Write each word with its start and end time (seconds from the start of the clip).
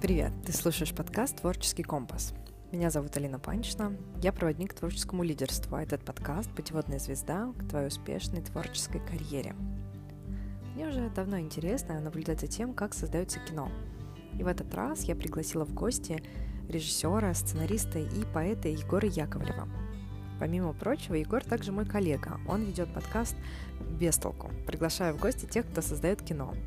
Привет! 0.00 0.32
Ты 0.46 0.54
слушаешь 0.54 0.94
подкаст 0.94 1.42
«Творческий 1.42 1.82
компас». 1.82 2.32
Меня 2.72 2.88
зовут 2.88 3.14
Алина 3.18 3.38
Панчина, 3.38 3.94
я 4.22 4.32
проводник 4.32 4.70
к 4.70 4.78
творческому 4.78 5.22
лидерству, 5.22 5.76
а 5.76 5.82
этот 5.82 6.02
подкаст– 6.06 6.50
путеводная 6.56 6.98
звезда 6.98 7.52
к 7.58 7.68
твоей 7.68 7.88
успешной 7.88 8.40
творческой 8.40 9.06
карьере. 9.06 9.54
Мне 10.74 10.88
уже 10.88 11.10
давно 11.10 11.38
интересно 11.38 12.00
наблюдать 12.00 12.40
за 12.40 12.46
тем, 12.46 12.72
как 12.72 12.94
создается 12.94 13.40
кино. 13.40 13.70
И 14.38 14.42
в 14.42 14.46
этот 14.46 14.74
раз 14.74 15.02
я 15.02 15.14
пригласила 15.14 15.66
в 15.66 15.74
гости 15.74 16.22
режиссера, 16.66 17.34
сценариста 17.34 17.98
и 17.98 18.24
поэта 18.32 18.68
Егора 18.68 19.06
Яковлева. 19.06 19.68
Помимо 20.38 20.72
прочего, 20.72 21.12
Егор 21.16 21.44
также 21.44 21.72
мой 21.72 21.84
коллега. 21.84 22.40
Он 22.48 22.62
ведет 22.62 22.90
подкаст 22.94 23.36
«Бестолку», 24.00 24.50
приглашая 24.66 25.12
в 25.12 25.20
гости 25.20 25.44
тех, 25.44 25.70
кто 25.70 25.82
создает 25.82 26.22
кино– 26.22 26.54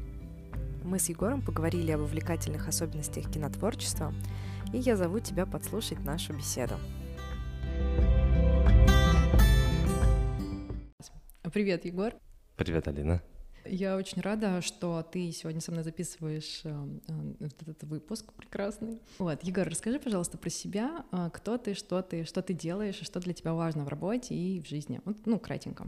мы 0.84 1.00
с 1.00 1.10
Егором 1.10 1.42
поговорили 1.42 1.92
об 1.92 2.02
увлекательных 2.02 2.68
особенностях 2.68 3.32
кинотворчества, 3.32 4.14
и 4.74 4.78
я 4.78 4.96
зову 4.96 5.20
тебя 5.20 5.46
подслушать 5.46 6.04
нашу 6.04 6.34
беседу. 6.34 6.76
Привет, 11.52 11.86
Егор. 11.86 12.14
Привет, 12.56 12.88
Алина. 12.88 13.22
Я 13.66 13.96
очень 13.96 14.22
рада, 14.22 14.62
что 14.62 15.04
ты 15.04 15.32
сегодня 15.32 15.62
со 15.62 15.72
мной 15.72 15.84
записываешь 15.84 16.62
э, 16.66 17.00
э, 17.08 17.46
этот 17.46 17.84
выпуск 17.84 18.34
прекрасный. 18.34 19.00
Вот, 19.20 19.42
Егор, 19.44 19.66
расскажи, 19.68 20.00
пожалуйста, 20.00 20.38
про 20.38 20.50
себя. 20.50 21.06
Э, 21.12 21.30
кто 21.32 21.58
ты, 21.58 21.74
что 21.74 22.02
ты, 22.02 22.26
что 22.26 22.42
ты 22.42 22.54
делаешь, 22.54 23.00
и 23.00 23.06
что 23.06 23.22
для 23.22 23.34
тебя 23.34 23.54
важно 23.54 23.86
в 23.86 23.88
работе 23.88 24.36
и 24.36 24.60
в 24.60 24.68
жизни. 24.68 25.00
Вот, 25.06 25.18
ну, 25.26 25.40
кратенько. 25.40 25.88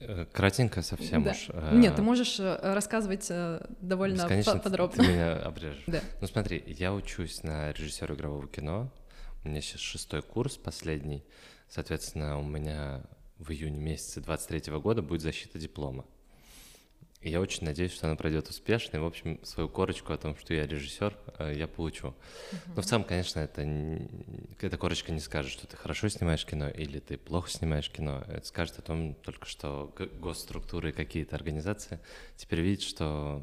Э, 0.00 0.26
кратенько 0.32 0.82
совсем 0.82 1.24
да. 1.24 1.32
уж. 1.32 1.48
Э, 1.50 1.74
Нет, 1.74 1.96
ты 1.96 2.02
можешь 2.02 2.38
э, 2.38 2.58
рассказывать 2.74 3.30
довольно 3.80 4.28
Конечно, 4.28 4.58
подробно. 4.58 5.02
Ты 5.04 5.10
меня 5.10 5.36
обрежешь. 5.36 5.84
Да. 5.86 6.00
Ну 6.20 6.26
смотри, 6.26 6.62
я 6.66 6.94
учусь 6.94 7.42
на 7.42 7.72
режиссера 7.72 8.14
игрового 8.14 8.46
кино. 8.46 8.92
У 9.44 9.48
меня 9.48 9.60
сейчас 9.60 9.80
шестой 9.80 10.22
курс, 10.22 10.56
последний. 10.56 11.24
Соответственно, 11.68 12.38
у 12.38 12.42
меня 12.42 13.02
в 13.38 13.50
июне 13.50 13.78
месяце 13.78 14.20
23 14.20 14.72
года 14.78 15.02
будет 15.02 15.22
защита 15.22 15.58
диплома. 15.58 16.04
И 17.20 17.30
я 17.30 17.40
очень 17.40 17.64
надеюсь, 17.64 17.92
что 17.92 18.06
она 18.06 18.14
пройдет 18.14 18.48
успешно. 18.48 18.96
И, 18.96 19.00
в 19.00 19.04
общем, 19.04 19.40
свою 19.42 19.68
корочку 19.68 20.12
о 20.12 20.18
том, 20.18 20.36
что 20.36 20.54
я 20.54 20.66
режиссер, 20.66 21.16
э, 21.38 21.54
я 21.56 21.66
получу. 21.66 22.08
Uh-huh. 22.08 22.72
Но 22.76 22.82
в 22.82 22.86
целом, 22.86 23.02
конечно, 23.02 23.40
это 23.40 23.66
эта 24.60 24.76
корочка 24.76 25.10
не 25.10 25.18
скажет, 25.18 25.50
что 25.50 25.66
ты 25.66 25.76
хорошо 25.76 26.08
снимаешь 26.08 26.46
кино 26.46 26.68
или 26.68 27.00
ты 27.00 27.18
плохо 27.18 27.50
снимаешь 27.50 27.90
кино. 27.90 28.24
Это 28.28 28.46
скажет 28.46 28.78
о 28.78 28.82
том 28.82 29.14
только, 29.14 29.46
что 29.46 29.92
госструктуры 30.20 30.90
и 30.90 30.92
какие-то 30.92 31.34
организации 31.34 31.98
теперь 32.36 32.60
видят, 32.60 32.82
что 32.82 33.42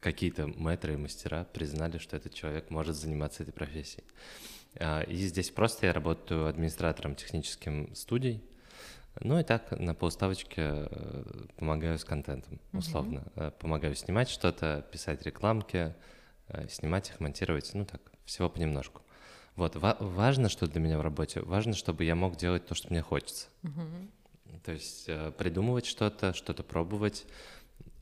какие-то 0.00 0.46
мэтры 0.46 0.94
и 0.94 0.96
мастера 0.96 1.44
признали, 1.44 1.98
что 1.98 2.16
этот 2.16 2.32
человек 2.32 2.70
может 2.70 2.96
заниматься 2.96 3.42
этой 3.42 3.52
профессией. 3.52 4.04
А, 4.76 5.02
и 5.02 5.16
здесь 5.16 5.50
просто 5.50 5.86
я 5.86 5.92
работаю 5.92 6.46
администратором 6.46 7.14
техническим 7.14 7.94
студий, 7.94 8.42
ну 9.20 9.38
и 9.38 9.42
так 9.42 9.70
на 9.70 9.94
полставочке 9.94 10.62
э, 10.62 11.46
помогаю 11.56 11.98
с 11.98 12.04
контентом, 12.04 12.60
условно. 12.72 13.24
Uh-huh. 13.36 13.50
Помогаю 13.52 13.94
снимать 13.94 14.28
что-то, 14.28 14.84
писать 14.90 15.22
рекламки, 15.22 15.94
э, 16.48 16.68
снимать 16.68 17.10
их, 17.10 17.20
монтировать, 17.20 17.70
ну 17.74 17.84
так, 17.84 18.00
всего 18.24 18.48
понемножку. 18.48 19.02
Вот, 19.56 19.76
ва- 19.76 19.96
важно, 20.00 20.48
что 20.48 20.66
для 20.66 20.80
меня 20.80 20.98
в 20.98 21.02
работе, 21.02 21.40
важно, 21.40 21.74
чтобы 21.74 22.04
я 22.04 22.14
мог 22.14 22.36
делать 22.36 22.66
то, 22.66 22.74
что 22.74 22.88
мне 22.90 23.02
хочется. 23.02 23.48
Uh-huh. 23.62 24.10
То 24.64 24.72
есть 24.72 25.08
придумывать 25.36 25.86
что-то, 25.86 26.32
что-то 26.32 26.62
пробовать, 26.62 27.26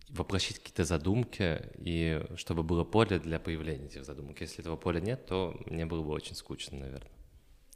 воплощить 0.09 0.59
какие-то 0.59 0.85
задумки, 0.85 1.61
и 1.77 2.23
чтобы 2.37 2.63
было 2.63 2.85
поле 2.85 3.19
для 3.19 3.39
появления 3.39 3.87
этих 3.87 4.05
задумок. 4.05 4.41
Если 4.41 4.61
этого 4.61 4.77
поля 4.77 5.01
нет, 5.01 5.27
то 5.27 5.59
мне 5.67 5.87
было 5.87 6.03
бы 6.03 6.11
очень 6.11 6.37
скучно, 6.37 6.79
наверное. 6.79 7.11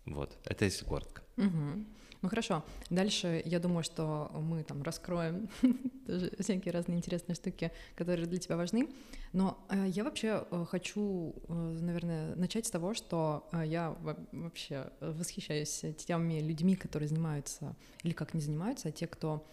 Вот, 0.04 0.36
это 0.44 0.64
если 0.64 0.84
коротко. 0.84 1.22
Uh-huh. 1.36 1.84
Ну 2.22 2.28
хорошо, 2.28 2.64
дальше 2.90 3.42
я 3.44 3.58
думаю, 3.58 3.82
что 3.82 4.30
мы 4.34 4.62
там 4.62 4.82
раскроем 4.82 5.48
тоже 6.06 6.32
всякие 6.38 6.72
разные 6.72 6.98
интересные 6.98 7.34
штуки, 7.34 7.70
которые 7.94 8.26
для 8.26 8.38
тебя 8.38 8.56
важны. 8.56 8.88
Но 9.32 9.58
э, 9.68 9.86
я 9.88 10.04
вообще 10.04 10.46
э, 10.50 10.64
хочу, 10.68 11.34
э, 11.48 11.52
наверное, 11.52 12.34
начать 12.36 12.66
с 12.66 12.70
того, 12.70 12.94
что 12.94 13.48
э, 13.52 13.64
я 13.66 13.96
вообще 14.32 14.90
восхищаюсь 15.00 15.84
теми 15.98 16.40
людьми, 16.40 16.74
которые 16.74 17.08
занимаются, 17.08 17.76
или 18.02 18.12
как 18.12 18.34
не 18.34 18.40
занимаются, 18.40 18.88
а 18.88 18.92
те, 18.92 19.06
кто 19.06 19.46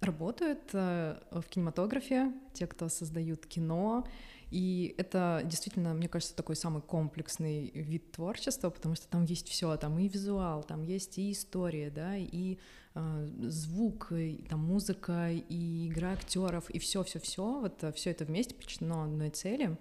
работают 0.00 0.70
э, 0.72 1.16
в 1.30 1.42
кинематографе, 1.42 2.32
те, 2.52 2.66
кто 2.66 2.88
создают 2.88 3.46
кино, 3.46 4.06
и 4.50 4.94
это 4.96 5.42
действительно, 5.44 5.92
мне 5.92 6.08
кажется, 6.08 6.34
такой 6.34 6.56
самый 6.56 6.80
комплексный 6.80 7.70
вид 7.74 8.12
творчества, 8.12 8.70
потому 8.70 8.94
что 8.94 9.06
там 9.08 9.24
есть 9.24 9.48
все, 9.48 9.76
там 9.76 9.98
и 9.98 10.08
визуал, 10.08 10.62
там 10.62 10.82
есть 10.82 11.18
и 11.18 11.32
история, 11.32 11.90
да, 11.90 12.16
и 12.16 12.58
э, 12.94 13.28
звук, 13.42 14.12
и 14.12 14.46
там 14.48 14.60
музыка, 14.60 15.30
и 15.30 15.88
игра 15.88 16.12
актеров, 16.12 16.70
и 16.70 16.78
все, 16.78 17.04
все, 17.04 17.18
все, 17.20 17.60
вот 17.60 17.84
э, 17.84 17.92
все 17.92 18.10
это 18.10 18.24
вместе 18.24 18.54
подчинено 18.54 19.02
одной 19.02 19.30
цели. 19.30 19.76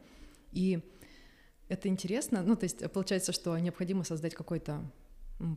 И 0.51 0.79
это 1.69 1.87
интересно, 1.87 2.43
ну, 2.43 2.55
то 2.57 2.65
есть 2.65 2.91
получается, 2.91 3.31
что 3.31 3.57
необходимо 3.57 4.03
создать 4.03 4.35
какой-то 4.35 4.83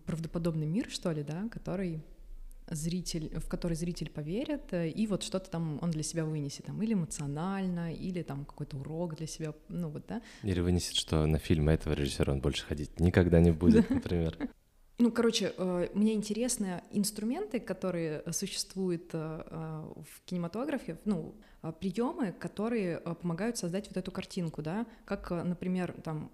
правдоподобный 0.07 0.67
мир, 0.67 0.89
что 0.89 1.11
ли, 1.11 1.23
да, 1.25 1.49
который 1.51 2.01
зритель, 2.71 3.39
в 3.39 3.49
который 3.49 3.77
зритель 3.77 4.11
поверит, 4.11 4.73
э, 4.73 4.89
и 4.89 5.07
вот 5.07 5.23
что-то 5.23 5.51
там 5.51 5.79
он 5.83 5.91
для 5.91 6.03
себя 6.03 6.25
вынесет, 6.25 6.67
там, 6.67 6.81
или 6.83 6.95
эмоционально, 6.95 7.93
или 7.93 8.23
там 8.23 8.45
какой-то 8.45 8.77
урок 8.79 9.17
для 9.17 9.27
себя, 9.27 9.55
ну 9.69 9.89
вот, 9.89 10.07
да. 10.07 10.23
Или 10.43 10.61
вынесет, 10.61 10.95
что 10.95 11.27
на 11.27 11.39
фильмы 11.39 11.73
этого 11.73 11.95
режиссера 11.95 12.33
он 12.33 12.41
больше 12.41 12.65
ходить 12.65 13.01
никогда 13.01 13.41
не 13.41 13.51
будет, 13.51 13.91
например. 13.91 14.37
Ну, 14.99 15.11
короче, 15.11 15.55
э, 15.57 15.89
мне 15.95 16.13
интересны 16.13 16.83
инструменты, 16.91 17.59
которые 17.59 18.23
существуют 18.33 19.11
э, 19.15 19.19
в 19.19 20.23
кинематографе, 20.27 20.99
ну, 21.07 21.35
приемы, 21.81 22.33
которые 22.33 22.99
помогают 22.99 23.57
создать 23.57 23.89
вот 23.89 23.97
эту 23.97 24.11
картинку, 24.11 24.61
да, 24.61 24.87
как, 25.07 25.31
например, 25.31 25.95
там 26.05 26.31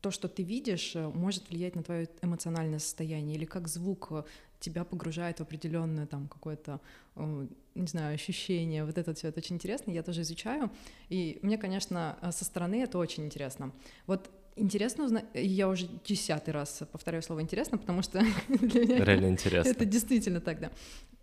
то, 0.00 0.10
что 0.10 0.28
ты 0.28 0.42
видишь, 0.42 0.94
может 0.94 1.48
влиять 1.50 1.76
на 1.76 1.82
твое 1.82 2.08
эмоциональное 2.22 2.78
состояние, 2.78 3.36
или 3.36 3.44
как 3.44 3.68
звук 3.68 4.26
тебя 4.60 4.84
погружает 4.84 5.38
в 5.38 5.42
определенное 5.42 6.06
там 6.06 6.28
какое-то, 6.28 6.80
э, 7.16 7.46
не 7.74 7.86
знаю, 7.86 8.14
ощущение. 8.14 8.84
Вот 8.84 8.98
это 8.98 9.14
все 9.14 9.28
это 9.28 9.40
очень 9.40 9.56
интересно, 9.56 9.90
я 9.90 10.02
тоже 10.02 10.22
изучаю. 10.22 10.70
И 11.08 11.38
мне, 11.42 11.58
конечно, 11.58 12.18
э, 12.20 12.32
со 12.32 12.44
стороны 12.44 12.82
это 12.82 12.98
очень 12.98 13.24
интересно. 13.24 13.72
Вот 14.06 14.30
интересно 14.56 15.04
узнать, 15.04 15.24
я 15.34 15.68
уже 15.68 15.88
десятый 16.04 16.52
раз 16.52 16.82
повторяю 16.90 17.22
слово 17.22 17.42
интересно, 17.42 17.78
потому 17.78 18.02
что 18.02 18.20
для 18.48 18.80
меня 18.80 19.04
реально 19.04 19.26
интересно. 19.26 19.70
Это 19.70 19.84
действительно 19.84 20.40
так, 20.40 20.60
да 20.60 20.70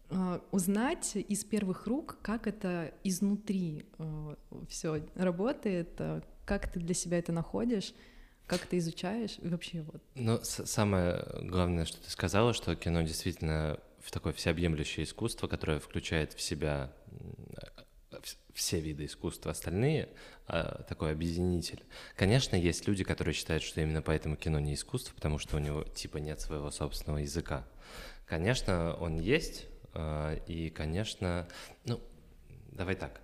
э, 0.09 0.39
узнать 0.51 1.15
из 1.15 1.43
первых 1.43 1.87
рук, 1.87 2.17
как 2.21 2.47
это 2.47 2.93
изнутри 3.03 3.85
все 4.69 5.03
работает, 5.15 5.99
как 6.45 6.71
ты 6.71 6.79
для 6.79 6.93
себя 6.93 7.17
это 7.17 7.31
находишь, 7.31 7.93
как 8.47 8.65
ты 8.65 8.77
изучаешь 8.77 9.37
и 9.41 9.47
вообще 9.47 9.81
вот? 9.81 10.01
Ну, 10.15 10.39
самое 10.43 11.25
главное, 11.41 11.85
что 11.85 11.97
ты 12.01 12.09
сказала, 12.09 12.53
что 12.53 12.75
кино 12.75 13.01
действительно 13.01 13.79
в 13.99 14.11
такое 14.11 14.33
всеобъемлющее 14.33 15.03
искусство, 15.03 15.47
которое 15.47 15.79
включает 15.79 16.33
в 16.33 16.41
себя 16.41 16.91
все 18.53 18.79
виды 18.79 19.05
искусства, 19.05 19.51
остальные 19.51 20.09
а, 20.47 20.83
такой 20.83 21.11
объединитель. 21.11 21.83
Конечно, 22.15 22.55
есть 22.55 22.87
люди, 22.87 23.03
которые 23.03 23.33
считают, 23.33 23.63
что 23.63 23.81
именно 23.81 24.01
поэтому 24.01 24.37
кино 24.37 24.59
не 24.59 24.75
искусство, 24.75 25.13
потому 25.13 25.39
что 25.39 25.57
у 25.57 25.59
него 25.59 25.83
типа 25.83 26.17
нет 26.17 26.39
своего 26.39 26.71
собственного 26.71 27.17
языка. 27.19 27.67
Конечно, 28.25 28.95
он 28.95 29.19
есть, 29.19 29.65
а, 29.93 30.35
и, 30.47 30.69
конечно, 30.69 31.47
ну, 31.83 31.99
давай 32.71 32.95
так, 32.95 33.21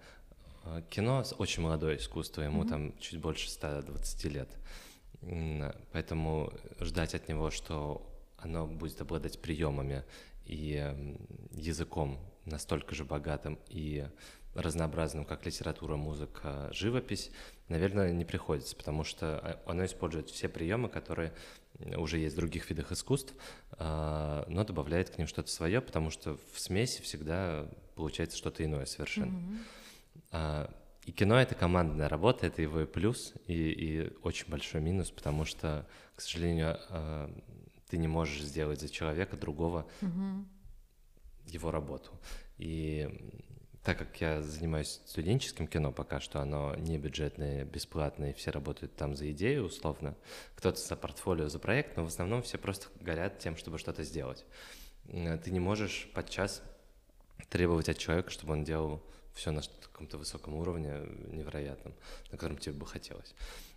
кино 0.89 1.23
очень 1.37 1.63
молодое 1.63 1.97
искусство, 1.97 2.41
ему 2.41 2.63
mm-hmm. 2.63 2.69
там 2.69 2.99
чуть 2.99 3.19
больше 3.19 3.49
120 3.49 4.25
лет. 4.25 4.49
Поэтому 5.91 6.51
ждать 6.79 7.15
от 7.15 7.27
него, 7.27 7.51
что 7.51 8.07
оно 8.37 8.65
будет 8.65 9.01
обладать 9.01 9.39
приемами 9.39 10.03
и 10.45 10.93
языком 11.51 12.19
настолько 12.45 12.95
же 12.95 13.05
богатым 13.05 13.59
и 13.69 14.07
разнообразным, 14.55 15.25
как 15.25 15.45
литература, 15.45 15.95
музыка, 15.95 16.69
живопись, 16.73 17.31
наверное, 17.69 18.11
не 18.11 18.25
приходится, 18.25 18.75
потому 18.75 19.03
что 19.03 19.39
а, 19.39 19.61
оно 19.65 19.85
использует 19.85 20.29
все 20.29 20.49
приемы, 20.49 20.89
которые 20.89 21.33
уже 21.95 22.17
есть 22.17 22.35
в 22.35 22.39
других 22.39 22.69
видах 22.69 22.91
искусств, 22.91 23.33
а, 23.73 24.45
но 24.49 24.63
добавляет 24.65 25.09
к 25.09 25.17
ним 25.17 25.27
что-то 25.27 25.49
свое, 25.49 25.79
потому 25.79 26.09
что 26.09 26.37
в 26.53 26.59
смеси 26.59 27.01
всегда 27.01 27.65
получается 27.95 28.37
что-то 28.37 28.65
иное 28.65 28.85
совершенно. 28.85 29.37
Mm-hmm. 30.31 30.75
И 31.11 31.13
кино— 31.13 31.35
это 31.41 31.55
командная 31.55 32.07
работа, 32.07 32.47
это 32.47 32.61
его 32.61 32.79
и 32.79 32.85
плюс, 32.85 33.33
и, 33.45 33.53
и 33.53 34.13
очень 34.23 34.47
большой 34.47 34.79
минус, 34.79 35.11
потому 35.11 35.43
что, 35.43 35.85
к 36.15 36.21
сожалению, 36.21 36.79
э, 36.87 37.29
ты 37.89 37.97
не 37.97 38.07
можешь 38.07 38.41
сделать 38.41 38.79
за 38.79 38.87
человека 38.87 39.35
другого 39.35 39.85
угу. 40.01 40.45
его 41.47 41.69
работу. 41.69 42.11
И 42.57 43.09
так 43.83 43.97
как 43.97 44.21
я 44.21 44.41
занимаюсь 44.41 45.01
студенческим 45.05 45.67
кино 45.67 45.91
пока 45.91 46.21
что, 46.21 46.39
оно 46.39 46.75
не 46.77 46.97
бюджетное, 46.97 47.65
бесплатное, 47.65 48.31
все 48.31 48.51
работают 48.51 48.95
там 48.95 49.17
за 49.17 49.29
идею 49.33 49.65
условно, 49.65 50.15
кто-то 50.55 50.79
за 50.79 50.95
портфолио, 50.95 51.49
за 51.49 51.59
проект, 51.59 51.97
но 51.97 52.05
в 52.05 52.07
основном 52.07 52.41
все 52.41 52.57
просто 52.57 52.87
горят 53.01 53.37
тем, 53.37 53.57
чтобы 53.57 53.79
что-то 53.79 54.05
сделать. 54.05 54.45
Ты 55.07 55.51
не 55.51 55.59
можешь 55.59 56.09
подчас 56.13 56.63
требовать 57.49 57.89
от 57.89 57.97
человека, 57.97 58.29
чтобы 58.29 58.53
он 58.53 58.63
делал 58.63 59.03
все 59.33 59.51
на 59.51 59.61
каком-то 59.81 60.17
высоком 60.17 60.55
уровне, 60.55 61.01
невероятном, 61.31 61.93
на 62.31 62.37
котором 62.37 62.57
тебе 62.57 62.73
бы 62.73 62.85
хотелось. 62.85 63.33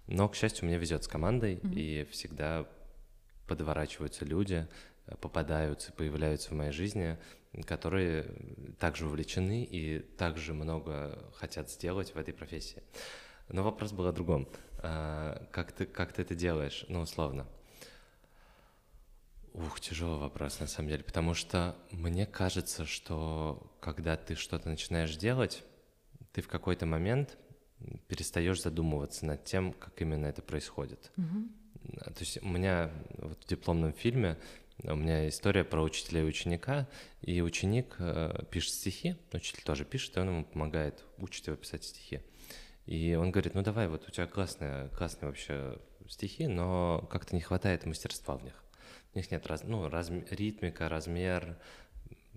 Но, 0.07 0.29
к 0.29 0.37
счастью, 0.37 0.67
мне 0.67 0.79
везет 0.79 1.05
с 1.05 1.09
командой, 1.09 1.57
mm-hmm. 1.57 1.75
и 1.75 2.05
всегда 2.11 2.67
подворачиваются 3.47 4.25
люди, 4.25 4.67
попадаются, 5.21 5.93
появляются 5.93 6.51
в 6.51 6.53
моей 6.53 6.73
жизни, 6.73 7.19
которые 7.67 8.27
также 8.79 9.07
увлечены 9.07 9.65
и 9.65 10.01
также 10.01 10.55
много 10.55 11.31
хотят 11.37 11.71
сделать 11.71 12.15
в 12.15 12.19
этой 12.19 12.35
профессии. 12.35 12.83
Но 13.49 13.63
вопрос 13.63 13.93
был 13.93 14.07
о 14.07 14.13
другом. 14.13 14.49
А, 14.79 15.47
как 15.53 15.73
ты, 15.73 15.87
как 15.87 16.13
ты 16.13 16.23
это 16.23 16.35
делаешь? 16.35 16.85
Ну, 16.89 17.01
условно. 17.01 17.47
Ух, 19.65 19.81
тяжелый 19.81 20.19
вопрос 20.19 20.61
на 20.61 20.67
самом 20.67 20.91
деле, 20.91 21.05
потому 21.05 21.33
что 21.33 21.77
мне 21.91 22.27
кажется, 22.27 22.85
что 22.85 23.75
когда 23.81 24.17
ты 24.17 24.35
что-то 24.35 24.69
начинаешь 24.69 25.17
делать, 25.17 25.63
ты 26.33 26.43
в 26.43 26.49
какой-то 26.49 26.85
момент 26.85 27.39
перестаешь 28.09 28.61
задумываться 28.61 29.25
над 29.25 29.45
тем, 29.45 29.73
как 29.73 30.01
именно 30.03 30.27
это 30.27 30.43
происходит. 30.43 31.11
Угу. 31.17 32.05
То 32.05 32.21
есть 32.21 32.43
у 32.43 32.49
меня 32.49 32.91
вот 33.17 33.43
в 33.43 33.49
дипломном 33.49 33.93
фильме 33.95 34.39
у 34.83 34.97
меня 34.97 35.29
история 35.29 35.65
про 35.65 35.83
учителя 35.83 36.21
и 36.21 36.25
ученика, 36.25 36.87
и 37.23 37.41
ученик 37.41 37.95
э, 37.99 38.45
пишет 38.51 38.75
стихи, 38.75 39.17
учитель 39.33 39.63
тоже 39.63 39.85
пишет, 39.85 40.17
и 40.17 40.21
он 40.21 40.29
ему 40.29 40.45
помогает, 40.45 41.05
учить 41.19 41.47
его 41.47 41.57
писать 41.57 41.85
стихи. 41.85 42.21
И 42.87 43.15
он 43.15 43.31
говорит, 43.31 43.55
ну 43.55 43.63
давай, 43.63 43.89
вот 43.89 44.07
у 44.09 44.11
тебя 44.11 44.27
классные, 44.27 44.89
классные 44.89 45.29
вообще 45.29 45.79
стихи, 46.09 46.49
но 46.49 47.07
как-то 47.11 47.35
не 47.35 47.41
хватает 47.41 47.87
мастерства 47.87 48.37
в 48.37 48.43
них. 48.43 48.64
У 49.15 49.19
них 49.19 49.31
нет 49.31 49.47
раз, 49.47 49.63
ну, 49.65 49.89
раз, 49.89 50.11
ритмика, 50.31 50.89
размер, 50.89 51.57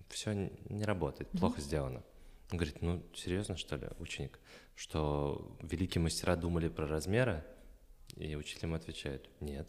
все 0.10 0.50
не 0.70 0.84
работает, 0.86 1.30
mm-hmm. 1.30 1.40
плохо 1.40 1.62
сделано. 1.62 2.04
Он 2.52 2.58
говорит, 2.58 2.82
ну 2.82 3.04
серьезно 3.14 3.58
что 3.58 3.76
ли, 3.76 3.88
ученик, 4.00 4.40
что 4.76 5.58
великие 5.62 6.02
мастера 6.02 6.36
думали 6.36 6.70
про 6.70 6.88
размеры, 6.88 7.44
и 8.16 8.36
учитель 8.36 8.66
ему 8.66 8.76
отвечает, 8.76 9.30
нет, 9.42 9.68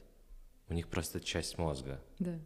у 0.68 0.74
них 0.74 0.88
просто 0.88 1.20
часть 1.20 1.58
мозга. 1.58 2.00
Да. 2.18 2.38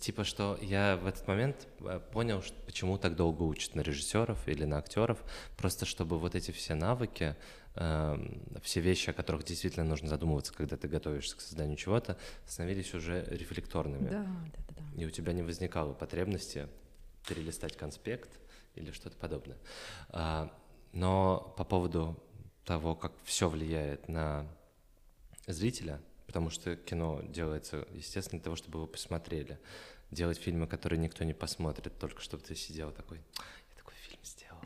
Типа, 0.00 0.24
что 0.24 0.58
я 0.60 0.96
в 0.96 1.06
этот 1.06 1.26
момент 1.26 1.66
э, 1.80 2.00
понял, 2.12 2.44
почему 2.66 2.98
так 2.98 3.16
долго 3.16 3.42
учат 3.42 3.74
на 3.74 3.80
режиссеров 3.80 4.46
или 4.46 4.64
на 4.64 4.78
актеров, 4.78 5.18
просто 5.56 5.86
чтобы 5.86 6.18
вот 6.18 6.34
эти 6.34 6.50
все 6.50 6.74
навыки, 6.74 7.24
э, 7.24 7.36
все 8.62 8.80
вещи, 8.80 9.10
о 9.10 9.12
которых 9.12 9.44
действительно 9.44 9.84
нужно 9.84 10.08
задумываться, 10.08 10.52
когда 10.52 10.76
ты 10.76 10.88
готовишься 10.88 11.36
к 11.36 11.40
созданию 11.40 11.76
чего-то, 11.76 12.18
становились 12.46 12.92
уже 12.94 13.24
рефлекторными. 13.30 14.08
Да, 14.08 14.22
да, 14.22 14.62
да, 14.68 14.74
да. 14.76 15.00
И 15.00 15.06
у 15.06 15.10
тебя 15.10 15.32
не 15.32 15.42
возникало 15.42 15.92
потребности 15.92 16.68
перелистать 17.28 17.76
конспект 17.76 18.30
или 18.74 18.90
что-то 18.90 19.16
подобное. 19.16 19.58
А, 20.08 20.52
но 20.92 21.54
по 21.56 21.64
поводу 21.64 22.20
того, 22.64 22.94
как 22.94 23.12
все 23.24 23.48
влияет 23.48 24.08
на 24.08 24.46
зрителя, 25.46 26.00
потому 26.26 26.50
что 26.50 26.76
кино 26.76 27.22
делается, 27.22 27.86
естественно, 27.92 28.38
для 28.38 28.44
того, 28.44 28.56
чтобы 28.56 28.80
вы 28.80 28.86
посмотрели. 28.86 29.58
Делать 30.10 30.38
фильмы, 30.38 30.66
которые 30.66 30.98
никто 30.98 31.22
не 31.24 31.34
посмотрит, 31.34 31.98
только 31.98 32.22
чтобы 32.22 32.42
ты 32.42 32.54
сидел 32.54 32.92
такой, 32.92 33.18
я 33.18 33.76
такой 33.76 33.94
фильм 33.94 34.20
сделал, 34.24 34.60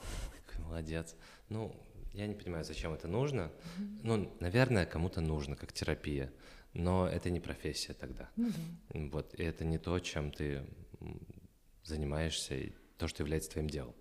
какой 0.47 0.65
молодец. 0.65 1.15
Ну, 1.49 1.77
я 2.13 2.27
не 2.27 2.35
понимаю, 2.35 2.65
зачем 2.65 2.93
это 2.93 3.09
нужно. 3.09 3.51
Mm-hmm. 3.51 4.01
Ну, 4.03 4.37
наверное, 4.41 4.87
кому-то 4.87 5.21
нужно, 5.21 5.57
как 5.57 5.73
терапия, 5.73 6.33
но 6.75 7.09
это 7.09 7.31
не 7.31 7.41
профессия 7.41 7.95
тогда. 7.95 8.31
Mm-hmm. 8.37 9.11
Вот, 9.11 9.35
и 9.35 9.43
это 9.43 9.65
не 9.65 9.79
то, 9.79 9.99
чем 9.99 10.31
ты 10.31 10.65
занимаешься, 11.85 12.55
и 12.55 12.73
то, 12.99 13.09
что 13.09 13.23
является 13.23 13.51
твоим 13.51 13.69
делом. 13.69 13.95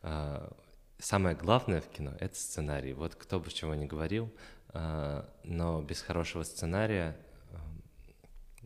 А, 0.00 0.56
самое 0.98 1.36
главное 1.36 1.80
в 1.80 1.88
кино— 1.88 2.14
это 2.20 2.34
сценарий. 2.34 2.94
Вот 2.94 3.14
кто 3.14 3.38
бы 3.38 3.50
чего 3.50 3.74
ни 3.74 3.86
говорил, 3.86 4.32
а, 4.68 5.30
но 5.44 5.82
без 5.82 6.00
хорошего 6.00 6.42
сценария 6.42 7.16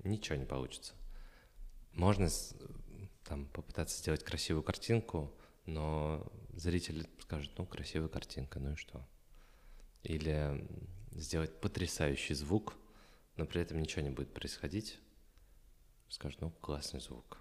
ничего 0.05 0.37
не 0.37 0.45
получится. 0.45 0.95
Можно 1.93 2.29
там 3.25 3.47
попытаться 3.47 3.99
сделать 3.99 4.23
красивую 4.23 4.63
картинку, 4.63 5.35
но 5.65 6.31
зритель 6.57 7.09
скажет, 7.21 7.53
ну, 7.59 7.67
красивая 7.67 8.09
картинка, 8.09 8.59
ну 8.59 8.73
и 8.73 8.77
что? 8.77 9.07
Или 10.03 10.67
сделать 11.13 11.61
потрясающий 11.61 12.35
звук, 12.35 12.75
но 13.37 13.47
при 13.47 13.61
этом 13.61 13.81
ничего 13.81 14.03
не 14.03 14.11
будет 14.11 14.33
происходить, 14.33 14.99
скажут, 16.09 16.41
ну, 16.41 16.51
классный 16.51 17.01
звук. 17.01 17.39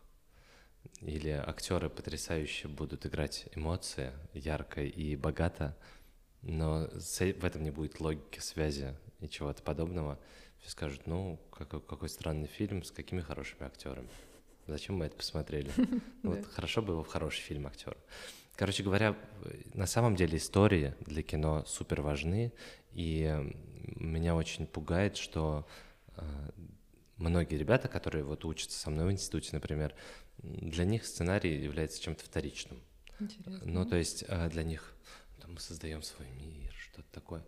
Или 1.02 1.30
актеры 1.30 1.90
потрясающе 1.90 2.68
будут 2.68 3.06
играть 3.06 3.48
эмоции 3.56 4.14
ярко 4.34 4.84
и 4.84 5.16
богато, 5.16 5.76
но 6.42 6.88
в 6.88 7.46
этом 7.46 7.64
не 7.64 7.72
будет 7.72 8.00
логики, 8.00 8.40
связи 8.40 8.96
и 9.20 9.28
чего-то 9.28 9.64
подобного. 9.64 10.20
Все 10.60 10.70
скажут, 10.70 11.08
ну, 11.08 11.40
какой, 11.52 11.82
какой 11.82 12.10
странный 12.10 12.48
фильм 12.48 12.84
с 12.84 12.92
какими 12.92 13.22
хорошими 13.22 13.66
актерами. 13.66 14.10
Зачем 14.68 14.96
мы 14.98 15.06
это 15.06 15.16
посмотрели? 15.16 15.72
Ну, 16.24 16.36
вот 16.36 16.46
хорошо 16.48 16.82
бы 16.82 16.94
его 16.94 17.04
в 17.04 17.08
хороший 17.08 17.42
фильм 17.42 17.68
актер. 17.68 17.96
Короче 18.56 18.84
говоря, 18.84 19.18
на 19.74 19.86
самом 19.86 20.16
деле 20.16 20.38
истории 20.38 20.96
для 21.02 21.24
кино 21.24 21.66
супер 21.66 22.02
важны, 22.02 22.54
и 22.94 23.54
меня 23.96 24.36
очень 24.36 24.66
пугает, 24.66 25.18
что 25.18 25.68
э, 26.16 26.50
многие 27.18 27.56
ребята, 27.56 27.88
которые 27.88 28.24
вот 28.24 28.46
учатся 28.46 28.80
со 28.80 28.90
мной 28.90 29.08
в 29.08 29.12
институте, 29.12 29.50
например, 29.54 29.94
для 30.38 30.86
них 30.86 31.06
сценарий 31.06 31.62
является 31.62 32.02
чем-то 32.02 32.24
вторичным. 32.24 32.82
Интересно. 33.20 33.62
Ну, 33.66 33.86
то 33.86 33.98
есть 33.98 34.24
э, 34.28 34.50
для 34.50 34.64
них 34.64 34.96
мы 35.48 35.60
создаем 35.60 36.02
свой 36.02 36.30
мир, 36.30 36.74
что-то 36.74 37.12
такое. 37.12 37.44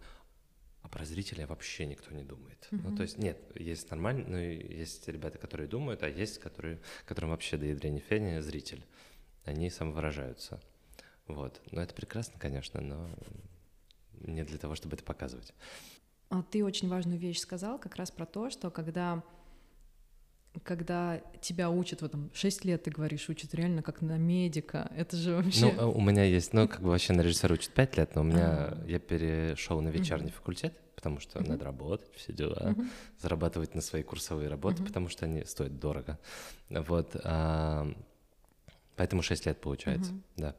А 0.81 0.89
про 0.89 1.05
зрителя 1.05 1.47
вообще 1.47 1.85
никто 1.85 2.13
не 2.13 2.23
думает. 2.23 2.67
Mm-hmm. 2.71 2.81
Ну, 2.83 2.95
то 2.95 3.03
есть 3.03 3.17
нет, 3.17 3.37
есть 3.55 3.89
нормально, 3.89 4.25
ну, 4.27 4.37
есть 4.37 5.07
ребята, 5.07 5.37
которые 5.37 5.67
думают, 5.67 6.03
а 6.03 6.09
есть, 6.09 6.39
которые, 6.39 6.79
которым 7.05 7.31
вообще 7.31 7.57
до 7.57 7.65
ядрения 7.65 8.01
фени 8.01 8.39
зритель. 8.39 8.85
Они 9.43 9.69
самовыражаются. 9.69 10.61
Вот. 11.27 11.61
Но 11.71 11.81
это 11.81 11.93
прекрасно, 11.93 12.39
конечно, 12.39 12.81
но 12.81 13.09
не 14.21 14.43
для 14.43 14.57
того, 14.57 14.75
чтобы 14.75 14.95
это 14.95 15.03
показывать. 15.03 15.53
А 16.29 16.43
ты 16.43 16.63
очень 16.63 16.89
важную 16.89 17.19
вещь 17.19 17.39
сказал, 17.39 17.79
как 17.79 17.95
раз 17.95 18.11
про 18.11 18.25
то, 18.25 18.49
что 18.49 18.69
когда 18.69 19.23
когда 20.63 21.21
тебя 21.41 21.69
учат, 21.69 22.01
вот 22.01 22.11
там, 22.11 22.31
6 22.33 22.65
лет, 22.65 22.83
ты 22.83 22.91
говоришь, 22.91 23.29
учат 23.29 23.53
реально 23.53 23.83
как 23.83 24.01
на 24.01 24.17
медика, 24.17 24.91
это 24.95 25.15
же 25.15 25.35
вообще... 25.35 25.71
Ну, 25.71 25.91
у 25.91 26.01
меня 26.01 26.23
есть, 26.23 26.53
ну, 26.53 26.67
как 26.67 26.81
бы 26.81 26.89
вообще 26.89 27.13
на 27.13 27.21
режиссера 27.21 27.53
учат 27.53 27.71
5 27.73 27.97
лет, 27.97 28.15
но 28.15 28.21
у 28.21 28.23
меня, 28.23 28.47
а. 28.47 28.83
я 28.87 28.99
перешел 28.99 29.81
на 29.81 29.89
вечерний 29.89 30.31
факультет, 30.31 30.73
потому 30.95 31.19
что 31.19 31.45
надо 31.47 31.63
работать, 31.63 32.11
все 32.15 32.33
дела, 32.33 32.75
зарабатывать 33.19 33.75
на 33.75 33.81
свои 33.81 34.03
курсовые 34.03 34.49
работы, 34.49 34.83
потому 34.83 35.09
что 35.09 35.25
они 35.25 35.43
стоят 35.45 35.79
дорого. 35.79 36.17
Вот, 36.69 37.15
а, 37.23 37.87
поэтому 38.95 39.21
6 39.21 39.45
лет 39.45 39.61
получается, 39.61 40.13
да. 40.37 40.55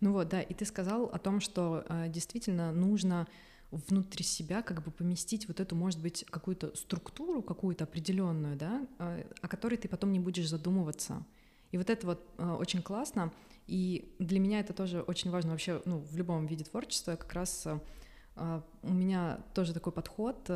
Ну 0.00 0.12
вот, 0.12 0.28
да, 0.28 0.40
и 0.40 0.54
ты 0.54 0.64
сказал 0.64 1.06
о 1.06 1.18
том, 1.18 1.40
что 1.40 1.84
а, 1.88 2.08
действительно 2.08 2.72
нужно 2.72 3.28
внутри 3.70 4.24
себя 4.24 4.62
как 4.62 4.82
бы 4.82 4.90
поместить 4.90 5.46
вот 5.46 5.60
эту, 5.60 5.76
может 5.76 6.00
быть, 6.00 6.24
какую-то 6.28 6.74
структуру, 6.76 7.42
какую-то 7.42 7.84
определенную, 7.84 8.56
да, 8.56 8.86
а, 8.98 9.22
о 9.42 9.48
которой 9.48 9.76
ты 9.76 9.88
потом 9.88 10.12
не 10.12 10.20
будешь 10.20 10.48
задумываться. 10.48 11.24
И 11.70 11.78
вот 11.78 11.88
это 11.88 12.06
вот 12.06 12.26
а, 12.38 12.56
очень 12.56 12.82
классно. 12.82 13.32
И 13.66 14.14
для 14.18 14.40
меня 14.40 14.60
это 14.60 14.72
тоже 14.72 15.02
очень 15.02 15.30
важно 15.30 15.52
вообще, 15.52 15.80
ну, 15.84 15.98
в 15.98 16.16
любом 16.16 16.46
виде 16.46 16.64
творчества. 16.64 17.14
Как 17.14 17.32
раз 17.32 17.66
а, 18.36 18.64
у 18.82 18.92
меня 18.92 19.40
тоже 19.54 19.72
такой 19.72 19.92
подход, 19.92 20.50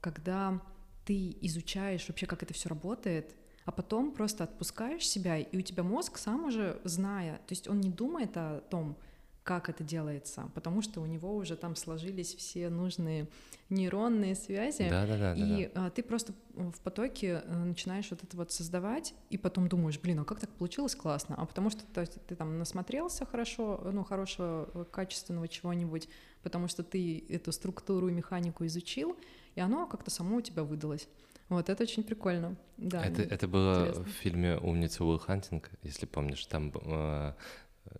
когда 0.00 0.60
ты 1.04 1.36
изучаешь 1.42 2.06
вообще, 2.08 2.26
как 2.26 2.42
это 2.42 2.54
все 2.54 2.68
работает, 2.68 3.34
а 3.64 3.72
потом 3.72 4.12
просто 4.12 4.44
отпускаешь 4.44 5.08
себя, 5.08 5.38
и 5.38 5.56
у 5.56 5.60
тебя 5.60 5.82
мозг 5.82 6.18
сам 6.18 6.44
уже 6.44 6.80
зная, 6.84 7.36
то 7.36 7.52
есть 7.52 7.68
он 7.68 7.80
не 7.80 7.90
думает 7.90 8.36
о 8.36 8.60
том, 8.70 8.96
как 9.44 9.68
это 9.68 9.84
делается, 9.84 10.50
потому 10.54 10.80
что 10.80 11.02
у 11.02 11.06
него 11.06 11.36
уже 11.36 11.54
там 11.56 11.76
сложились 11.76 12.34
все 12.34 12.70
нужные 12.70 13.28
нейронные 13.68 14.34
связи, 14.34 14.88
да, 14.88 15.06
да, 15.06 15.18
да, 15.18 15.34
и 15.34 15.66
да, 15.66 15.82
да. 15.82 15.90
ты 15.90 16.02
просто 16.02 16.32
в 16.54 16.80
потоке 16.80 17.42
э, 17.44 17.64
начинаешь 17.64 18.10
вот 18.10 18.22
это 18.22 18.36
вот 18.36 18.52
создавать, 18.52 19.14
и 19.28 19.36
потом 19.36 19.68
думаешь, 19.68 20.00
блин, 20.00 20.20
а 20.20 20.24
как 20.24 20.40
так 20.40 20.50
получилось 20.50 20.94
классно? 20.94 21.34
А 21.36 21.44
потому 21.44 21.68
что 21.70 21.82
то 21.92 22.00
есть, 22.00 22.18
ты 22.26 22.36
там 22.36 22.58
насмотрелся 22.58 23.26
хорошо, 23.26 23.80
ну, 23.92 24.02
хорошего, 24.02 24.70
э, 24.72 24.84
качественного 24.90 25.46
чего-нибудь, 25.46 26.08
потому 26.42 26.66
что 26.68 26.82
ты 26.82 27.24
эту 27.28 27.52
структуру 27.52 28.08
и 28.08 28.12
механику 28.12 28.64
изучил, 28.64 29.16
и 29.56 29.60
оно 29.60 29.86
как-то 29.86 30.10
само 30.10 30.36
у 30.36 30.40
тебя 30.40 30.64
выдалось. 30.64 31.06
Вот 31.54 31.68
это 31.68 31.82
очень 31.82 32.02
прикольно. 32.02 32.56
Да, 32.76 33.04
это, 33.04 33.22
это 33.22 33.48
было 33.48 33.80
интересно. 33.82 34.04
в 34.04 34.08
фильме 34.08 34.56
«Умница 34.58 35.04
Уилл 35.04 35.18
Хантинг», 35.18 35.70
если 35.82 36.06
помнишь, 36.06 36.44
там 36.46 36.72
э, 36.74 37.34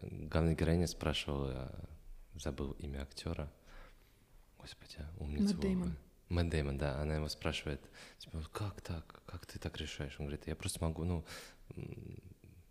главная 0.02 0.54
героиня 0.54 0.87
спрашивала, 0.87 1.73
забыл 2.34 2.73
имя 2.73 3.02
актера. 3.02 3.50
Господи, 4.58 4.99
умница. 5.18 5.54
Мэтт 5.54 5.61
Дэймон. 5.61 5.96
Мэтт 6.28 6.50
Дэймон, 6.50 6.78
да. 6.78 7.00
Она 7.00 7.16
его 7.16 7.28
спрашивает, 7.28 7.80
типа, 8.18 8.42
как 8.52 8.80
так? 8.80 9.23
Как 9.26 9.46
ты 9.46 9.58
так 9.58 9.76
решаешь? 9.78 10.16
Он 10.18 10.26
говорит, 10.26 10.46
я 10.46 10.56
просто 10.56 10.82
могу, 10.82 11.04
ну, 11.04 11.25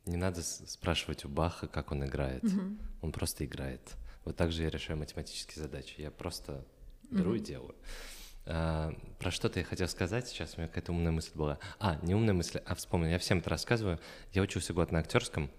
не 0.05 0.17
надо 0.17 0.41
спрашивать 0.43 1.23
у 1.25 1.29
Баха, 1.29 1.67
как 1.67 1.91
он 1.91 2.03
играет. 2.05 2.43
Мгм. 2.43 2.79
Он 3.01 3.11
просто 3.11 3.45
играет. 3.45 3.95
Вот 4.25 4.35
так 4.35 4.51
же 4.51 4.63
я 4.63 4.69
решаю 4.69 4.97
математические 4.97 5.61
задачи. 5.61 5.95
Я 6.01 6.11
просто 6.11 6.65
беру 7.11 7.33
и 7.35 7.37
Мгм. 7.37 7.45
делаю. 7.45 7.75
А, 8.45 8.93
про 9.19 9.31
что-то 9.31 9.59
я 9.59 9.65
хотел 9.65 9.87
сказать, 9.87 10.27
сейчас 10.27 10.55
у 10.55 10.57
меня 10.59 10.67
какая-то 10.67 10.91
умная 10.91 11.11
мысль 11.11 11.31
была. 11.33 11.59
А, 11.79 11.97
не 12.01 12.13
умная 12.15 12.33
мысль, 12.33 12.59
а 12.65 12.75
вспомнил, 12.75 13.09
я 13.09 13.19
всем 13.19 13.39
это 13.39 13.49
рассказываю. 13.49 13.99
Я 14.33 14.41
учился 14.41 14.73
год 14.73 14.91
на 14.91 14.99
актерском, 14.99 15.49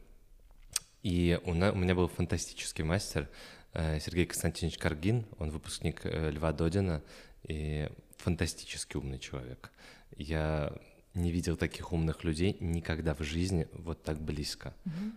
и 1.03 1.41
у, 1.45 1.55
на- 1.55 1.73
у 1.73 1.76
меня 1.76 1.95
был 1.95 2.09
фантастический 2.09 2.85
мастер 2.85 3.29
э, 3.73 3.99
Сергей 4.00 4.26
Константинович 4.26 4.79
Каргин, 4.79 5.26
он 5.38 5.50
выпускник 5.50 6.05
э, 6.05 6.31
Льва 6.31 6.53
Додина, 6.53 7.03
и 7.45 7.91
фантастически 8.17 8.97
умный 8.97 9.19
человек. 9.19 9.71
Я 10.17 10.73
не 11.14 11.31
видел 11.31 11.57
таких 11.57 11.93
умных 11.93 12.25
людей 12.25 12.57
никогда 12.61 13.14
в 13.14 13.23
жизни 13.23 13.69
вот 13.73 14.03
так 14.03 14.21
близко. 14.21 14.75
Мгм. 14.85 15.14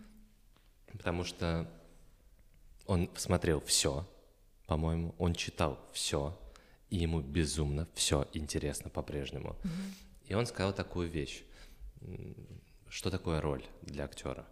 Потому 0.91 1.23
что 1.23 1.69
он 2.85 3.09
смотрел 3.15 3.61
все, 3.61 4.07
по-моему, 4.65 5.15
он 5.17 5.33
читал 5.35 5.79
все, 5.93 6.37
и 6.89 6.97
ему 6.97 7.21
безумно 7.21 7.87
все 7.93 8.27
интересно 8.33 8.89
по-прежнему. 8.89 9.55
Мгм. 9.63 9.73
И 10.25 10.33
он 10.33 10.45
сказал 10.45 10.73
такую 10.73 11.09
вещь. 11.09 11.43
Что 12.89 13.09
такое 13.09 13.41
роль 13.41 13.65
для 13.81 14.05
актера? 14.05 14.45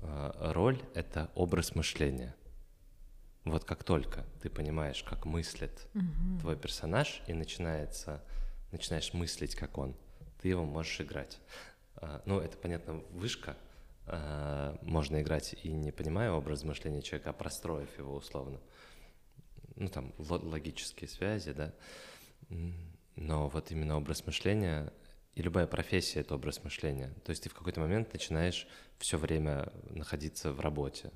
А, 0.00 0.52
Роль— 0.52 0.80
это 0.94 1.30
образ 1.34 1.74
мышления. 1.74 2.34
Вот 3.44 3.64
как 3.64 3.84
только 3.84 4.24
ты 4.40 4.50
понимаешь, 4.50 5.02
как 5.02 5.24
мыслит 5.26 5.86
Мгм. 5.94 6.40
твой 6.40 6.56
персонаж, 6.56 7.22
и 7.26 7.32
начинается, 7.32 8.22
начинаешь 8.72 9.12
мыслить, 9.14 9.54
как 9.54 9.78
он, 9.78 9.96
ты 10.40 10.48
его 10.48 10.64
можешь 10.64 11.00
играть. 11.00 11.38
А, 11.96 12.22
Ну, 12.26 12.40
это, 12.40 12.56
понятно, 12.56 12.94
вышка. 13.10 13.56
А, 14.06 14.76
Можно 14.82 15.22
играть 15.22 15.54
и 15.62 15.72
не 15.72 15.92
понимая 15.92 16.32
образ 16.32 16.64
мышления 16.64 17.02
человека, 17.02 17.30
а 17.30 17.32
простроив 17.32 17.96
его 17.98 18.14
условно. 18.16 18.58
Ну, 19.82 19.88
там, 19.88 20.14
ло- 20.16 20.38
логические 20.38 21.08
связи, 21.08 21.52
да. 21.52 21.74
Но 23.16 23.48
вот 23.48 23.72
именно 23.72 23.96
образ 23.96 24.24
мышления, 24.26 24.92
и 25.34 25.42
любая 25.42 25.66
профессия— 25.66 26.20
это 26.22 26.36
образ 26.36 26.62
мышления. 26.62 27.12
То 27.24 27.30
есть 27.30 27.42
ты 27.42 27.48
в 27.48 27.54
какой-то 27.54 27.80
момент 27.80 28.12
начинаешь 28.12 28.68
все 28.98 29.18
время 29.18 29.72
находиться 29.90 30.52
в 30.52 30.60
работе. 30.60 31.10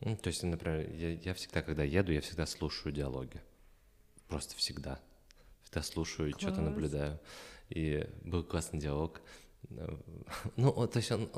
Ну, 0.00 0.16
то 0.16 0.28
есть, 0.28 0.42
например, 0.42 0.90
я, 0.94 1.10
я 1.12 1.34
всегда, 1.34 1.60
когда 1.60 1.84
еду, 1.84 2.10
я 2.10 2.22
всегда 2.22 2.46
слушаю 2.46 2.90
диалоги. 2.94 3.42
Просто 4.28 4.56
всегда. 4.56 4.98
Всегда 5.64 5.82
слушаю 5.82 6.30
и 6.30 6.32
что-то 6.32 6.62
наблюдаю. 6.62 7.20
И 7.68 8.08
был 8.24 8.44
классный 8.44 8.80
диалог. 8.80 9.20
Э, 9.68 9.94
Ну, 10.56 10.72
то 10.86 10.96
есть 10.96 11.10
он 11.12 11.30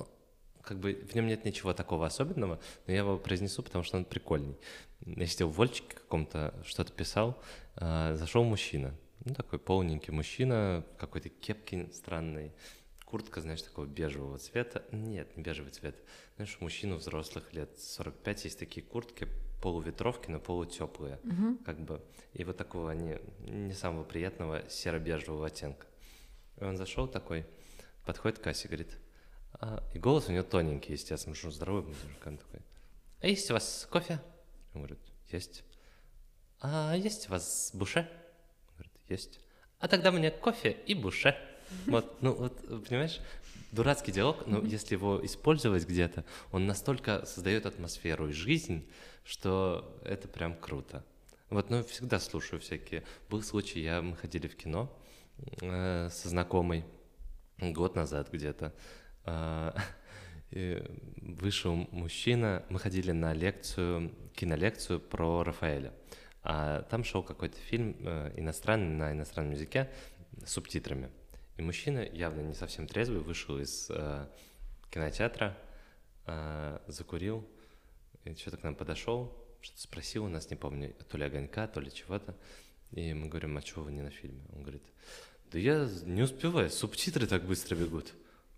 как 0.63 0.79
бы 0.79 0.95
в 0.95 1.15
нем 1.15 1.27
нет 1.27 1.45
ничего 1.45 1.73
такого 1.73 2.07
особенного, 2.07 2.61
но 2.87 2.93
я 2.93 3.01
его 3.01 3.19
произнесу, 3.19 3.63
потому 3.63 3.85
что 3.85 3.97
он 3.97 4.05
прикольный. 4.05 4.57
Я 5.05 5.27
сидел 5.27 5.49
в 5.49 5.57
вольчике 5.57 5.95
каком-то, 5.95 6.55
что-то 6.65 6.93
писал, 6.93 7.41
а, 7.77 8.15
зашел 8.17 8.45
мужчина. 8.45 8.95
Ну, 9.25 9.35
такой 9.35 9.59
полненький 9.59 10.13
мужчина, 10.13 10.85
какой-то 10.99 11.29
кепке 11.29 11.89
странной, 11.93 12.53
куртка, 13.05 13.41
знаешь, 13.41 13.63
такого 13.63 13.85
бежевого 13.87 14.39
цвета. 14.39 14.85
Нет, 14.91 15.37
не 15.37 15.43
бежевый 15.43 15.71
цвет. 15.71 15.97
Знаешь, 16.37 16.57
у 16.61 16.65
мужчин 16.65 16.95
взрослых 16.97 17.53
лет 17.53 17.79
45 17.79 18.45
есть 18.45 18.59
такие 18.59 18.85
куртки, 18.85 19.29
полуветровки, 19.61 20.29
но 20.31 20.41
полутеплые, 20.41 21.21
Мгм. 21.23 21.59
как 21.59 21.79
бы. 21.79 22.03
И 22.33 22.43
вот 22.43 22.57
такого 22.57 22.91
они 22.91 23.19
не 23.41 23.75
самого 23.75 24.03
приятного 24.03 24.69
серо-бежевого 24.69 25.47
оттенка. 25.47 25.87
И 26.61 26.65
он 26.65 26.77
зашел 26.77 27.07
такой, 27.07 27.47
подходит 28.05 28.39
к 28.39 28.43
кассе, 28.43 28.67
говорит, 28.67 28.99
«А», 29.63 29.83
и 29.95 29.99
голос 29.99 30.29
у 30.29 30.33
него 30.33 30.43
тоненький, 30.43 30.93
естественно, 30.93 31.37
что 31.37 31.53
здоровый 31.53 31.85
мужик, 31.85 32.27
он 32.27 32.37
такой, 32.37 32.61
а 33.21 33.29
есть 33.29 33.49
у 33.49 33.55
вас 33.55 33.87
кофе? 33.89 34.21
Он 34.75 34.81
говорит, 34.81 34.99
есть. 35.31 35.63
А 36.61 36.97
есть 36.97 37.29
у 37.29 37.31
вас 37.31 37.71
буше? 37.73 38.01
Он 38.01 38.75
говорит, 38.75 38.93
есть. 39.09 39.39
А 39.79 39.87
тогда 39.87 40.11
мне 40.11 40.33
кофе 40.33 40.73
и 40.87 40.95
буше. 40.95 41.37
Вот, 41.87 42.21
ну 42.21 42.35
вот, 42.35 42.61
понимаешь, 42.89 43.21
дурацкий 43.71 44.11
диалог, 44.11 44.49
но 44.49 44.61
если 44.61 44.97
его 44.97 45.25
использовать 45.25 45.87
где-то, 45.87 46.25
он 46.51 46.67
настолько 46.67 47.25
создает 47.25 47.65
атмосферу 47.65 48.29
и 48.29 48.33
жизнь, 48.33 48.85
что 49.25 49.97
это 50.05 50.27
прям 50.27 50.57
круто. 50.57 51.05
Вот, 51.51 51.71
ну, 51.71 51.85
всегда 51.85 52.19
слушаю 52.19 52.61
всякие. 52.61 53.05
Был 53.31 53.43
случай, 53.43 53.81
я, 53.81 54.03
мы 54.03 54.17
ходили 54.17 54.49
в 54.49 54.57
кино 54.57 54.93
э, 55.61 56.09
со 56.11 56.29
знакомой 56.29 56.85
год 57.59 57.95
назад 57.95 58.31
где-то. 58.33 58.75
А, 59.25 59.75
вышел 61.23 61.75
мужчина, 61.91 62.65
мы 62.69 62.79
ходили 62.79 63.13
на 63.13 63.33
лекцию, 63.33 64.13
кинолекцию 64.35 65.01
про 65.01 65.43
Рафаэля. 65.43 65.93
А 66.43 66.83
там 66.83 67.05
шел 67.05 67.23
какой-то 67.23 67.57
фильм 67.57 67.97
э, 68.01 68.33
иностранный 68.37 68.97
на 68.97 69.13
иностранном 69.13 69.53
языке 69.53 69.89
с 70.45 70.53
субтитрами. 70.53 71.11
И 71.57 71.63
мужчина, 71.63 72.01
явно 72.01 72.41
не 72.41 72.55
совсем 72.55 72.87
трезвый, 72.87 73.21
вышел 73.21 73.59
из 73.59 73.89
э, 73.91 74.27
кинотеатра, 74.91 75.57
э, 76.27 76.79
закурил, 76.89 77.47
и 78.25 78.35
что-то 78.35 78.57
к 78.57 78.63
нам 78.65 78.75
подошел, 78.75 79.33
что-то 79.61 79.83
спросил 79.83 80.25
у 80.25 80.29
нас, 80.29 80.51
не 80.51 80.57
помню, 80.57 80.95
то 81.09 81.17
ли 81.17 81.25
огонька, 81.25 81.69
то 81.69 81.81
ли 81.81 81.93
чего-то. 81.93 82.35
И 82.91 83.15
мы 83.15 83.29
говорим, 83.29 83.57
а 83.57 83.63
чего 83.63 83.85
вы 83.85 83.93
не 83.93 84.03
на 84.03 84.11
фильме? 84.11 84.43
Он 84.53 84.63
говорит, 84.63 84.83
да 85.53 85.59
я 85.59 85.89
не 86.05 86.23
успеваю, 86.23 86.71
субтитры 86.71 87.27
так 87.27 87.45
быстро 87.45 87.77
бегут. 87.77 88.13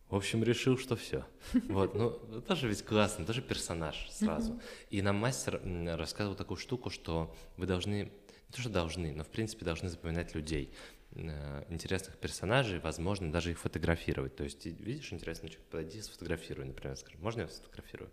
В 0.08 0.16
общем, 0.16 0.44
решил, 0.44 0.78
что 0.78 0.96
все. 0.96 1.24
Вот, 1.68 1.94
ну, 1.94 2.10
тоже 2.42 2.68
ведь 2.68 2.84
классно, 2.84 3.24
тоже 3.24 3.42
персонаж 3.42 4.08
сразу. 4.10 4.60
И 4.90 5.02
нам 5.02 5.16
мастер 5.16 5.60
рассказывал 5.96 6.36
такую 6.36 6.58
штуку, 6.58 6.90
что 6.90 7.34
вы 7.56 7.66
должны, 7.66 8.04
не 8.04 8.52
то 8.52 8.60
что 8.60 8.70
должны, 8.70 9.12
но 9.12 9.24
в 9.24 9.28
принципе 9.28 9.64
должны 9.64 9.88
запоминать 9.88 10.34
людей, 10.34 10.74
э, 11.12 11.64
интересных 11.70 12.18
персонажей, 12.18 12.80
возможно, 12.80 13.32
даже 13.32 13.50
их 13.50 13.58
фотографировать. 13.58 14.36
То 14.36 14.44
есть, 14.44 14.66
видишь 14.66 15.12
интересный 15.12 15.48
человек, 15.48 15.68
подойди, 15.70 16.02
сфотографируй, 16.02 16.66
например, 16.66 16.96
скажи, 16.96 17.16
можно 17.18 17.40
я 17.40 17.48
сфотографирую? 17.48 18.10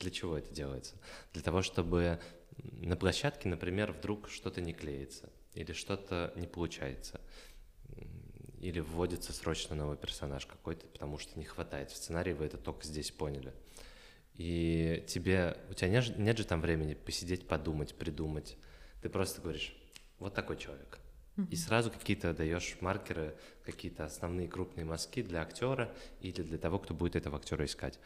Для 0.00 0.10
чего 0.10 0.38
это 0.38 0.52
делается? 0.52 0.94
Для 1.34 1.42
того, 1.42 1.62
чтобы 1.62 2.20
на 2.56 2.96
площадке, 2.96 3.48
например, 3.48 3.92
вдруг 3.92 4.30
что-то 4.30 4.60
не 4.60 4.72
клеится 4.72 5.30
или 5.54 5.72
что-то 5.72 6.32
не 6.36 6.46
получается 6.46 7.20
или 8.64 8.80
вводится 8.80 9.34
срочно 9.34 9.76
новый 9.76 9.98
персонаж 9.98 10.46
какой-то, 10.46 10.86
потому 10.86 11.18
что 11.18 11.38
не 11.38 11.44
хватает. 11.44 11.90
В 11.90 11.96
сценарии 11.96 12.32
вы 12.32 12.46
это 12.46 12.56
только 12.56 12.86
здесь 12.86 13.10
поняли. 13.10 13.52
И 14.36 15.04
тебе, 15.06 15.58
у 15.68 15.74
тебя 15.74 15.90
нет, 15.90 16.18
нет 16.18 16.38
же 16.38 16.44
там 16.44 16.62
времени 16.62 16.94
посидеть, 16.94 17.46
подумать, 17.46 17.94
придумать. 17.94 18.56
Ты 19.02 19.10
просто 19.10 19.42
говоришь, 19.42 19.76
вот 20.18 20.32
такой 20.32 20.56
человек. 20.56 20.98
И 21.50 21.56
сразу 21.56 21.90
какие-то 21.90 22.32
даешь 22.32 22.76
маркеры, 22.80 23.36
какие-то 23.64 24.04
основные 24.06 24.48
крупные 24.48 24.86
мазки 24.86 25.20
для 25.20 25.42
актера 25.42 25.92
или 26.20 26.42
для 26.42 26.58
того, 26.58 26.78
кто 26.78 26.94
будет 26.94 27.16
этого 27.16 27.36
актера 27.36 27.66
искать. 27.66 27.98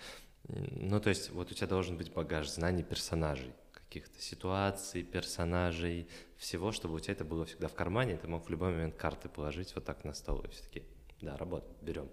Ну, 0.49 0.99
то 0.99 1.11
есть, 1.11 1.31
вот 1.31 1.53
у 1.53 1.55
тебя 1.55 1.67
должен 1.67 1.97
быть 1.97 2.13
багаж 2.13 2.49
знаний 2.49 2.83
персонажей, 2.83 3.53
каких-то 3.89 4.21
ситуаций, 4.21 5.03
персонажей, 5.03 6.09
всего, 6.37 6.73
чтобы 6.73 6.95
у 6.95 7.01
тебя 7.01 7.15
это 7.15 7.25
было 7.25 7.45
всегда 7.47 7.69
в 7.69 7.75
кармане, 7.75 8.15
и 8.15 8.17
ты 8.17 8.29
мог 8.29 8.47
в 8.47 8.51
любой 8.51 8.71
момент 8.71 8.95
карты 8.97 9.29
положить 9.29 9.75
вот 9.75 9.85
так 9.85 10.05
на 10.05 10.13
стол, 10.13 10.41
и 10.41 10.49
все 10.49 10.63
таки 10.63 10.83
да, 11.21 11.37
работает, 11.37 11.77
берем. 11.83 12.09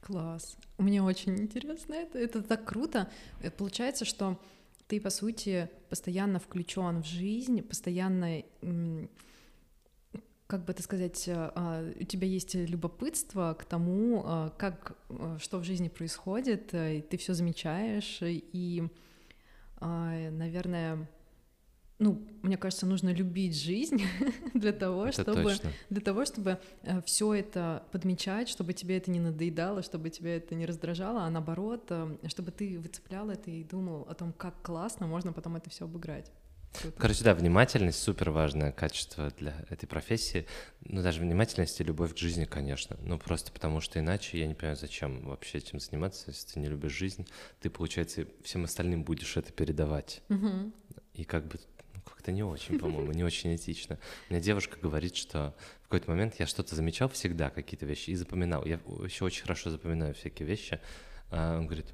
Класс. 0.00 0.56
Мне 0.78 1.02
очень 1.02 1.38
интересно 1.38 1.94
это. 1.94 2.18
Это 2.18 2.42
так 2.42 2.64
круто. 2.64 3.08
Э, 3.40 3.50
Получается, 3.50 4.04
что 4.04 4.40
ты, 4.88 5.00
по 5.00 5.10
сути, 5.10 5.70
постоянно 5.88 6.38
включен 6.38 7.02
в 7.02 7.06
жизнь, 7.06 7.62
постоянно, 7.62 8.42
как 10.46 10.64
бы 10.64 10.72
это 10.72 10.82
сказать, 10.82 11.28
э, 11.28 11.32
а, 11.54 11.90
у 11.98 12.04
тебя 12.04 12.26
есть 12.26 12.54
любопытство 12.54 13.56
к 13.58 13.64
тому, 13.64 14.22
а, 14.26 14.50
как, 14.58 14.98
э, 15.08 15.38
что 15.40 15.58
в 15.58 15.64
жизни 15.64 15.88
происходит, 15.88 16.74
э, 16.74 16.98
и 16.98 17.00
ты 17.00 17.16
все 17.16 17.32
замечаешь, 17.32 18.18
и, 18.22 18.86
наверное, 19.82 21.08
ну, 21.98 22.20
мне 22.42 22.56
кажется, 22.56 22.84
нужно 22.86 23.10
любить 23.10 23.56
жизнь 23.56 24.02
для 24.54 24.72
того, 24.72 25.06
это 25.06 25.22
чтобы 25.22 25.42
точно. 25.42 25.70
для 25.90 26.00
того, 26.00 26.24
чтобы 26.24 26.58
все 27.04 27.34
это 27.34 27.84
подмечать, 27.92 28.48
чтобы 28.48 28.72
тебе 28.72 28.96
это 28.96 29.10
не 29.10 29.20
надоедало, 29.20 29.82
чтобы 29.82 30.10
тебя 30.10 30.36
это 30.36 30.54
не 30.54 30.66
раздражало, 30.66 31.22
а 31.22 31.30
наоборот, 31.30 31.86
э, 31.90 32.16
чтобы 32.26 32.50
ты 32.50 32.78
выцеплял 32.78 33.30
это 33.30 33.50
и 33.50 33.62
думал 33.62 34.02
о 34.08 34.14
том, 34.14 34.32
как 34.32 34.60
классно 34.62 35.06
можно 35.06 35.32
потом 35.32 35.56
это 35.56 35.70
все 35.70 35.84
обыграть. 35.84 36.30
Короче, 36.98 37.24
да, 37.24 37.34
внимательность 37.34 38.02
супер 38.02 38.30
важное 38.30 38.72
качество 38.72 39.30
для 39.38 39.54
этой 39.68 39.86
профессии. 39.86 40.46
Ну, 40.84 41.02
даже 41.02 41.20
внимательность 41.20 41.80
и 41.80 41.84
любовь 41.84 42.14
к 42.14 42.18
жизни, 42.18 42.44
конечно. 42.44 42.96
Ну, 43.02 43.18
просто 43.18 43.52
потому 43.52 43.80
что 43.80 43.98
иначе 43.98 44.38
я 44.38 44.46
не 44.46 44.54
понимаю, 44.54 44.76
зачем 44.76 45.20
вообще 45.22 45.58
этим 45.58 45.80
заниматься, 45.80 46.24
если 46.28 46.52
ты 46.52 46.60
не 46.60 46.68
любишь 46.68 46.92
жизнь. 46.92 47.26
Ты, 47.60 47.70
получается, 47.70 48.26
всем 48.42 48.64
остальным 48.64 49.04
будешь 49.04 49.36
это 49.36 49.52
передавать. 49.52 50.22
Мгм. 50.28 50.72
И 51.14 51.24
как 51.24 51.46
бы 51.46 51.58
ну, 51.94 52.00
как-то 52.00 52.32
не 52.32 52.42
очень, 52.42 52.78
по-моему, 52.78 53.12
не 53.12 53.24
очень 53.24 53.54
этично. 53.54 53.98
У 54.28 54.32
меня 54.32 54.42
девушка 54.42 54.78
говорит, 54.80 55.16
что 55.16 55.54
в 55.82 55.84
какой-то 55.84 56.10
момент 56.10 56.36
я 56.38 56.46
что-то 56.46 56.74
замечал 56.74 57.08
всегда, 57.10 57.50
какие-то 57.50 57.86
вещи, 57.86 58.10
и 58.10 58.14
запоминал. 58.14 58.64
Я 58.64 58.80
еще 59.04 59.24
очень 59.24 59.42
хорошо 59.42 59.70
запоминаю 59.70 60.14
всякие 60.14 60.48
вещи. 60.48 60.80
А 61.30 61.58
он 61.58 61.66
говорит, 61.66 61.86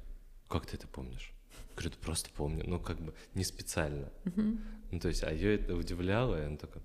как 0.47 0.65
ты 0.65 0.77
это 0.77 0.87
помнишь? 0.87 1.33
Говорю, 1.79 1.91
«Да 1.91 2.05
просто 2.05 2.29
помню. 2.31 2.63
Ну, 2.67 2.77
как 2.77 2.99
бы 2.99 3.13
не 3.35 3.45
специально. 3.45 4.11
Мгм. 4.25 4.59
Ну, 4.91 4.99
то 4.99 5.07
есть, 5.07 5.23
а 5.23 5.31
ее 5.31 5.55
это 5.55 5.75
удивляло, 5.75 6.35
и 6.41 6.45
она 6.45 6.57
такая, 6.57 6.83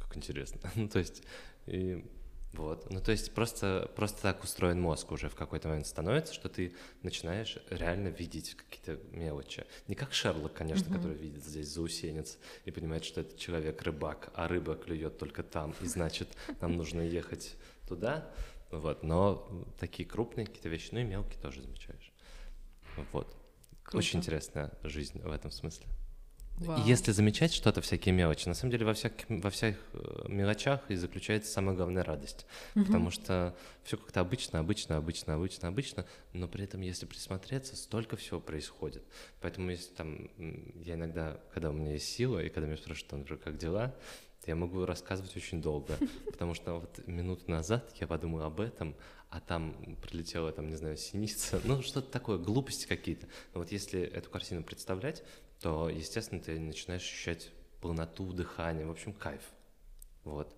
как 0.00 0.16
интересно. 0.16 0.58
ну, 0.74 0.88
то 0.88 0.98
есть, 0.98 1.22
и 1.66 2.04
вот. 2.52 2.90
Ну, 2.90 3.00
то 3.00 3.12
есть, 3.12 3.32
просто, 3.34 3.88
просто 3.94 4.20
так 4.20 4.42
устроен 4.42 4.80
мозг 4.80 5.12
уже 5.12 5.28
в 5.28 5.36
какой-то 5.36 5.68
момент 5.68 5.86
становится, 5.86 6.34
что 6.34 6.48
ты 6.48 6.74
начинаешь 7.04 7.56
реально 7.70 8.08
видеть 8.08 8.56
какие-то 8.56 9.00
мелочи. 9.16 9.64
Не 9.86 9.94
как 9.94 10.12
Шерлок, 10.12 10.54
конечно, 10.54 10.90
Мгм. 10.90 10.96
который 10.96 11.16
видит 11.16 11.44
здесь 11.44 11.68
заусенец 11.68 12.36
и 12.64 12.72
понимает, 12.72 13.04
что 13.04 13.20
это 13.20 13.38
человек-рыбак, 13.38 14.32
а 14.34 14.48
рыба 14.48 14.74
клюет 14.74 15.18
только 15.18 15.44
там, 15.44 15.72
и 15.80 15.86
значит, 15.86 16.28
нам 16.60 16.76
нужно 16.76 17.00
ехать 17.00 17.54
туда. 17.86 18.28
Вот, 18.72 19.04
но 19.04 19.48
такие 19.78 20.08
крупные 20.08 20.46
какие-то 20.46 20.68
вещи, 20.68 20.88
ну 20.90 20.98
и 20.98 21.04
мелкие 21.04 21.40
тоже 21.40 21.62
замечаешь. 21.62 22.12
Вот. 23.12 23.36
Круто. 23.82 23.98
Очень 23.98 24.20
интересная 24.20 24.72
жизнь 24.82 25.20
в 25.20 25.30
этом 25.30 25.50
смысле. 25.50 25.86
Вау. 26.58 26.84
Если 26.84 27.12
замечать 27.12 27.52
что-то, 27.52 27.80
всякие 27.80 28.14
мелочи, 28.14 28.46
на 28.46 28.54
самом 28.54 28.70
деле 28.70 28.86
во 28.86 28.94
всяких, 28.94 29.24
во 29.28 29.50
всех 29.50 29.76
э, 29.94 30.24
мелочах 30.28 30.80
и 30.88 30.94
заключается 30.94 31.50
самая 31.50 31.74
главная 31.74 32.04
радость. 32.04 32.46
Мгм. 32.74 32.86
Потому 32.86 33.10
что 33.10 33.56
все 33.82 33.96
как-то 33.96 34.20
обычно, 34.20 34.60
обычно, 34.60 34.96
обычно, 34.96 35.34
обычно, 35.34 35.68
обычно, 35.68 36.06
но 36.32 36.46
при 36.48 36.64
этом, 36.64 36.80
если 36.82 37.06
присмотреться, 37.06 37.74
столько 37.74 38.16
всего 38.16 38.38
происходит. 38.38 39.02
Поэтому 39.40 39.70
если 39.70 39.92
там, 39.94 40.30
я 40.84 40.94
иногда, 40.94 41.40
когда 41.52 41.70
у 41.70 41.72
меня 41.72 41.92
есть 41.94 42.08
сила, 42.08 42.38
и 42.38 42.48
когда 42.48 42.66
меня 42.66 42.76
спрашивают, 42.76 43.28
там, 43.28 43.38
как 43.38 43.56
дела, 43.56 43.94
я 44.46 44.56
могу 44.56 44.84
рассказывать 44.84 45.36
очень 45.36 45.62
долго, 45.62 45.96
потому 46.26 46.54
что 46.54 46.80
вот 46.80 47.06
минуту 47.06 47.50
назад 47.50 47.92
я 48.00 48.06
подумал 48.06 48.42
об 48.42 48.60
этом, 48.60 48.94
а 49.30 49.40
там 49.40 49.96
прилетела, 50.02 50.52
там, 50.52 50.68
не 50.68 50.76
знаю, 50.76 50.96
синица, 50.96 51.60
ну, 51.64 51.82
что-то 51.82 52.10
такое, 52.10 52.38
глупости 52.38 52.86
какие-то. 52.86 53.26
Но 53.54 53.60
вот 53.60 53.72
если 53.72 54.00
эту 54.00 54.30
картину 54.30 54.62
представлять, 54.62 55.22
то, 55.60 55.88
естественно, 55.88 56.40
ты 56.40 56.58
начинаешь 56.58 57.02
ощущать 57.02 57.50
полноту 57.80 58.32
дыхания, 58.32 58.86
в 58.86 58.90
общем, 58.90 59.12
кайф. 59.12 59.42
Вот, 60.24 60.54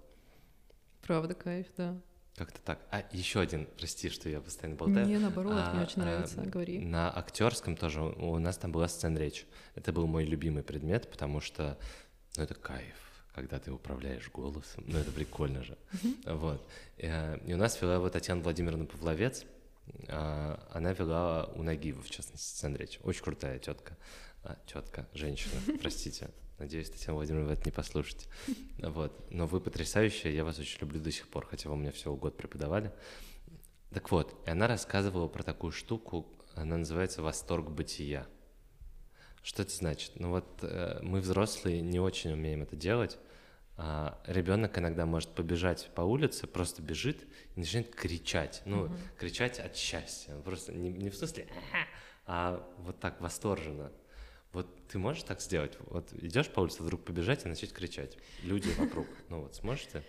Правда, 1.02 1.34
кайф, 1.34 1.66
да. 1.76 2.00
как-то 2.34 2.60
так. 2.62 2.78
А 2.90 3.04
еще 3.12 3.40
один, 3.40 3.66
прости, 3.78 4.08
что 4.08 4.28
я 4.30 4.40
постоянно 4.40 4.76
болтаю. 4.78 5.06
Мне 5.06 5.18
наоборот, 5.18 5.52
мне 5.52 5.80
А, 5.80 5.82
очень 5.82 6.00
а, 6.00 6.04
нравится, 6.04 6.40
говори. 6.40 6.78
На 6.78 7.14
актерском 7.14 7.76
тоже 7.76 8.02
у 8.02 8.38
нас 8.38 8.56
там 8.56 8.72
была 8.72 8.88
сцена 8.88 9.18
речь. 9.18 9.46
Это 9.74 9.92
был 9.92 10.06
мой 10.06 10.24
любимый 10.24 10.62
предмет, 10.62 11.10
потому 11.10 11.40
что 11.40 11.78
ну, 12.36 12.42
это 12.42 12.54
кайф, 12.54 13.03
когда 13.34 13.58
ты 13.58 13.72
управляешь 13.72 14.30
голосом. 14.30 14.84
Ну, 14.86 14.98
это 14.98 15.10
прикольно 15.10 15.62
же. 15.64 15.76
Вот. 16.24 16.66
Э, 16.98 17.38
И 17.46 17.52
у 17.52 17.56
нас 17.56 17.80
вела 17.82 17.96
его 17.96 18.08
Татьяна 18.08 18.42
Владимировна 18.42 18.86
Павловец. 18.86 19.44
А, 20.08 20.66
Она 20.72 20.92
вела 20.92 21.50
у 21.54 21.62
Нагиева, 21.62 22.02
в 22.02 22.10
частности, 22.10 22.66
речь. 22.76 22.98
Очень 23.02 23.24
крутая 23.24 23.58
тетка. 23.58 23.96
Тетка, 24.66 25.06
женщина, 25.14 25.60
простите. 25.80 26.30
Надеюсь, 26.58 26.90
Татьяна 26.90 27.16
Владимировна, 27.16 27.48
вы 27.48 27.54
это 27.54 27.64
не 27.64 27.72
послушаете. 27.72 28.28
Вот. 28.78 29.12
Но 29.30 29.46
вы 29.46 29.60
потрясающая, 29.60 30.30
я 30.30 30.44
вас 30.44 30.58
очень 30.58 30.80
люблю 30.80 31.00
до 31.00 31.10
сих 31.10 31.26
пор, 31.28 31.46
хотя 31.46 31.68
вы 31.68 31.74
у 31.74 31.78
меня 31.78 31.90
всего 31.90 32.16
год 32.16 32.36
преподавали. 32.36 32.92
Так 33.92 34.10
вот, 34.10 34.34
и 34.46 34.50
она 34.50 34.68
рассказывала 34.68 35.28
про 35.28 35.42
такую 35.42 35.72
штуку, 35.72 36.26
она 36.54 36.76
называется 36.76 37.22
«Восторг 37.22 37.70
бытия». 37.70 38.26
Что 39.42 39.62
это 39.62 39.72
значит? 39.72 40.12
Ну 40.14 40.30
вот 40.30 40.46
э, 40.62 41.00
мы, 41.02 41.20
взрослые, 41.20 41.82
не 41.82 42.00
очень 42.00 42.32
умеем 42.32 42.62
это 42.62 42.76
делать. 42.76 43.18
А 43.76 44.20
ребенок 44.26 44.78
иногда 44.78 45.04
может 45.04 45.30
побежать 45.30 45.90
по 45.94 46.02
улице, 46.02 46.46
просто 46.46 46.80
бежит 46.80 47.24
и 47.56 47.60
начинает 47.60 47.94
кричать. 47.94 48.62
Ну, 48.66 48.84
Мгм. 48.84 48.96
кричать 49.18 49.58
от 49.58 49.76
счастья. 49.76 50.34
Просто 50.44 50.72
не, 50.72 50.92
не 50.92 51.10
в 51.10 51.16
смысле 51.16 51.48
а 52.26 52.64
вот 52.78 53.00
так 53.00 53.20
восторженно. 53.20 53.92
Вот 54.52 54.68
ты 54.86 54.98
можешь 54.98 55.24
так 55.24 55.40
сделать? 55.40 55.76
Вот 55.86 56.12
идешь 56.12 56.48
по 56.48 56.60
улице, 56.60 56.82
вдруг 56.82 57.04
побежать 57.04 57.44
и 57.44 57.48
начать 57.48 57.72
кричать. 57.72 58.16
Люди 58.42 58.70
вокруг. 58.78 59.06
Ну 59.28 59.42
вот 59.42 59.56
сможешь 59.56 59.86
ты? 59.86 60.02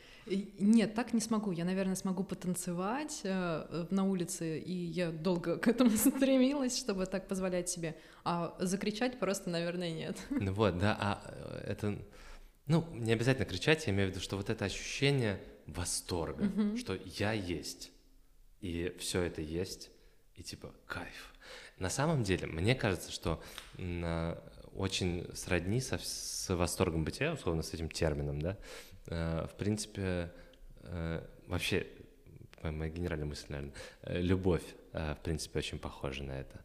Нет, 0.59 0.93
так 0.93 1.13
не 1.13 1.19
смогу. 1.19 1.51
Я, 1.51 1.65
наверное, 1.65 1.95
смогу 1.95 2.23
потанцевать 2.23 3.21
э, 3.23 3.85
на 3.89 4.03
улице, 4.05 4.59
и 4.59 4.71
я 4.71 5.11
долго 5.11 5.57
к 5.57 5.67
этому 5.67 5.89
стремилась, 5.97 6.77
чтобы 6.77 7.05
так 7.07 7.27
позволять 7.27 7.69
себе. 7.69 7.97
А 8.23 8.55
закричать 8.59 9.19
просто, 9.19 9.49
наверное, 9.49 9.91
нет. 9.91 10.17
Ну 10.29 10.53
вот, 10.53 10.77
да, 10.77 10.95
а 10.99 11.21
э, 11.25 11.71
это, 11.71 11.97
ну, 12.67 12.85
не 12.93 13.13
обязательно 13.13 13.45
кричать, 13.45 13.87
я 13.87 13.93
имею 13.93 14.09
в 14.09 14.11
виду, 14.11 14.21
что 14.21 14.37
вот 14.37 14.49
это 14.49 14.65
ощущение 14.65 15.39
восторга, 15.67 16.45
Мгм. 16.45 16.77
что 16.77 16.97
я 17.05 17.31
есть, 17.33 17.91
и 18.61 18.95
все 18.99 19.21
это 19.23 19.41
есть, 19.41 19.89
и 20.35 20.43
типа 20.43 20.73
кайф. 20.87 21.33
На 21.79 21.89
самом 21.89 22.23
деле, 22.23 22.47
мне 22.47 22.75
кажется, 22.75 23.11
что 23.11 23.41
м, 23.77 24.37
очень 24.73 25.27
сродни 25.35 25.79
со, 25.81 25.97
с 25.97 26.53
восторгом 26.53 27.03
бытия, 27.03 27.33
условно, 27.33 27.61
с 27.63 27.73
этим 27.73 27.89
термином, 27.89 28.41
да, 28.41 28.57
Э, 29.07 29.45
в 29.47 29.55
принципе, 29.55 30.31
э, 30.81 31.23
вообще, 31.45 31.85
моя 32.63 32.89
генеральная 32.89 33.27
мысль, 33.27 33.45
наверное, 33.49 33.73
э, 34.01 34.19
любовь, 34.19 34.63
э, 34.93 35.13
в 35.13 35.19
принципе, 35.23 35.59
очень 35.59 35.77
похожа 35.77 36.23
на 36.23 36.39
это. 36.39 36.63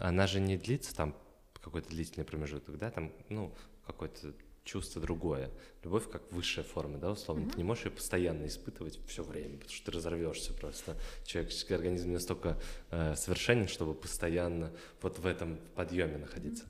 Она 0.00 0.26
же 0.26 0.40
не 0.40 0.56
длится 0.56 0.92
там 0.92 1.16
какой-то 1.60 1.88
длительный 1.88 2.24
промежуток, 2.24 2.78
да, 2.78 2.90
там, 2.90 3.12
ну, 3.28 3.54
какое-то 3.86 4.34
чувство 4.64 5.00
другое. 5.00 5.50
Любовь 5.82 6.08
как 6.10 6.30
высшая 6.32 6.62
форма, 6.62 6.98
да, 6.98 7.10
условно. 7.10 7.48
Ты 7.50 7.56
не 7.56 7.64
можешь 7.64 7.86
ее 7.86 7.90
постоянно 7.90 8.46
испытывать 8.46 8.98
все 9.06 9.22
время, 9.22 9.56
потому 9.58 9.72
что 9.74 9.86
ты 9.86 9.96
разорвешься 9.96 10.52
просто. 10.52 10.96
Человеческий 11.24 11.74
организм 11.74 12.12
настолько 12.12 12.60
э, 12.90 13.14
совершенен, 13.16 13.68
чтобы 13.68 13.94
постоянно 13.94 14.72
вот 15.00 15.18
в 15.18 15.26
этом 15.26 15.58
подъеме 15.74 16.18
находиться. 16.18 16.64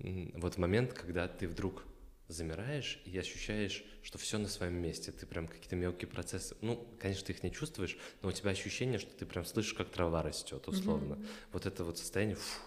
М, 0.00 0.32
Вот 0.36 0.58
момент, 0.58 0.92
когда 0.92 1.28
ты 1.28 1.46
вдруг 1.46 1.84
замираешь 2.28 3.00
и 3.04 3.16
ощущаешь, 3.18 3.84
что 4.02 4.18
все 4.18 4.38
на 4.38 4.48
своем 4.48 4.74
месте. 4.74 5.12
Ты 5.12 5.26
прям 5.26 5.46
какие-то 5.46 5.76
мелкие 5.76 6.08
процессы. 6.08 6.56
Ну, 6.60 6.84
конечно, 7.00 7.26
ты 7.26 7.32
их 7.32 7.42
не 7.44 7.52
чувствуешь, 7.52 7.96
но 8.22 8.28
у 8.30 8.32
тебя 8.32 8.50
ощущение, 8.50 8.98
что 8.98 9.12
ты 9.14 9.24
прям 9.26 9.44
слышишь, 9.44 9.74
как 9.74 9.90
трава 9.90 10.22
растет, 10.22 10.66
условно. 10.66 11.18
Вот 11.52 11.66
это 11.66 11.84
вот 11.84 11.98
состояние, 11.98 12.36
фу, 12.36 12.60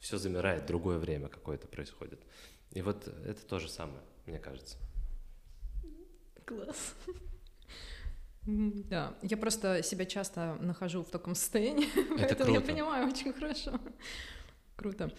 все 0.00 0.18
замирает, 0.18 0.66
другое 0.66 0.98
время 0.98 1.28
какое-то 1.28 1.66
происходит. 1.66 2.20
И 2.74 2.82
вот 2.82 3.06
это 3.24 3.46
то 3.46 3.58
же 3.58 3.68
самое, 3.68 4.00
мне 4.26 4.38
кажется. 4.38 4.76
Класс. 6.44 6.94
Да, 8.46 9.14
я 9.22 9.38
просто 9.38 9.82
себя 9.82 10.04
часто 10.04 10.56
нахожу 10.60 11.02
в 11.02 11.08
таком 11.08 11.34
состоянии, 11.34 11.88
Это 12.20 12.36
поэтому 12.36 12.52
я 12.52 12.60
понимаю 12.60 13.08
очень 13.08 13.32
хорошо. 13.32 13.80
Круто. 14.76 15.10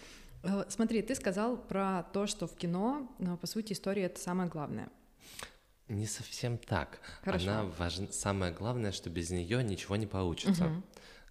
Э, 0.44 0.64
Смотри, 0.68 1.02
ты 1.02 1.16
сказал 1.16 1.56
про 1.56 2.04
то, 2.12 2.28
что 2.28 2.46
в 2.46 2.54
кино, 2.54 3.12
по 3.40 3.46
сути, 3.48 3.72
история— 3.72 4.02
это 4.04 4.20
самое 4.20 4.48
главное. 4.48 4.90
Не 5.88 6.06
совсем 6.06 6.56
так. 6.56 7.00
Хорошо. 7.24 7.50
Она 7.50 7.64
важна. 7.64 8.06
Самое 8.12 8.52
главное, 8.52 8.92
что 8.92 9.10
без 9.10 9.30
нее 9.30 9.62
ничего 9.64 9.96
не 9.96 10.06
получится. 10.06 10.82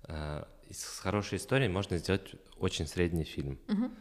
А, 0.04 0.48
Из 0.68 0.84
хорошей 0.84 1.38
истории 1.38 1.70
можно 1.70 1.98
сделать 1.98 2.36
очень 2.58 2.88
средний 2.88 3.24
фильм. 3.24 3.58
Мгм. 3.68 3.96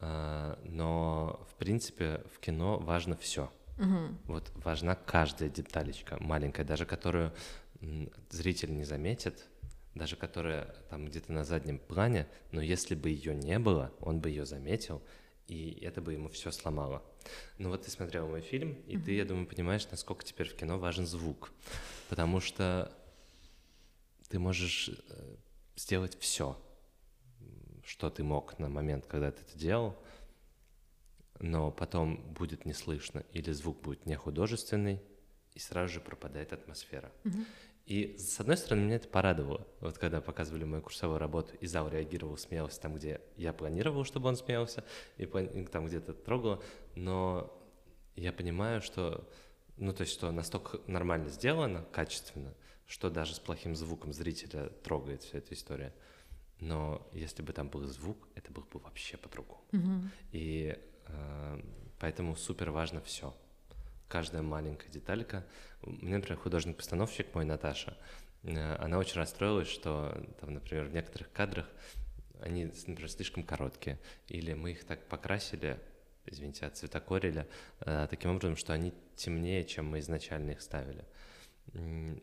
А, 0.00 0.58
Но, 0.64 1.46
в 1.50 1.54
принципе, 1.54 2.24
в 2.34 2.40
кино 2.40 2.78
важно 2.78 3.16
все. 3.16 3.52
Мгм. 3.76 4.18
Вот 4.24 4.50
важна 4.56 4.94
каждая 4.94 5.48
деталечка, 5.48 6.16
маленькая, 6.20 6.64
даже 6.64 6.86
которую 6.86 7.32
зритель 8.30 8.76
не 8.76 8.84
заметит, 8.84 9.46
даже 9.94 10.16
которая 10.16 10.74
там 10.90 11.06
где-то 11.06 11.32
на 11.32 11.44
заднем 11.44 11.78
плане, 11.78 12.26
но 12.52 12.60
если 12.60 12.94
бы 12.94 13.08
ее 13.08 13.34
не 13.34 13.58
было, 13.58 13.92
он 14.00 14.20
бы 14.20 14.28
ее 14.28 14.44
заметил, 14.44 15.02
и 15.48 15.78
это 15.82 16.00
бы 16.00 16.12
ему 16.12 16.28
все 16.28 16.50
сломало. 16.50 17.02
Ну 17.58 17.70
вот 17.70 17.82
ты 17.82 17.90
смотрел 17.90 18.28
мой 18.28 18.40
фильм, 18.40 18.74
и 18.86 18.96
ты, 18.96 19.12
я 19.12 19.24
думаю, 19.24 19.46
понимаешь, 19.46 19.86
насколько 19.90 20.24
теперь 20.24 20.48
в 20.48 20.56
кино 20.56 20.78
важен 20.78 21.06
звук, 21.06 21.52
потому 22.08 22.40
что 22.40 22.92
ты 24.28 24.38
можешь 24.38 24.90
э, 24.90 25.36
сделать 25.76 26.16
все, 26.20 26.56
что 27.90 28.08
ты 28.08 28.22
мог 28.22 28.56
на 28.60 28.68
момент, 28.68 29.04
когда 29.06 29.32
ты 29.32 29.42
это 29.42 29.58
делал, 29.58 29.96
но 31.40 31.72
потом 31.72 32.22
будет 32.34 32.64
не 32.64 32.72
слышно, 32.72 33.24
или 33.32 33.50
звук 33.50 33.80
будет 33.82 34.06
не 34.06 34.14
художественный, 34.14 35.00
и 35.54 35.58
сразу 35.58 35.94
же 35.94 36.00
пропадает 36.00 36.52
атмосфера. 36.52 37.10
Мгм. 37.24 37.46
И 37.86 38.16
с 38.16 38.38
одной 38.38 38.56
стороны, 38.58 38.84
меня 38.84 38.94
это 38.94 39.08
порадовало. 39.08 39.66
Вот 39.80 39.98
когда 39.98 40.20
показывали 40.20 40.62
мою 40.62 40.82
курсовую 40.82 41.18
работу, 41.18 41.56
и 41.56 41.66
зал 41.66 41.88
реагировал, 41.88 42.36
смеялся 42.36 42.80
там, 42.80 42.94
где 42.94 43.20
я 43.36 43.52
планировал, 43.52 44.04
чтобы 44.04 44.28
он 44.28 44.36
смеялся, 44.36 44.84
и 45.16 45.26
там 45.26 45.86
где-то 45.86 46.14
трогал. 46.14 46.62
Но 46.94 47.52
я 48.14 48.32
понимаю, 48.32 48.82
что, 48.82 49.28
ну, 49.76 49.92
то 49.92 50.02
есть, 50.02 50.12
что 50.12 50.30
настолько 50.30 50.78
нормально 50.86 51.28
сделано, 51.28 51.84
качественно, 51.90 52.54
что 52.86 53.10
даже 53.10 53.34
с 53.34 53.40
плохим 53.40 53.74
звуком 53.74 54.12
зрителя 54.12 54.68
трогает 54.84 55.24
вся 55.24 55.38
эта 55.38 55.54
история. 55.54 55.92
Но 56.60 57.06
если 57.12 57.42
бы 57.42 57.52
там 57.52 57.68
был 57.68 57.86
звук, 57.86 58.28
это 58.34 58.52
было 58.52 58.64
бы 58.64 58.78
вообще 58.80 59.16
по-другому. 59.16 59.64
Mm-hmm. 59.72 60.08
И 60.32 60.78
э, 61.06 61.60
поэтому 61.98 62.36
супер 62.36 62.70
важно 62.70 63.00
все 63.00 63.34
каждая 64.10 64.42
маленькая 64.42 64.90
деталька. 64.90 65.46
Мне, 65.82 66.16
например, 66.16 66.38
художник-постановщик 66.38 67.34
мой, 67.34 67.44
Наташа, 67.44 67.96
э, 68.42 68.76
она 68.76 68.98
очень 68.98 69.16
расстроилась, 69.16 69.68
что, 69.68 70.22
там, 70.40 70.54
например, 70.54 70.86
в 70.86 70.92
некоторых 70.92 71.32
кадрах 71.32 71.66
они, 72.42 72.64
например, 72.64 73.10
слишком 73.10 73.42
короткие, 73.44 73.98
или 74.28 74.52
мы 74.52 74.72
их 74.72 74.84
так 74.84 75.06
покрасили, 75.08 75.78
извините, 76.26 76.66
отцветокорили, 76.66 77.46
э, 77.80 78.06
таким 78.10 78.32
образом, 78.32 78.56
что 78.56 78.72
они 78.72 78.92
темнее, 79.14 79.64
чем 79.64 79.86
мы 79.86 80.00
изначально 80.00 80.50
их 80.52 80.60
ставили, 80.60 81.04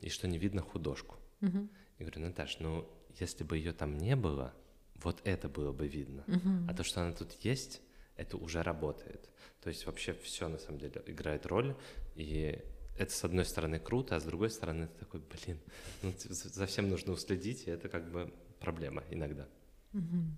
и 0.01 0.09
что 0.09 0.27
не 0.27 0.37
видно 0.37 0.61
художку. 0.61 1.15
Uh-huh. 1.41 1.69
Я 1.99 2.05
говорю, 2.05 2.21
Наташ, 2.21 2.59
ну, 2.59 2.89
если 3.19 3.43
бы 3.43 3.57
ее 3.57 3.73
там 3.73 3.97
не 3.97 4.15
было, 4.15 4.53
вот 4.95 5.21
это 5.23 5.49
было 5.49 5.71
бы 5.71 5.87
видно. 5.87 6.23
Uh-huh. 6.27 6.69
А 6.69 6.73
то, 6.73 6.83
что 6.83 7.01
она 7.01 7.13
тут 7.13 7.33
есть, 7.43 7.81
это 8.15 8.37
уже 8.37 8.63
работает. 8.63 9.29
То 9.61 9.69
есть 9.69 9.85
вообще 9.85 10.13
все 10.13 10.47
на 10.47 10.57
самом 10.57 10.79
деле 10.79 11.01
играет 11.05 11.45
роль, 11.45 11.75
и 12.15 12.63
это 12.97 13.11
с 13.11 13.23
одной 13.23 13.45
стороны 13.45 13.79
круто, 13.79 14.15
а 14.15 14.19
с 14.19 14.23
другой 14.23 14.49
стороны 14.49 14.87
ты 14.87 14.99
такой, 14.99 15.21
блин, 15.21 15.59
ну, 16.01 16.13
за 16.17 16.65
всем 16.65 16.89
нужно 16.89 17.13
уследить, 17.13 17.67
и 17.67 17.71
это 17.71 17.89
как 17.89 18.11
бы 18.11 18.33
проблема 18.59 19.03
иногда. 19.11 19.47
Угу. 19.93 20.37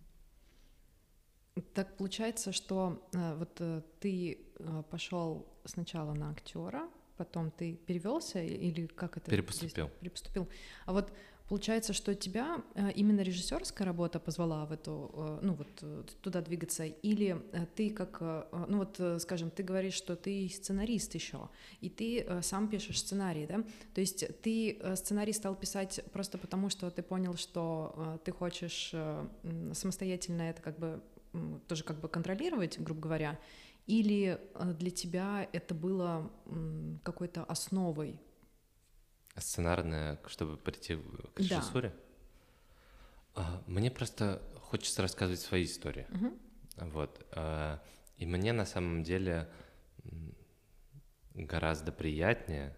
Так 1.73 1.97
получается, 1.97 2.51
что 2.51 3.07
э, 3.13 3.35
вот 3.35 3.57
э, 3.59 3.81
ты 3.99 4.45
э, 4.59 4.83
пошел 4.89 5.47
сначала 5.65 6.13
на 6.13 6.31
актера, 6.31 6.89
потом 7.17 7.51
ты 7.51 7.75
перевелся 7.75 8.41
или 8.41 8.87
как 8.87 9.17
это? 9.17 9.29
Перепоступил. 9.29 9.89
Перепоступил. 9.99 10.47
А 10.85 10.93
вот 10.93 11.11
Получается, 11.49 11.93
что 11.93 12.13
тебя 12.13 12.61
э, 12.75 12.91
именно 12.91 13.21
режиссерская 13.21 13.83
работа 13.83 14.19
позвала 14.19 14.65
в 14.67 14.71
эту, 14.71 15.11
э, 15.15 15.39
ну 15.41 15.53
вот 15.53 15.67
э, 15.81 16.03
туда 16.21 16.41
двигаться, 16.41 16.85
или 16.85 17.41
ты 17.75 17.89
как, 17.89 18.21
ну 18.67 18.77
вот, 18.77 19.01
скажем, 19.19 19.49
ты 19.49 19.63
говоришь, 19.63 19.95
что 19.95 20.15
ты 20.15 20.47
сценарист 20.47 21.15
еще, 21.15 21.49
и 21.81 21.89
ты 21.89 22.27
сам 22.43 22.67
пишешь 22.67 22.99
сценарий, 22.99 23.47
да? 23.47 23.63
То 23.95 24.01
есть 24.01 24.41
ты 24.41 24.79
сценарий 24.95 25.33
стал 25.33 25.55
писать 25.55 26.01
просто 26.13 26.37
потому, 26.37 26.69
что 26.69 26.91
ты 26.91 27.01
понял, 27.01 27.35
что 27.35 28.19
ты 28.23 28.31
хочешь 28.31 28.93
самостоятельно 29.73 30.43
это 30.43 30.61
как 30.61 30.77
бы 30.77 31.01
тоже 31.67 31.83
как 31.83 31.99
бы 31.99 32.07
контролировать, 32.07 32.79
грубо 32.79 33.01
говоря, 33.01 33.39
или 33.87 34.39
для 34.77 34.91
тебя 34.91 35.49
это 35.51 35.73
было 35.73 36.31
какой-то 37.03 37.43
основой 37.43 38.19
Сценарная, 39.39 40.19
чтобы 40.27 40.57
прийти 40.57 40.97
к 41.33 41.39
режиссуре? 41.39 41.93
Да. 43.35 43.61
Мне 43.67 43.89
просто 43.89 44.41
хочется 44.61 45.01
рассказывать 45.01 45.39
свои 45.39 45.63
истории. 45.63 46.05
Угу. 46.11 46.37
Вот. 46.91 47.25
А, 47.31 47.81
и 48.17 48.25
мне 48.25 48.53
на 48.53 48.65
самом 48.65 49.03
деле 49.03 49.49
гораздо 51.33 51.91
приятнее 51.91 52.75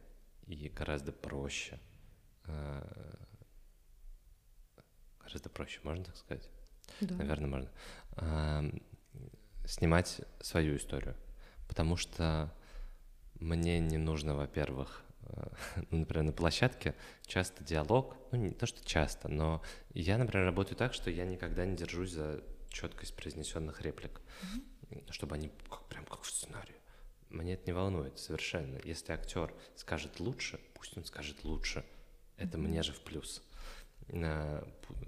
и 0.48 0.70
гораздо 0.70 1.12
проще. 1.12 1.80
А, 2.46 3.18
гораздо 5.20 5.50
проще, 5.50 5.80
можно 5.84 6.06
так 6.06 6.16
сказать? 6.18 6.50
Да. 7.02 7.16
Наверное, 7.16 7.50
можно. 7.50 7.72
А, 8.18 8.64
снимать 9.66 10.22
свою 10.42 10.78
историю. 10.78 11.16
Потому 11.68 11.96
что 11.96 12.54
мне 13.40 13.80
не 13.80 13.98
нужно, 13.98 14.36
во-первых, 14.36 15.04
ну, 15.90 16.00
например, 16.00 16.24
на 16.26 16.34
площадке 16.34 16.96
часто 17.26 17.64
диалог, 17.64 18.16
ну 18.32 18.38
не 18.38 18.52
то, 18.52 18.66
что 18.66 18.84
часто, 18.86 19.28
но 19.28 19.62
я, 19.94 20.18
например, 20.18 20.46
работаю 20.46 20.78
так, 20.78 20.94
что 20.94 21.10
я 21.10 21.26
никогда 21.26 21.66
не 21.66 21.76
держусь 21.76 22.12
за 22.12 22.44
четкость 22.70 23.16
произнесенных 23.16 23.82
реплик, 23.82 24.22
mm-hmm. 24.90 25.12
чтобы 25.12 25.36
они 25.36 25.52
как, 25.70 25.84
прям 25.88 26.06
как 26.06 26.22
в 26.22 26.30
сценарии. 26.30 26.76
Мне 27.30 27.54
это 27.54 27.64
не 27.68 27.74
волнует 27.74 28.20
совершенно. 28.20 28.80
Если 28.84 29.14
актер 29.14 29.54
скажет 29.76 30.20
лучше, 30.20 30.60
пусть 30.74 30.98
он 30.98 31.06
скажет 31.06 31.44
лучше. 31.44 31.86
Это 32.38 32.58
mm-hmm. 32.58 32.62
мне 32.62 32.84
же 32.84 32.94
в 32.94 33.02
плюс. 33.02 33.42
На 34.08 34.64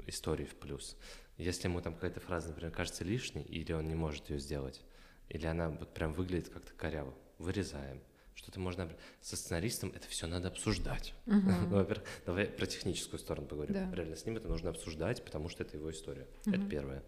истории 0.08 0.46
в 0.46 0.56
плюс. 0.56 0.96
Если 1.38 1.68
ему 1.68 1.82
там 1.82 1.96
какая-то 1.96 2.20
фраза, 2.20 2.50
например, 2.50 2.72
кажется 2.72 3.04
лишней, 3.04 3.44
или 3.44 3.74
он 3.74 3.88
не 3.88 3.96
может 3.96 4.30
ее 4.30 4.40
сделать, 4.40 4.82
или 5.30 5.46
она 5.48 5.70
вот 5.70 5.94
прям 5.94 6.14
выглядит 6.14 6.50
как-то 6.50 6.74
коряво, 6.74 7.14
вырезаем 7.40 8.02
что-то 8.44 8.60
можно... 8.60 8.90
Со 9.22 9.36
сценаристом 9.38 9.92
это 9.96 10.08
все 10.08 10.28
надо 10.28 10.50
обсуждать. 10.50 11.14
Uh-huh. 11.26 11.68
Во-первых, 11.70 12.06
давай 12.26 12.46
про 12.46 12.66
техническую 12.66 13.20
сторону 13.20 13.48
поговорим. 13.48 13.74
Да. 13.74 13.96
Реально 13.96 14.16
с 14.16 14.26
ним 14.26 14.38
это 14.38 14.48
нужно 14.48 14.70
обсуждать, 14.70 15.24
потому 15.24 15.50
что 15.50 15.64
это 15.64 15.78
его 15.78 15.90
история. 15.92 16.28
Uh-huh. 16.46 16.56
Это 16.56 16.70
первое. 16.70 17.04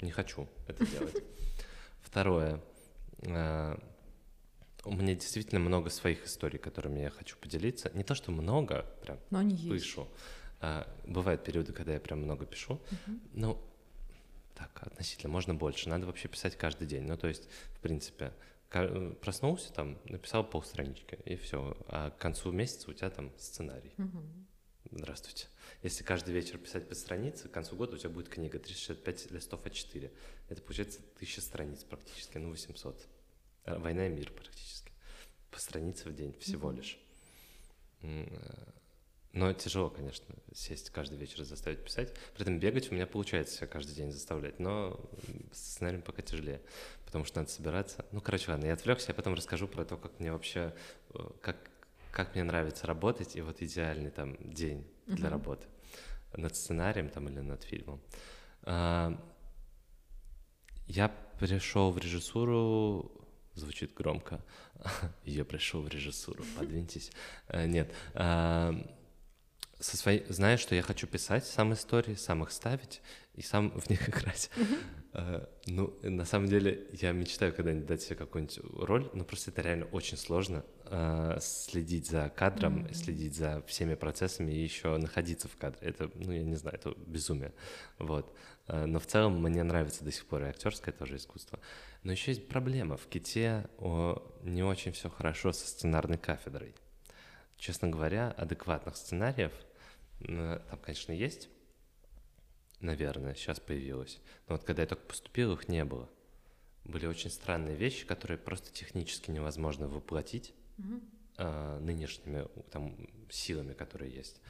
Не 0.00 0.10
хочу 0.10 0.48
это 0.66 0.84
делать. 0.84 1.22
Второе. 2.02 2.60
А, 3.26 3.78
у 4.84 4.92
меня 4.92 5.14
действительно 5.14 5.60
много 5.60 5.90
своих 5.90 6.24
историй, 6.24 6.58
которыми 6.58 7.00
я 7.00 7.10
хочу 7.10 7.36
поделиться. 7.38 7.90
Не 7.94 8.02
то, 8.02 8.14
что 8.14 8.32
много, 8.32 8.84
прям 9.02 9.18
но 9.30 9.38
они 9.38 9.56
пишу. 9.56 10.02
Есть. 10.02 10.10
А, 10.60 10.92
бывают 11.06 11.44
периоды, 11.44 11.72
когда 11.72 11.92
я 11.92 12.00
прям 12.00 12.20
много 12.22 12.46
пишу. 12.46 12.80
Uh-huh. 12.90 13.20
Но 13.34 13.64
так, 14.56 14.82
относительно, 14.82 15.32
можно 15.32 15.54
больше. 15.54 15.88
Надо 15.88 16.06
вообще 16.06 16.26
писать 16.26 16.56
каждый 16.56 16.86
день. 16.88 17.04
Ну, 17.04 17.16
то 17.16 17.28
есть, 17.28 17.48
в 17.74 17.80
принципе, 17.80 18.32
проснулся, 18.70 19.72
там, 19.72 19.98
написал 20.04 20.48
полстранички, 20.48 21.18
и 21.24 21.36
все. 21.36 21.76
А 21.88 22.10
к 22.10 22.18
концу 22.18 22.52
месяца 22.52 22.90
у 22.90 22.94
тебя 22.94 23.10
там 23.10 23.32
сценарий. 23.36 23.92
Угу. 23.98 24.22
Здравствуйте. 24.92 25.46
Если 25.82 26.04
каждый 26.04 26.34
вечер 26.34 26.58
писать 26.58 26.88
по 26.88 26.94
странице, 26.94 27.48
к 27.48 27.52
концу 27.52 27.76
года 27.76 27.96
у 27.96 27.98
тебя 27.98 28.10
будет 28.10 28.28
книга 28.28 28.58
365 28.58 29.30
листов 29.30 29.64
А4. 29.64 30.10
Это 30.48 30.62
получается 30.62 31.00
тысяча 31.18 31.40
страниц 31.40 31.84
практически, 31.84 32.38
ну 32.38 32.50
800. 32.50 33.08
Э, 33.64 33.78
Война 33.78 34.06
и 34.06 34.10
мир 34.10 34.30
практически. 34.32 34.92
По 35.50 35.58
странице 35.58 36.08
в 36.08 36.14
день 36.14 36.34
всего 36.38 36.68
угу. 36.68 36.76
лишь. 36.76 36.98
Но 39.32 39.52
тяжело, 39.52 39.90
конечно, 39.90 40.34
сесть 40.52 40.90
каждый 40.90 41.16
вечер 41.16 41.42
и 41.42 41.44
заставить 41.44 41.84
писать. 41.84 42.12
При 42.34 42.42
этом 42.42 42.58
бегать 42.58 42.90
у 42.90 42.94
меня 42.94 43.06
получается 43.06 43.66
каждый 43.68 43.94
день 43.94 44.10
заставлять, 44.10 44.58
но 44.58 45.00
с 45.52 45.58
сценарием 45.58 46.02
пока 46.02 46.22
тяжелее, 46.22 46.60
потому 47.10 47.24
что 47.24 47.40
надо 47.40 47.50
собираться. 47.50 48.04
Ну, 48.12 48.20
короче, 48.20 48.52
ладно, 48.52 48.66
я 48.66 48.74
отвлекся, 48.74 49.10
я 49.10 49.14
потом 49.14 49.34
расскажу 49.34 49.66
про 49.66 49.84
то, 49.84 49.96
как 49.96 50.20
мне 50.20 50.30
вообще, 50.30 50.72
э, 51.12 51.18
как, 51.40 51.56
как 52.12 52.36
мне 52.36 52.44
нравится 52.44 52.86
работать, 52.86 53.34
и 53.34 53.40
вот 53.40 53.60
идеальный 53.62 54.10
там 54.10 54.36
день 54.38 54.86
для 55.06 55.26
uh-huh. 55.26 55.32
работы 55.32 55.66
над 56.36 56.54
сценарием 56.54 57.08
там 57.08 57.28
или 57.28 57.40
над 57.40 57.64
фильмом. 57.64 58.00
А, 58.62 59.20
я 60.86 61.08
пришел 61.40 61.90
в 61.90 61.98
режиссуру 61.98 63.10
звучит 63.54 63.92
громко. 63.92 64.40
Я 65.24 65.44
пришел 65.44 65.82
в 65.82 65.88
режиссуру, 65.88 66.44
подвиньтесь. 66.58 67.10
Э, 67.48 67.66
нет, 67.66 67.92
а, 68.14 68.72
со 69.80 69.96
своей, 69.96 70.24
знаешь, 70.28 70.60
что 70.60 70.74
я 70.74 70.82
хочу 70.82 71.06
писать 71.06 71.46
сам 71.46 71.72
истории, 71.72 72.14
сам 72.14 72.42
их 72.42 72.50
ставить 72.50 73.00
и 73.34 73.42
сам 73.42 73.70
в 73.70 73.88
них 73.88 74.08
играть. 74.08 74.50
Uh, 75.12 75.48
ну, 75.66 75.96
на 76.02 76.24
самом 76.24 76.46
деле, 76.46 76.86
я 76.92 77.10
мечтаю 77.10 77.52
когда-нибудь 77.52 77.86
дать 77.86 78.02
себе 78.02 78.14
какую-нибудь 78.14 78.60
роль, 78.74 79.10
но 79.12 79.24
просто 79.24 79.50
это 79.50 79.62
реально 79.62 79.86
очень 79.86 80.16
сложно 80.16 80.64
uh, 80.84 81.40
следить 81.40 82.06
за 82.06 82.28
кадром, 82.28 82.84
mm-hmm. 82.84 82.94
следить 82.94 83.34
за 83.34 83.62
всеми 83.66 83.94
процессами 83.96 84.52
и 84.52 84.62
еще 84.62 84.96
находиться 84.98 85.48
в 85.48 85.56
кадре. 85.56 85.88
Это, 85.88 86.10
ну, 86.14 86.30
я 86.30 86.44
не 86.44 86.54
знаю, 86.54 86.76
это 86.76 86.94
безумие. 87.06 87.52
Вот. 87.98 88.32
Uh, 88.68 88.86
но 88.86 89.00
в 89.00 89.06
целом 89.06 89.42
мне 89.42 89.64
нравится 89.64 90.04
до 90.04 90.12
сих 90.12 90.26
пор 90.26 90.42
и 90.42 90.46
актерское 90.46 90.94
тоже 90.94 91.16
искусство. 91.16 91.58
Но 92.04 92.12
еще 92.12 92.30
есть 92.30 92.46
проблема. 92.46 92.96
В 92.96 93.06
Ките 93.08 93.68
о, 93.78 94.22
не 94.42 94.62
очень 94.62 94.92
все 94.92 95.08
хорошо 95.08 95.52
со 95.52 95.66
сценарной 95.66 96.18
кафедрой. 96.18 96.74
Честно 97.56 97.88
говоря, 97.88 98.30
адекватных 98.38 98.96
сценариев— 98.96 99.52
там, 100.26 100.78
конечно, 100.82 101.12
есть, 101.12 101.48
наверное, 102.80 103.34
сейчас 103.34 103.60
появилось. 103.60 104.20
Но 104.48 104.54
вот 104.56 104.64
когда 104.64 104.82
я 104.82 104.88
только 104.88 105.04
поступил, 105.04 105.52
их 105.52 105.68
не 105.68 105.84
было. 105.84 106.08
Были 106.84 107.06
очень 107.06 107.30
странные 107.30 107.76
вещи, 107.76 108.06
которые 108.06 108.38
просто 108.38 108.72
технически 108.72 109.30
невозможно 109.30 109.86
воплотить 109.86 110.54
угу. 110.78 111.00
а, 111.36 111.78
нынешними 111.78 112.46
там, 112.70 112.96
силами, 113.30 113.74
которые 113.74 114.12
есть. 114.12 114.40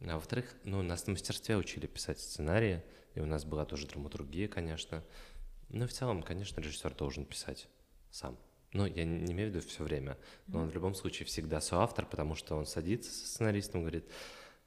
А 0.00 0.14
во-вторых, 0.14 0.54
ну, 0.64 0.82
нас 0.82 1.06
на 1.06 1.12
мастерстве 1.12 1.56
учили 1.56 1.86
писать 1.86 2.20
сценарии, 2.20 2.82
и 3.14 3.20
у 3.20 3.26
нас 3.26 3.44
была 3.44 3.64
тоже 3.64 3.86
драматургия, 3.86 4.46
конечно. 4.46 5.02
Но 5.68 5.86
в 5.86 5.92
целом, 5.92 6.22
конечно, 6.22 6.60
режиссер 6.60 6.94
должен 6.94 7.24
писать 7.24 7.68
сам. 8.10 8.38
Ну, 8.72 8.86
я 8.86 9.04
не 9.04 9.32
имею 9.32 9.50
в 9.50 9.54
виду 9.54 9.66
все 9.66 9.82
время, 9.82 10.18
но 10.46 10.60
он 10.60 10.68
в 10.68 10.74
любом 10.74 10.94
случае 10.94 11.26
всегда 11.26 11.60
соавтор, 11.60 12.04
потому 12.06 12.34
что 12.34 12.56
он 12.56 12.66
садится 12.66 13.10
со 13.10 13.26
сценаристом, 13.26 13.80
говорит, 13.80 14.04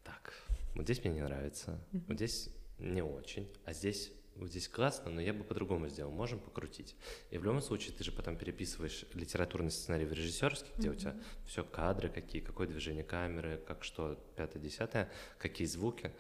так, 0.10 0.34
вот 0.76 0.84
здесь 0.86 1.04
мне 1.04 1.14
не 1.14 1.22
нравится, 1.22 1.80
вот 1.92 2.16
здесь 2.16 2.50
не 2.80 3.02
очень, 3.02 3.48
а 3.66 3.74
здесь 3.74 4.12
вот 4.36 4.50
здесь 4.50 4.70
классно, 4.70 5.12
но 5.12 5.20
я 5.20 5.34
бы 5.34 5.44
по-другому 5.44 5.90
сделал, 5.90 6.12
можем 6.12 6.40
покрутить. 6.40 6.96
И 7.30 7.38
в 7.38 7.44
любом 7.44 7.62
случае 7.62 7.94
ты 7.94 8.06
же 8.06 8.14
потом 8.14 8.38
переписываешь 8.38 9.04
литературный 9.14 9.70
сценарий 9.70 10.06
в 10.06 10.14
режиссерский, 10.14 10.72
где 10.78 10.88
mm-hmm. 10.88 10.92
у 10.92 10.96
тебя 10.96 11.16
все 11.46 11.64
кадры 11.64 12.08
какие, 12.08 12.42
какое 12.42 12.66
движение 12.66 13.04
камеры, 13.04 13.62
как 13.68 13.84
что, 13.84 14.16
пятое, 14.38 14.62
десятое, 14.64 15.12
какие 15.38 15.68
звуки. 15.68 16.14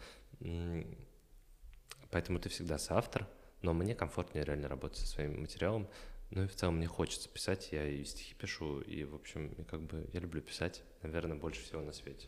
Поэтому 2.11 2.39
ты 2.39 2.49
всегда 2.49 2.77
соавтор, 2.77 3.25
но 3.61 3.73
мне 3.73 3.95
комфортнее 3.95 4.43
реально 4.43 4.67
работать 4.67 4.97
со 4.97 5.07
своим 5.07 5.39
материалом. 5.39 5.87
Ну 6.31 6.43
и 6.43 6.47
в 6.47 6.55
целом 6.55 6.75
мне 6.75 6.87
хочется 6.87 7.29
писать, 7.29 7.69
я 7.71 7.87
и 7.87 8.03
стихи 8.03 8.35
пишу, 8.35 8.81
и, 8.81 9.05
в 9.05 9.15
общем, 9.15 9.55
как 9.69 9.81
бы 9.81 10.09
я 10.11 10.19
люблю 10.19 10.41
писать, 10.41 10.83
наверное, 11.01 11.37
больше 11.37 11.63
всего 11.63 11.81
на 11.81 11.93
свете. 11.93 12.27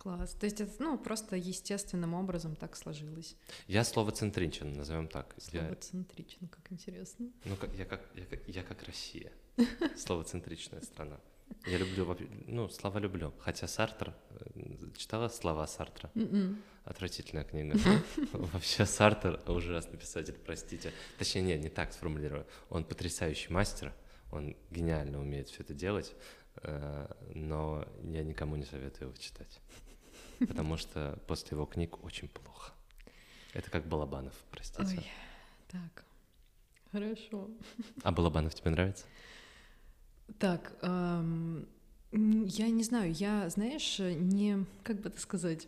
Класс. 0.00 0.34
То 0.40 0.46
есть 0.46 0.58
это, 0.62 0.72
ну, 0.78 0.96
просто 0.96 1.36
естественным 1.36 2.14
образом 2.14 2.56
так 2.56 2.74
сложилось. 2.74 3.36
Я 3.68 3.84
словоцентричен, 3.84 4.72
назовем 4.72 5.08
так. 5.08 5.34
Словоцентричен, 5.36 6.38
я... 6.40 6.48
как 6.48 6.72
интересно. 6.72 7.28
Ну, 7.44 7.54
как, 7.56 7.74
я, 7.74 7.84
как, 7.84 8.00
я, 8.14 8.24
как, 8.24 8.48
я 8.48 8.62
как 8.62 8.82
Россия. 8.84 9.30
Словоцентричная 9.98 10.80
страна. 10.80 11.20
Я 11.66 11.76
люблю, 11.76 12.16
ну, 12.46 12.70
слова 12.70 12.98
люблю. 12.98 13.34
Хотя 13.40 13.68
Сартр, 13.68 14.14
э, 14.30 14.88
читала 14.96 15.28
слова 15.28 15.66
Сартра? 15.66 16.10
Mm-mm. 16.14 16.32
М-м. 16.32 16.62
Отвратительная 16.84 17.44
книга. 17.44 17.78
Вообще 18.32 18.86
Сартр 18.86 19.38
ужасный 19.48 19.98
писатель, 19.98 20.38
простите. 20.46 20.94
Точнее, 21.18 21.42
нет, 21.42 21.60
не 21.60 21.68
так 21.68 21.92
сформулирую. 21.92 22.46
Он 22.70 22.84
потрясающий 22.84 23.52
мастер, 23.52 23.92
он 24.32 24.56
гениально 24.70 25.20
умеет 25.20 25.50
все 25.50 25.62
это 25.62 25.74
делать, 25.74 26.14
э, 26.62 27.06
но 27.34 27.86
я 28.02 28.24
никому 28.24 28.56
не 28.56 28.64
советую 28.64 29.08
его 29.08 29.16
читать 29.18 29.60
потому 30.46 30.76
что 30.76 31.18
после 31.26 31.56
его 31.56 31.66
книг 31.66 32.02
очень 32.04 32.28
плохо. 32.28 32.72
Это 33.52 33.70
как 33.70 33.86
Балабанов, 33.86 34.34
простите. 34.50 34.98
Ой, 34.98 35.10
так, 35.68 36.04
хорошо. 36.92 37.50
А 38.02 38.12
Балабанов 38.12 38.54
тебе 38.54 38.70
нравится? 38.70 39.06
Так, 40.38 40.76
эм, 40.82 41.68
я 42.12 42.70
не 42.70 42.84
знаю, 42.84 43.12
я, 43.12 43.48
знаешь, 43.50 43.98
не, 43.98 44.64
как 44.84 45.00
бы 45.00 45.08
это 45.08 45.20
сказать, 45.20 45.66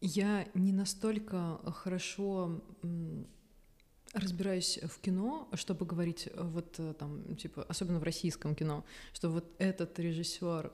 я 0.00 0.46
не 0.54 0.72
настолько 0.72 1.58
хорошо 1.72 2.62
разбираюсь 4.12 4.78
в 4.82 5.00
кино, 5.00 5.48
чтобы 5.54 5.84
говорить 5.84 6.28
э, 6.32 6.42
вот 6.42 6.76
э, 6.78 6.94
там, 6.98 7.36
типа, 7.36 7.64
особенно 7.64 7.98
в 7.98 8.02
российском 8.02 8.54
кино, 8.54 8.84
что 9.12 9.28
вот 9.28 9.44
этот 9.58 9.98
режиссер 9.98 10.72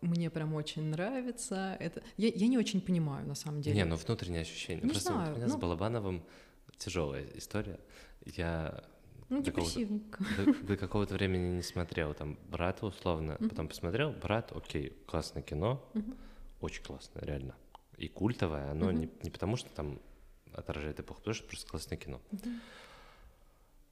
мне 0.00 0.30
прям 0.30 0.54
очень 0.54 0.84
нравится. 0.84 1.76
Это 1.80 2.02
я, 2.16 2.28
я 2.28 2.46
не 2.46 2.58
очень 2.58 2.80
понимаю 2.80 3.26
на 3.26 3.34
самом 3.34 3.60
деле. 3.60 3.76
Не, 3.76 3.84
ну 3.84 3.96
внутреннее 3.96 4.42
ощущение. 4.42 4.82
Не 4.82 4.90
Просто 4.90 5.12
знаю, 5.12 5.32
у 5.32 5.36
меня 5.36 5.46
ну... 5.46 5.52
с 5.52 5.56
Балабановым 5.56 6.22
тяжелая 6.78 7.26
история. 7.34 7.80
Я 8.24 8.84
ну, 9.28 9.42
до 9.42 9.50
какого-то, 9.50 9.86
до, 10.36 10.64
до 10.64 10.76
какого-то 10.76 11.14
времени 11.14 11.56
не 11.56 11.62
смотрел 11.62 12.14
там 12.14 12.38
брата 12.50 12.86
условно, 12.86 13.32
mm-hmm. 13.32 13.48
потом 13.48 13.68
посмотрел 13.68 14.12
брат, 14.12 14.52
окей, 14.52 14.90
классное 15.06 15.42
кино, 15.42 15.82
mm-hmm. 15.94 16.16
очень 16.60 16.82
классное, 16.82 17.24
реально. 17.24 17.56
И 17.96 18.08
культовое, 18.08 18.70
оно 18.70 18.90
mm-hmm. 18.90 18.94
не, 18.94 19.10
не 19.22 19.30
потому, 19.30 19.56
что 19.56 19.70
там 19.70 20.00
отражает 20.52 21.00
эпоху, 21.00 21.20
потому 21.20 21.34
что 21.34 21.46
просто 21.46 21.68
классное 21.68 21.96
кино. 21.96 22.20
Mm-hmm. 22.30 22.58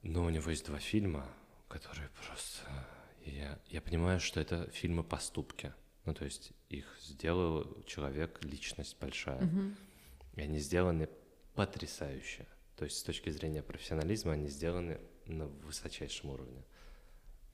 Но 0.02 0.24
у 0.24 0.30
него 0.30 0.50
есть 0.50 0.66
два 0.66 0.78
фильма, 0.78 1.26
которые 1.68 2.08
просто 2.10 2.68
я, 3.30 3.58
я 3.68 3.80
понимаю, 3.80 4.20
что 4.20 4.40
это 4.40 4.70
фильмы 4.70 5.02
поступки. 5.02 5.72
Ну, 6.04 6.14
то 6.14 6.24
есть 6.24 6.52
их 6.68 6.86
сделал 7.00 7.82
человек, 7.84 8.42
личность 8.44 8.96
большая. 9.00 9.44
Угу. 9.44 9.74
И 10.36 10.40
они 10.40 10.58
сделаны 10.58 11.08
потрясающе. 11.54 12.46
То 12.76 12.84
есть 12.84 12.98
с 12.98 13.02
точки 13.02 13.30
зрения 13.30 13.62
профессионализма 13.62 14.32
они 14.32 14.48
сделаны 14.48 15.00
на 15.26 15.46
высочайшем 15.46 16.30
уровне. 16.30 16.64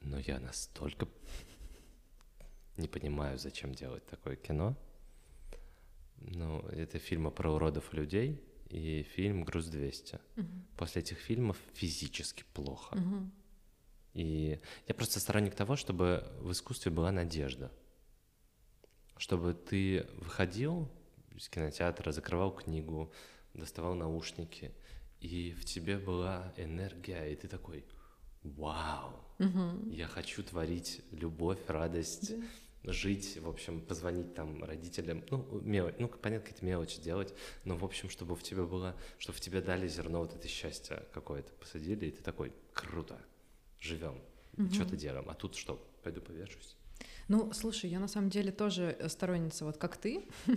Но 0.00 0.18
я 0.20 0.38
настолько 0.38 1.08
не 2.76 2.88
понимаю, 2.88 3.38
зачем 3.38 3.74
делать 3.74 4.06
такое 4.06 4.36
кино. 4.36 4.76
Ну, 6.18 6.60
это 6.68 6.98
фильмы 6.98 7.30
про 7.30 7.52
уродов 7.52 7.92
и 7.92 7.96
людей 7.96 8.42
и 8.68 9.02
фильм 9.02 9.44
«Груз 9.44 9.66
200». 9.68 10.20
Угу. 10.36 10.46
После 10.76 11.02
этих 11.02 11.18
фильмов 11.18 11.56
физически 11.74 12.44
плохо. 12.52 12.94
Угу. 12.94 13.30
И 14.16 14.58
я 14.88 14.94
просто 14.94 15.20
сторонник 15.20 15.54
того, 15.54 15.76
чтобы 15.76 16.26
в 16.40 16.50
искусстве 16.50 16.90
была 16.90 17.12
надежда. 17.12 17.70
Чтобы 19.18 19.52
ты 19.52 20.06
выходил 20.16 20.90
из 21.34 21.50
кинотеатра, 21.50 22.12
закрывал 22.12 22.50
книгу, 22.50 23.12
доставал 23.52 23.94
наушники, 23.94 24.72
и 25.20 25.52
в 25.52 25.66
тебе 25.66 25.98
была 25.98 26.54
энергия, 26.56 27.26
и 27.26 27.36
ты 27.36 27.46
такой, 27.46 27.84
вау, 28.42 29.12
угу. 29.38 29.90
я 29.90 30.06
хочу 30.06 30.42
творить 30.42 31.02
любовь, 31.10 31.58
радость, 31.66 32.32
да. 32.82 32.92
жить, 32.94 33.36
в 33.36 33.48
общем, 33.50 33.82
позвонить 33.82 34.34
там 34.34 34.64
родителям, 34.64 35.24
ну, 35.30 35.60
мелочь, 35.60 35.96
ну, 35.98 36.08
понятно, 36.08 36.46
какие-то 36.46 36.64
мелочи 36.64 37.02
делать, 37.02 37.34
но, 37.64 37.76
в 37.76 37.84
общем, 37.84 38.08
чтобы 38.08 38.34
в 38.34 38.42
тебе 38.42 38.64
было, 38.64 38.96
чтобы 39.18 39.36
в 39.36 39.42
тебе 39.42 39.60
дали 39.60 39.86
зерно 39.88 40.20
вот 40.20 40.34
это 40.34 40.48
счастье 40.48 41.02
какое-то, 41.12 41.52
посадили, 41.52 42.06
и 42.06 42.10
ты 42.10 42.22
такой, 42.22 42.54
круто, 42.72 43.20
живем, 43.80 44.20
угу. 44.56 44.72
что-то 44.72 44.96
делаем. 44.96 45.28
А 45.28 45.34
тут 45.34 45.54
что, 45.54 45.80
пойду 46.02 46.20
повешусь? 46.20 46.76
Ну, 47.28 47.52
слушай, 47.52 47.90
я 47.90 47.98
на 47.98 48.08
самом 48.08 48.30
деле 48.30 48.52
тоже 48.52 48.96
сторонница, 49.08 49.64
вот 49.64 49.78
как 49.78 49.96
ты. 49.96 50.24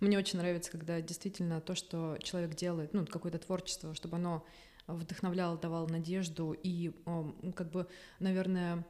Мне 0.00 0.18
очень 0.18 0.38
нравится, 0.38 0.70
когда 0.70 1.00
действительно 1.00 1.60
то, 1.60 1.74
что 1.74 2.18
человек 2.22 2.54
делает, 2.54 2.92
ну, 2.92 3.06
какое-то 3.06 3.38
творчество, 3.38 3.94
чтобы 3.94 4.16
оно 4.16 4.44
вдохновляло, 4.86 5.56
давало 5.56 5.88
надежду 5.88 6.52
и, 6.62 6.92
как 7.54 7.70
бы, 7.70 7.86
наверное, 8.18 8.84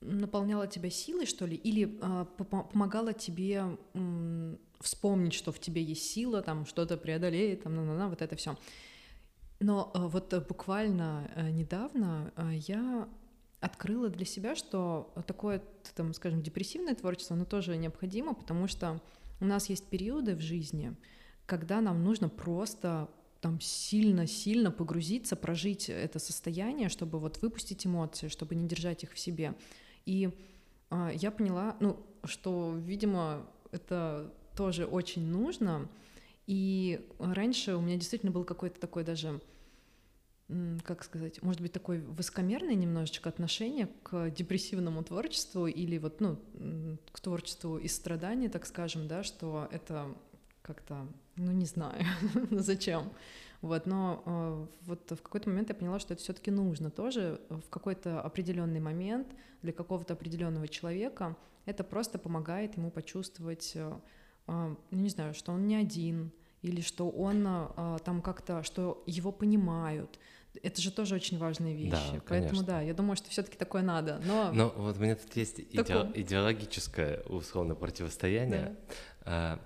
наполняло 0.00 0.66
тебя 0.66 0.90
силой, 0.90 1.26
что 1.26 1.46
ли, 1.46 1.56
или 1.56 1.98
э, 2.00 2.24
помогало 2.72 3.12
тебе 3.12 3.76
э, 3.94 4.56
вспомнить, 4.80 5.32
что 5.32 5.50
в 5.50 5.58
тебе 5.58 5.82
есть 5.82 6.10
сила, 6.10 6.42
там 6.42 6.66
что-то 6.66 6.96
преодолеет, 6.96 7.64
там, 7.64 7.74
на, 7.74 7.84
на, 7.84 7.96
на, 7.96 8.08
вот 8.08 8.22
это 8.22 8.36
все. 8.36 8.56
Но 9.64 9.90
э, 9.94 9.98
вот 9.98 10.34
буквально 10.46 11.30
э, 11.34 11.50
недавно 11.50 12.32
э, 12.36 12.50
я 12.66 13.08
открыла 13.60 14.10
для 14.10 14.26
себя, 14.26 14.54
что 14.54 15.10
такое, 15.26 15.62
там, 15.94 16.12
скажем, 16.12 16.42
депрессивное 16.42 16.94
творчество, 16.94 17.34
оно 17.34 17.46
тоже 17.46 17.78
необходимо, 17.78 18.34
потому 18.34 18.68
что 18.68 19.00
у 19.40 19.46
нас 19.46 19.70
есть 19.70 19.86
периоды 19.86 20.34
в 20.34 20.40
жизни, 20.40 20.94
когда 21.46 21.80
нам 21.80 22.04
нужно 22.04 22.28
просто 22.28 23.08
там 23.40 23.58
сильно-сильно 23.58 24.70
погрузиться, 24.70 25.34
прожить 25.34 25.88
это 25.88 26.18
состояние, 26.18 26.90
чтобы 26.90 27.18
вот 27.18 27.40
выпустить 27.40 27.86
эмоции, 27.86 28.28
чтобы 28.28 28.54
не 28.54 28.68
держать 28.68 29.02
их 29.02 29.14
в 29.14 29.18
себе. 29.18 29.54
И 30.04 30.28
э, 30.90 31.10
я 31.14 31.30
поняла, 31.30 31.74
ну, 31.80 32.04
что, 32.24 32.74
видимо, 32.76 33.46
это 33.72 34.30
тоже 34.54 34.84
очень 34.84 35.26
нужно. 35.26 35.88
И 36.46 37.00
раньше 37.18 37.76
у 37.76 37.80
меня 37.80 37.96
действительно 37.96 38.30
был 38.30 38.44
какой-то 38.44 38.78
такой 38.78 39.04
даже 39.04 39.40
как 40.84 41.04
сказать, 41.04 41.42
может 41.42 41.60
быть, 41.60 41.72
такое 41.72 42.00
высокомерное 42.00 42.74
немножечко 42.74 43.28
отношение 43.28 43.88
к 44.02 44.30
депрессивному 44.30 45.02
творчеству 45.02 45.66
или 45.66 45.96
вот, 45.96 46.20
ну, 46.20 46.38
к 47.12 47.20
творчеству 47.20 47.78
из 47.78 47.96
страданий, 47.96 48.48
так 48.48 48.66
скажем, 48.66 49.08
да, 49.08 49.22
что 49.22 49.68
это 49.70 50.14
как-то, 50.62 51.06
ну, 51.36 51.52
не 51.52 51.66
знаю, 51.66 52.04
зачем. 52.50 53.10
Вот, 53.62 53.86
но 53.86 54.22
э, 54.26 54.66
вот 54.82 55.10
в 55.10 55.22
какой-то 55.22 55.48
момент 55.48 55.70
я 55.70 55.74
поняла, 55.74 55.98
что 55.98 56.12
это 56.12 56.22
все-таки 56.22 56.50
нужно 56.50 56.90
тоже 56.90 57.40
в 57.48 57.66
какой-то 57.70 58.20
определенный 58.20 58.80
момент 58.80 59.28
для 59.62 59.72
какого-то 59.72 60.12
определенного 60.12 60.68
человека. 60.68 61.34
Это 61.64 61.82
просто 61.82 62.18
помогает 62.18 62.76
ему 62.76 62.90
почувствовать, 62.90 63.72
э, 63.74 63.98
э, 64.48 64.76
ну 64.90 65.00
не 65.00 65.08
знаю, 65.08 65.32
что 65.32 65.52
он 65.52 65.66
не 65.66 65.76
один, 65.76 66.30
или 66.64 66.80
что 66.80 67.10
он 67.10 67.46
э, 67.46 67.98
там 68.04 68.22
как-то, 68.22 68.62
что 68.62 69.02
его 69.06 69.32
понимают. 69.32 70.18
Это 70.62 70.80
же 70.80 70.90
тоже 70.90 71.14
очень 71.14 71.36
важные 71.36 71.74
вещи. 71.74 71.90
Да, 71.90 72.22
Поэтому 72.26 72.62
да, 72.62 72.80
я 72.80 72.94
думаю, 72.94 73.16
что 73.16 73.28
все-таки 73.28 73.58
такое 73.58 73.82
надо. 73.82 74.20
Но, 74.24 74.50
но 74.52 74.72
вот 74.74 74.96
у 74.96 75.00
меня 75.00 75.16
тут 75.16 75.36
есть 75.36 75.58
иде... 75.70 76.10
идеологическое 76.14 77.20
условно 77.24 77.74
противостояние. 77.74 78.76
Да. 79.24 79.26
А, 79.26 79.60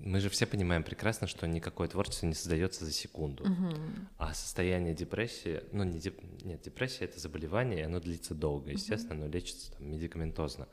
мы 0.00 0.20
же 0.20 0.28
все 0.28 0.44
понимаем 0.44 0.82
прекрасно, 0.82 1.26
что 1.26 1.46
никакое 1.46 1.88
творчество 1.88 2.26
не 2.26 2.34
создается 2.34 2.84
за 2.84 2.92
секунду. 2.92 3.44
Угу. 3.44 3.76
А 4.18 4.34
состояние 4.34 4.94
депрессии, 4.94 5.62
ну 5.72 5.84
не 5.84 5.98
деп... 5.98 6.20
нет, 6.44 6.60
депрессия 6.60 7.06
это 7.06 7.18
заболевание, 7.20 7.80
и 7.80 7.82
оно 7.84 8.00
длится 8.00 8.34
долго, 8.34 8.70
естественно, 8.70 9.14
угу. 9.14 9.24
оно 9.24 9.32
лечится 9.32 9.72
там, 9.72 9.90
медикаментозно. 9.90 10.68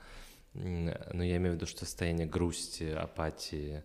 Но 0.53 1.23
я 1.23 1.37
имею 1.37 1.53
в 1.53 1.55
виду, 1.55 1.65
что 1.65 1.85
состояние 1.85 2.27
грусти, 2.27 2.91
апатии, 2.91 3.83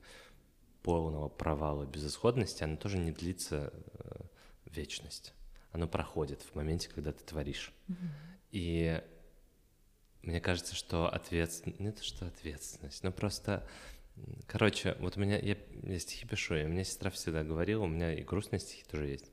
полного 0.85 1.29
провала, 1.29 1.85
безысходности, 1.85 2.62
оно 2.62 2.77
тоже 2.77 2.99
не 2.99 3.11
длится 3.11 3.73
э, 3.94 4.20
вечность. 4.66 5.33
Оно 5.73 5.88
проходит 5.88 6.42
в 6.42 6.55
моменте, 6.55 6.88
когда 6.94 7.11
ты 7.11 7.25
творишь. 7.25 7.73
Mm-hmm. 7.88 7.94
И 8.53 9.03
мне 10.23 10.40
кажется, 10.40 10.77
что 10.77 11.09
ответственность, 11.09 11.81
не 11.81 11.90
то 11.90 12.05
что 12.05 12.27
ответственность, 12.27 13.03
но 13.03 13.11
просто 13.11 13.66
Короче, 14.47 14.97
вот 15.01 15.16
у 15.16 15.20
меня, 15.20 15.38
я, 15.38 15.57
я 15.83 15.99
стихи 15.99 16.25
пишу, 16.25 16.55
и 16.55 16.62
меня 16.62 16.85
сестра 16.85 17.11
всегда 17.11 17.42
говорила, 17.42 17.83
у 17.83 17.88
меня 17.88 18.14
и 18.14 18.23
грустные 18.23 18.61
стихи 18.61 18.85
тоже 18.88 19.07
есть. 19.07 19.27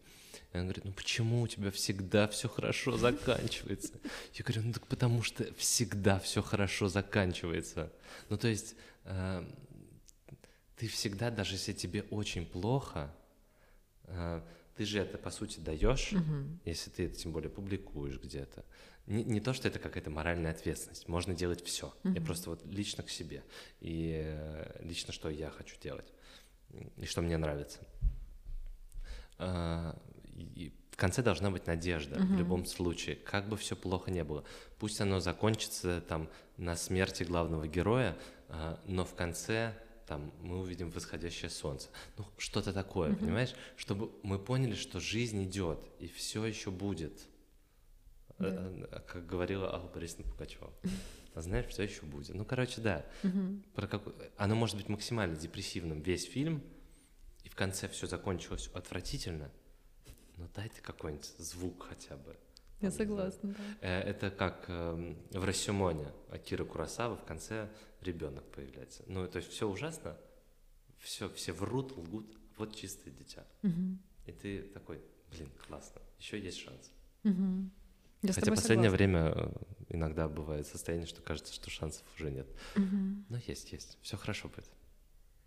И 0.52 0.58
она 0.58 0.64
говорит, 0.64 0.86
ну 0.86 0.92
почему 0.92 1.42
у 1.42 1.48
тебя 1.48 1.70
всегда 1.70 2.28
все 2.28 2.50
хорошо 2.50 2.98
заканчивается? 2.98 3.94
Я 4.34 4.44
говорю, 4.44 4.64
ну 4.64 4.74
так 4.74 4.88
потому 4.88 5.22
что 5.22 5.54
всегда 5.54 6.18
все 6.20 6.42
хорошо 6.42 6.88
заканчивается. 6.88 7.94
Ну 8.30 8.38
то 8.38 8.48
есть 8.48 8.76
э, 9.06 9.46
ты 10.82 10.88
всегда, 10.88 11.30
даже 11.30 11.54
если 11.54 11.74
тебе 11.74 12.02
очень 12.10 12.44
плохо, 12.44 13.14
э, 14.06 14.42
ты 14.76 14.84
же 14.84 14.98
это 14.98 15.20
по 15.20 15.30
сути 15.30 15.60
даешь, 15.60 16.12
угу. 16.12 16.58
если 16.66 16.90
ты 16.90 17.06
это 17.06 17.16
тем 17.16 17.32
более 17.34 17.52
публикуешь 17.52 18.20
где-то. 18.20 18.66
Не, 19.06 19.24
не 19.24 19.40
то, 19.42 19.54
что 19.54 19.68
это 19.68 19.78
какая-то 19.78 20.10
моральная 20.10 20.50
ответственность. 20.50 21.08
Можно 21.08 21.36
делать 21.36 21.64
все. 21.64 21.94
Угу. 22.04 22.14
Я 22.14 22.22
просто 22.22 22.50
вот 22.50 22.66
лично 22.66 23.04
к 23.04 23.12
себе. 23.12 23.44
И 23.80 24.24
э, 24.26 24.82
лично, 24.84 25.14
что 25.14 25.30
я 25.30 25.52
хочу 25.52 25.80
делать. 25.80 26.12
И 26.98 27.06
что 27.06 27.22
мне 27.22 27.38
нравится. 27.38 27.82
Э, 29.38 29.94
и 30.34 30.74
в 30.90 30.98
конце 30.98 31.22
должна 31.22 31.52
быть 31.52 31.68
надежда 31.68 32.16
угу. 32.16 32.26
в 32.26 32.38
любом 32.40 32.66
случае, 32.66 33.18
как 33.18 33.48
бы 33.48 33.56
все 33.56 33.76
плохо 33.76 34.10
не 34.10 34.24
было. 34.24 34.44
Пусть 34.80 35.00
оно 35.00 35.20
закончится 35.20 36.02
там 36.02 36.28
на 36.58 36.76
смерти 36.76 37.22
главного 37.22 37.68
героя, 37.68 38.18
но 38.86 39.06
в 39.06 39.14
конце 39.14 39.76
там 40.12 40.34
мы 40.42 40.60
увидим 40.60 40.90
восходящее 40.90 41.50
солнце. 41.50 41.88
Ну, 42.18 42.26
что-то 42.38 42.74
такое, 42.74 43.12
угу. 43.12 43.20
понимаешь? 43.20 43.54
Чтобы 43.78 44.12
мы 44.24 44.40
поняли, 44.40 44.76
что 44.76 45.00
жизнь 45.00 45.42
идет, 45.46 45.80
и 46.00 46.08
все 46.10 46.44
еще 46.44 46.70
будет. 46.70 47.14
Да. 48.38 48.48
Э, 48.50 48.88
э, 48.92 49.00
как 49.08 49.26
говорила 49.26 49.74
Алла 49.74 49.88
Борисовна 49.88 50.30
Пугачева. 50.30 50.70
А 51.34 51.42
знаешь, 51.42 51.68
все 51.68 51.84
еще 51.84 52.02
будет. 52.02 52.36
Ну, 52.36 52.44
короче, 52.44 52.82
да. 52.82 53.06
Угу. 53.24 53.62
Про 53.74 53.88
как... 53.88 54.04
Оно 54.36 54.56
может 54.56 54.76
быть 54.76 54.90
максимально 54.90 55.38
депрессивным, 55.38 56.02
весь 56.02 56.26
фильм, 56.26 56.62
и 57.46 57.48
в 57.48 57.56
конце 57.56 57.88
все 57.88 58.06
закончилось 58.06 58.70
отвратительно, 58.74 59.50
но 60.36 60.50
дайте 60.54 60.82
какой-нибудь 60.82 61.32
звук 61.38 61.88
хотя 61.88 62.18
бы. 62.18 62.36
Я 62.82 62.92
согласна, 62.92 63.50
да. 63.50 63.64
Э, 63.82 64.02
это 64.02 64.32
как 64.32 64.66
эм, 64.68 65.18
в 65.32 65.44
Рассимоне 65.44 66.08
Акира 66.30 66.64
Курасава 66.64 67.16
в 67.16 67.24
конце 67.24 67.70
ребенок 68.02 68.44
появляется. 68.52 69.04
Ну, 69.08 69.28
то 69.28 69.38
есть 69.38 69.50
все 69.52 69.70
ужасно, 69.70 70.18
все, 71.00 71.30
все 71.30 71.54
врут, 71.54 71.92
лгут, 71.96 72.38
вот 72.58 72.76
чистое 72.76 73.14
дитя. 73.14 73.46
Угу. 73.64 73.98
И 74.28 74.32
ты 74.32 74.62
такой, 74.64 75.02
блин, 75.32 75.50
классно, 75.68 76.02
еще 76.20 76.40
есть 76.40 76.58
шанс. 76.58 76.92
Угу. 77.24 77.70
Я 78.24 78.34
Хотя 78.34 78.52
последнее 78.52 78.90
согласна. 78.90 78.98
время 78.98 79.34
э, 79.36 79.52
иногда 79.90 80.28
бывает 80.28 80.68
состояние, 80.68 81.08
что 81.08 81.22
кажется, 81.22 81.54
что 81.54 81.70
шансов 81.70 82.04
уже 82.16 82.32
нет. 82.32 82.48
Угу. 82.76 83.26
Но 83.30 83.38
есть, 83.48 83.72
есть. 83.72 83.98
Все 84.02 84.18
хорошо 84.18 84.48
будет. 84.50 84.70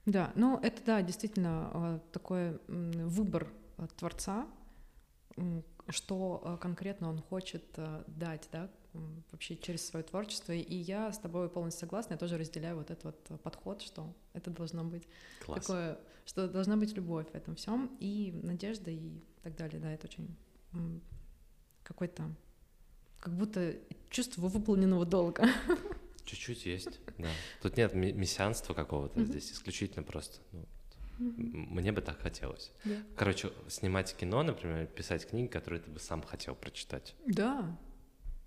Да, 0.07 0.33
ну 0.35 0.59
это 0.59 0.83
да, 0.85 1.03
действительно 1.03 1.71
э, 1.73 1.99
такой 2.13 2.59
выбор 2.69 3.49
Творца, 3.97 4.47
что 5.89 6.43
э, 6.45 6.59
конкретно 6.61 7.09
он 7.09 7.19
хочет 7.19 7.65
дать, 8.07 8.49
да, 8.53 8.71
вообще 9.33 9.57
через 9.57 9.87
свое 9.87 10.05
творчество. 10.05 10.53
И 10.53 10.75
я 10.75 11.13
с 11.13 11.19
тобой 11.19 11.49
полностью 11.49 11.81
согласна, 11.81 12.15
я 12.15 12.19
тоже 12.19 12.39
разделяю 12.39 12.77
вот 12.77 12.91
этот 12.91 13.05
вот 13.05 13.41
подход, 13.43 13.83
что 13.83 14.15
это 14.33 14.51
должно 14.51 14.85
быть 14.85 15.07
Класс. 15.45 15.61
такое, 15.61 15.99
что 16.25 16.49
должна 16.49 16.77
быть 16.77 16.95
любовь 16.95 17.27
в 17.31 17.35
этом 17.35 17.57
всем 17.57 17.97
и 18.01 18.39
надежда 18.43 18.91
и 18.91 19.21
так 19.43 19.57
далее, 19.57 19.81
да, 19.81 19.93
это 19.93 20.07
очень 20.07 20.37
какой-то 21.83 22.35
как 23.21 23.35
будто 23.35 23.75
чувство 24.11 24.49
выполненного 24.49 25.07
долга. 25.07 25.49
Чуть-чуть 26.25 26.67
есть, 26.67 27.01
да. 27.19 27.31
Тут 27.63 27.77
нет 27.77 27.95
мессианства 27.95 28.75
какого-то 28.75 29.25
здесь, 29.25 29.53
исключительно 29.53 30.03
просто. 30.03 30.41
Ну. 30.53 30.67
Мне 31.19 31.93
бы 31.93 32.01
так 32.01 32.19
хотелось. 32.21 32.73
Yeah. 32.85 33.03
Короче, 33.17 33.51
снимать 33.69 34.15
кино, 34.17 34.43
например, 34.43 34.87
писать 34.87 35.27
книги, 35.27 35.47
которые 35.47 35.81
ты 35.81 35.91
бы 35.91 36.01
сам 36.01 36.23
хотел 36.23 36.55
прочитать. 36.55 37.15
Да. 37.27 37.79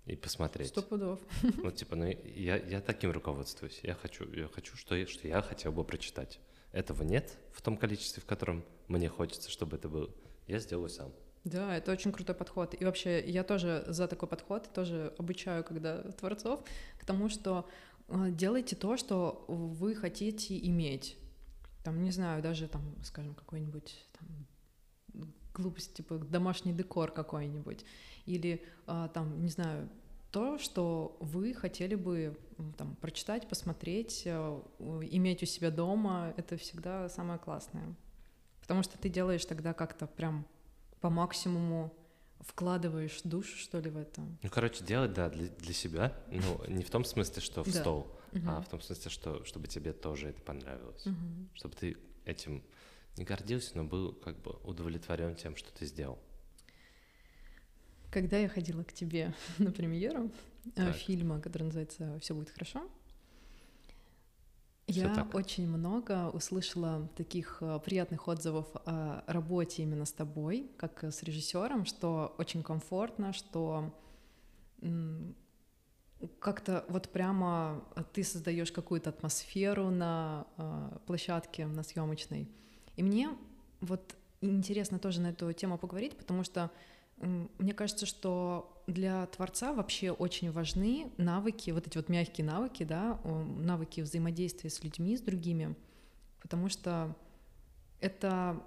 И 0.06 0.16
посмотреть. 0.16 0.68
Сто 0.68 0.82
пудов. 0.82 1.20
Вот 1.62 1.76
типа, 1.76 1.96
ну 1.96 2.06
я, 2.06 2.56
я 2.56 2.80
таким 2.80 3.10
руководствуюсь. 3.10 3.80
Я 3.82 3.94
хочу, 3.94 4.30
я 4.32 4.48
хочу, 4.48 4.76
что, 4.76 5.06
что 5.06 5.28
я 5.28 5.42
хотел 5.42 5.72
бы 5.72 5.84
прочитать. 5.84 6.40
Этого 6.72 7.02
нет 7.02 7.36
в 7.52 7.62
том 7.62 7.76
количестве, 7.76 8.22
в 8.22 8.26
котором 8.26 8.64
мне 8.88 9.08
хочется, 9.08 9.50
чтобы 9.50 9.76
это 9.76 9.88
было. 9.88 10.10
Я 10.46 10.58
сделаю 10.58 10.88
сам. 10.88 11.12
Да, 11.44 11.76
это 11.76 11.92
очень 11.92 12.12
крутой 12.12 12.34
подход. 12.34 12.74
И 12.78 12.84
вообще 12.84 13.24
я 13.26 13.44
тоже 13.44 13.84
за 13.86 14.08
такой 14.08 14.28
подход, 14.28 14.68
тоже 14.72 15.14
обучаю, 15.18 15.64
когда 15.64 16.02
творцов, 16.12 16.60
к 16.98 17.04
тому, 17.04 17.28
что 17.28 17.68
э, 18.08 18.30
делайте 18.30 18.76
то, 18.76 18.96
что 18.96 19.44
вы 19.48 19.94
хотите 19.94 20.58
иметь. 20.58 21.16
Там, 21.88 22.02
не 22.02 22.10
знаю, 22.10 22.42
даже 22.42 22.68
там, 22.68 22.82
скажем, 23.02 23.34
какой-нибудь 23.34 23.96
там, 24.18 25.24
глупость, 25.54 25.94
типа 25.94 26.18
домашний 26.18 26.74
декор 26.74 27.10
какой-нибудь. 27.10 27.82
Или 28.26 28.62
э, 28.86 29.08
там, 29.14 29.40
не 29.40 29.48
знаю, 29.48 29.88
то, 30.30 30.58
что 30.58 31.16
вы 31.20 31.54
хотели 31.54 31.94
бы 31.94 32.36
там, 32.76 32.94
прочитать, 32.96 33.48
посмотреть, 33.48 34.24
э, 34.26 34.60
иметь 35.10 35.42
у 35.42 35.46
себя 35.46 35.70
дома, 35.70 36.34
это 36.36 36.58
всегда 36.58 37.08
самое 37.08 37.38
классное. 37.38 37.94
Потому 38.60 38.82
что 38.82 38.98
ты 38.98 39.08
делаешь 39.08 39.46
тогда 39.46 39.72
как-то 39.72 40.06
прям 40.06 40.44
по 41.00 41.08
максимуму 41.08 41.94
вкладываешь 42.40 43.22
душу, 43.24 43.56
что 43.56 43.80
ли, 43.80 43.88
в 43.88 43.96
это. 43.96 44.20
Ну, 44.42 44.50
короче, 44.50 44.84
делать, 44.84 45.14
да, 45.14 45.30
для, 45.30 45.48
для 45.48 45.72
себя. 45.72 46.12
Ну, 46.30 46.60
не 46.68 46.84
в 46.84 46.90
том 46.90 47.06
смысле, 47.06 47.40
что 47.40 47.64
в 47.64 47.70
стол, 47.70 48.14
а 48.46 48.60
в 48.60 48.68
том 48.68 48.80
смысле, 48.80 49.10
что 49.10 49.44
чтобы 49.44 49.68
тебе 49.68 49.92
тоже 49.92 50.28
это 50.28 50.40
понравилось. 50.42 51.06
Чтобы 51.54 51.74
ты 51.74 51.96
этим 52.24 52.62
не 53.16 53.24
гордился, 53.24 53.76
но 53.76 53.84
был 53.84 54.12
как 54.12 54.40
бы 54.40 54.52
удовлетворен 54.64 55.34
тем, 55.34 55.56
что 55.56 55.72
ты 55.72 55.86
сделал. 55.86 56.18
Когда 58.10 58.38
я 58.38 58.48
ходила 58.48 58.84
к 58.84 58.92
тебе 58.92 59.34
на 59.58 59.72
премьеру 59.72 60.30
э, 60.64 60.70
так. 60.74 60.96
фильма, 60.96 61.40
который 61.40 61.64
называется 61.64 62.18
Все 62.20 62.34
будет 62.34 62.50
хорошо, 62.50 62.88
я 64.86 65.14
так. 65.14 65.34
очень 65.34 65.68
много 65.68 66.30
услышала 66.30 67.08
таких 67.14 67.58
э, 67.60 67.78
приятных 67.84 68.26
отзывов 68.26 68.66
о 68.86 69.22
работе 69.26 69.82
именно 69.82 70.06
с 70.06 70.12
тобой, 70.12 70.70
как 70.78 71.04
с 71.04 71.22
режиссером, 71.22 71.84
что 71.84 72.34
очень 72.38 72.62
комфортно, 72.62 73.34
что 73.34 73.94
как-то 76.40 76.84
вот 76.88 77.08
прямо 77.10 77.84
ты 78.12 78.24
создаешь 78.24 78.72
какую-то 78.72 79.10
атмосферу 79.10 79.90
на 79.90 80.46
э, 80.56 80.98
площадке, 81.06 81.66
на 81.66 81.82
съемочной. 81.82 82.48
И 82.96 83.02
мне 83.02 83.30
вот 83.80 84.16
интересно 84.40 84.98
тоже 84.98 85.20
на 85.20 85.28
эту 85.28 85.52
тему 85.52 85.78
поговорить, 85.78 86.16
потому 86.16 86.44
что 86.44 86.70
мне 87.20 87.72
кажется, 87.72 88.06
что 88.06 88.82
для 88.86 89.26
творца 89.26 89.72
вообще 89.72 90.12
очень 90.12 90.52
важны 90.52 91.10
навыки, 91.16 91.70
вот 91.70 91.86
эти 91.86 91.96
вот 91.96 92.08
мягкие 92.08 92.46
навыки, 92.46 92.84
да, 92.84 93.20
навыки 93.24 94.00
взаимодействия 94.00 94.70
с 94.70 94.82
людьми, 94.84 95.16
с 95.16 95.20
другими, 95.20 95.74
потому 96.40 96.68
что 96.68 97.16
это 98.00 98.62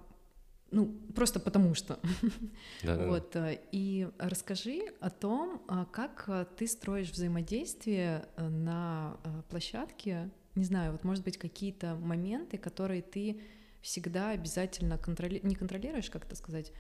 ну, 0.72 0.88
просто 1.16 1.40
потому 1.40 1.76
что. 1.76 2.00
Да, 2.84 2.98
вот. 3.08 3.36
Э, 3.36 3.60
и 3.72 4.10
расскажи 4.18 4.82
о 5.00 5.10
том, 5.10 5.62
а, 5.68 5.86
как 5.86 6.26
э, 6.28 6.46
ты 6.58 6.68
строишь 6.68 7.12
взаимодействие 7.12 8.26
э, 8.36 8.48
на 8.48 9.18
площадке. 9.50 10.30
Не 10.56 10.64
знаю, 10.64 10.94
вот 10.94 11.04
может 11.04 11.24
быть 11.24 11.38
какие-то 11.38 11.96
моменты, 11.96 12.58
которые 12.58 13.02
ты 13.02 13.42
всегда 13.82 14.32
обязательно 14.32 14.98
контроли... 14.98 15.40
не 15.44 15.56
контролируешь, 15.56 16.10
как 16.10 16.26
это 16.26 16.36
сказать, 16.36 16.72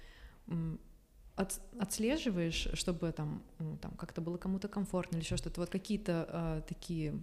от, 1.35 1.61
отслеживаешь, 1.79 2.67
чтобы 2.73 3.11
там, 3.11 3.43
ну, 3.59 3.77
там 3.77 3.91
как-то 3.91 4.21
было 4.21 4.37
кому-то 4.37 4.67
комфортно 4.67 5.17
или 5.17 5.23
еще 5.23 5.37
что-то? 5.37 5.61
Вот 5.61 5.69
какие-то 5.69 6.27
э, 6.29 6.61
такие 6.67 7.13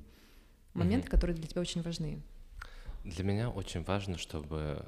моменты, 0.74 1.08
угу. 1.08 1.10
которые 1.12 1.36
для 1.36 1.46
тебя 1.46 1.60
очень 1.60 1.82
важны. 1.82 2.22
Для 3.04 3.24
меня 3.24 3.50
очень 3.50 3.84
важно, 3.84 4.18
чтобы 4.18 4.84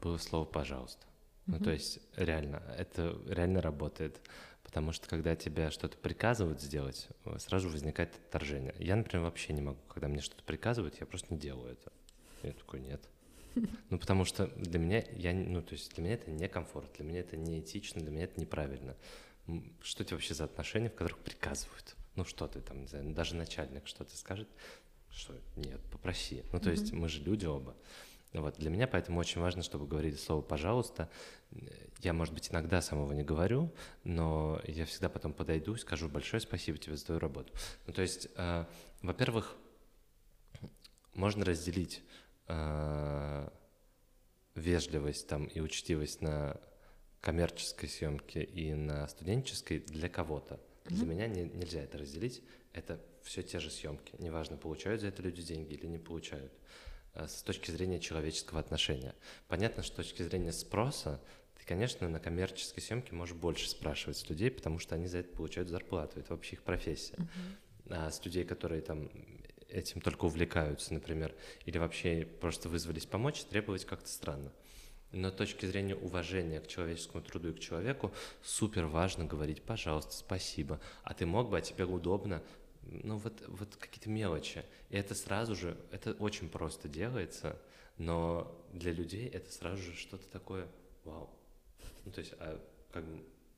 было 0.00 0.18
слово 0.18 0.44
«пожалуйста». 0.44 1.09
Ну, 1.50 1.64
то 1.64 1.70
есть 1.70 2.00
реально, 2.16 2.62
это 2.76 3.16
реально 3.28 3.60
работает. 3.60 4.20
Потому 4.62 4.92
что 4.92 5.08
когда 5.08 5.34
тебе 5.34 5.70
что-то 5.70 5.96
приказывают 5.96 6.60
сделать, 6.60 7.08
сразу 7.38 7.68
возникает 7.68 8.14
отторжение. 8.14 8.72
Я, 8.78 8.94
например, 8.94 9.24
вообще 9.24 9.52
не 9.52 9.62
могу, 9.62 9.80
когда 9.88 10.06
мне 10.06 10.20
что-то 10.20 10.44
приказывают, 10.44 11.00
я 11.00 11.06
просто 11.06 11.34
не 11.34 11.40
делаю 11.40 11.72
это. 11.72 11.92
Я 12.42 12.52
такой, 12.52 12.80
нет. 12.80 13.02
Ну, 13.90 13.98
потому 13.98 14.24
что 14.24 14.46
для 14.56 14.78
меня, 14.78 15.04
я, 15.10 15.34
ну, 15.34 15.60
то 15.60 15.72
есть 15.72 15.92
для 15.94 16.04
меня 16.04 16.14
это 16.14 16.30
некомфорт, 16.30 16.92
для 16.96 17.04
меня 17.04 17.18
это 17.18 17.36
неэтично, 17.36 18.00
для 18.00 18.12
меня 18.12 18.24
это 18.24 18.40
неправильно. 18.40 18.96
Что 19.82 20.04
это 20.04 20.14
вообще 20.14 20.34
за 20.34 20.44
отношения, 20.44 20.88
в 20.88 20.94
которых 20.94 21.18
приказывают? 21.18 21.96
Ну, 22.14 22.24
что 22.24 22.46
ты 22.46 22.60
там, 22.60 22.82
не 22.82 22.86
знаю, 22.86 23.12
даже 23.12 23.34
начальник 23.34 23.88
что-то 23.88 24.16
скажет, 24.16 24.48
что 25.10 25.34
нет, 25.56 25.80
попроси. 25.90 26.44
Ну, 26.52 26.60
то 26.60 26.70
есть 26.70 26.92
мы 26.92 27.08
же 27.08 27.20
люди 27.20 27.46
оба. 27.46 27.74
Вот, 28.32 28.56
для 28.58 28.70
меня 28.70 28.86
поэтому 28.86 29.18
очень 29.18 29.40
важно, 29.40 29.62
чтобы 29.62 29.86
говорили 29.86 30.14
слово 30.14 30.40
«пожалуйста». 30.40 31.10
Я, 31.98 32.12
может 32.12 32.32
быть, 32.32 32.50
иногда 32.50 32.80
самого 32.80 33.12
не 33.12 33.24
говорю, 33.24 33.72
но 34.04 34.60
я 34.64 34.84
всегда 34.84 35.08
потом 35.08 35.32
подойду 35.32 35.74
и 35.74 35.78
скажу 35.78 36.08
большое 36.08 36.40
спасибо 36.40 36.78
тебе 36.78 36.96
за 36.96 37.06
твою 37.06 37.18
работу. 37.18 37.52
Ну, 37.86 37.92
то 37.92 38.02
есть, 38.02 38.28
э, 38.36 38.64
во-первых, 39.02 39.56
можно 41.12 41.44
разделить 41.44 42.02
э, 42.46 43.48
вежливость 44.54 45.26
там 45.26 45.46
и 45.46 45.60
учтивость 45.60 46.22
на 46.22 46.56
коммерческой 47.20 47.88
съемке 47.88 48.44
и 48.44 48.72
на 48.74 49.08
студенческой 49.08 49.80
для 49.80 50.08
кого-то. 50.08 50.54
Mm-hmm. 50.54 50.94
Для 50.94 51.06
меня 51.06 51.26
не, 51.26 51.42
нельзя 51.42 51.82
это 51.82 51.98
разделить. 51.98 52.42
Это 52.72 53.00
все 53.22 53.42
те 53.42 53.58
же 53.58 53.70
съемки. 53.70 54.14
Неважно, 54.18 54.56
получают 54.56 55.00
за 55.00 55.08
это 55.08 55.20
люди 55.20 55.42
деньги 55.42 55.74
или 55.74 55.86
не 55.86 55.98
получают. 55.98 56.52
Э, 56.52 56.89
с 57.14 57.42
точки 57.42 57.70
зрения 57.70 58.00
человеческого 58.00 58.60
отношения. 58.60 59.14
Понятно, 59.48 59.82
что 59.82 60.02
с 60.02 60.06
точки 60.06 60.22
зрения 60.22 60.52
спроса, 60.52 61.20
ты, 61.58 61.64
конечно, 61.66 62.08
на 62.08 62.20
коммерческой 62.20 62.80
съемке 62.80 63.14
можешь 63.14 63.36
больше 63.36 63.68
спрашивать 63.68 64.16
с 64.16 64.28
людей, 64.28 64.50
потому 64.50 64.78
что 64.78 64.94
они 64.94 65.06
за 65.06 65.18
это 65.18 65.34
получают 65.34 65.68
зарплату. 65.68 66.20
Это 66.20 66.32
вообще 66.32 66.56
их 66.56 66.62
профессия. 66.62 67.16
Uh-huh. 67.16 68.06
А 68.06 68.10
с 68.10 68.24
людей, 68.24 68.44
которые 68.44 68.82
там 68.82 69.10
этим 69.68 70.00
только 70.00 70.24
увлекаются, 70.24 70.94
например, 70.94 71.34
или 71.64 71.78
вообще 71.78 72.26
просто 72.40 72.68
вызвались 72.68 73.06
помочь, 73.06 73.42
требовать 73.44 73.84
как-то 73.84 74.08
странно. 74.08 74.52
Но 75.12 75.30
с 75.30 75.34
точки 75.34 75.66
зрения 75.66 75.96
уважения 75.96 76.60
к 76.60 76.68
человеческому 76.68 77.22
труду 77.22 77.48
и 77.48 77.52
к 77.52 77.58
человеку 77.58 78.12
супер 78.42 78.86
важно 78.86 79.24
говорить 79.24 79.62
«пожалуйста, 79.62 80.12
спасибо», 80.12 80.80
а 81.02 81.14
ты 81.14 81.26
мог 81.26 81.50
бы, 81.50 81.58
а 81.58 81.60
тебе 81.60 81.84
удобно, 81.84 82.42
ну 82.82 83.16
вот, 83.16 83.42
вот 83.48 83.76
какие-то 83.76 84.10
мелочи. 84.10 84.64
И 84.88 84.96
это 84.96 85.14
сразу 85.14 85.54
же, 85.54 85.76
это 85.90 86.12
очень 86.14 86.48
просто 86.48 86.88
делается, 86.88 87.60
но 87.98 88.64
для 88.72 88.92
людей 88.92 89.28
это 89.28 89.52
сразу 89.52 89.82
же 89.82 89.94
что-то 89.94 90.28
такое 90.30 90.66
вау. 91.04 91.30
Ну 92.04 92.12
то 92.12 92.20
есть, 92.20 92.34
а, 92.38 92.60
как 92.92 93.04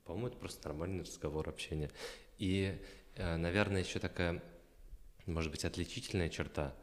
по-моему, 0.05 0.27
это 0.27 0.37
просто 0.37 0.67
нормальный 0.67 1.03
разговор, 1.03 1.47
общение. 1.47 1.89
И, 2.37 2.77
э, 3.15 3.37
наверное, 3.37 3.83
еще 3.83 3.99
такая, 3.99 4.43
может 5.25 5.51
быть, 5.51 5.65
отличительная 5.65 6.29
черта, 6.29 6.75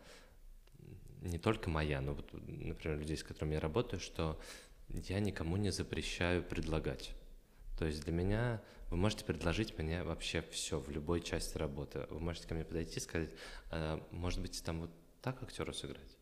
не 1.21 1.39
только 1.39 1.69
моя, 1.69 2.01
но 2.01 2.15
вот, 2.15 2.33
например, 2.33 2.99
людей, 2.99 3.17
с 3.17 3.23
которыми 3.23 3.55
я 3.55 3.61
работаю, 3.61 4.01
что 4.01 4.41
я 4.89 5.21
никому 5.21 5.57
не 5.59 5.71
запрещаю 5.71 6.43
предлагать. 6.43 7.13
То 7.81 7.87
есть 7.87 8.05
для 8.05 8.13
меня 8.13 8.61
вы 8.91 8.99
можете 8.99 9.25
предложить 9.25 9.79
мне 9.79 10.03
вообще 10.03 10.43
все 10.51 10.79
в 10.79 10.91
любой 10.91 11.23
части 11.23 11.57
работы. 11.57 12.07
Вы 12.11 12.21
можете 12.21 12.47
ко 12.47 12.53
мне 12.53 12.63
подойти 12.63 12.99
и 12.99 13.01
сказать, 13.01 13.31
а, 13.71 14.07
может 14.11 14.43
быть, 14.43 14.63
там 14.63 14.83
вот 14.83 14.91
так 15.23 15.43
актеру 15.43 15.73
сыграть? 15.73 16.19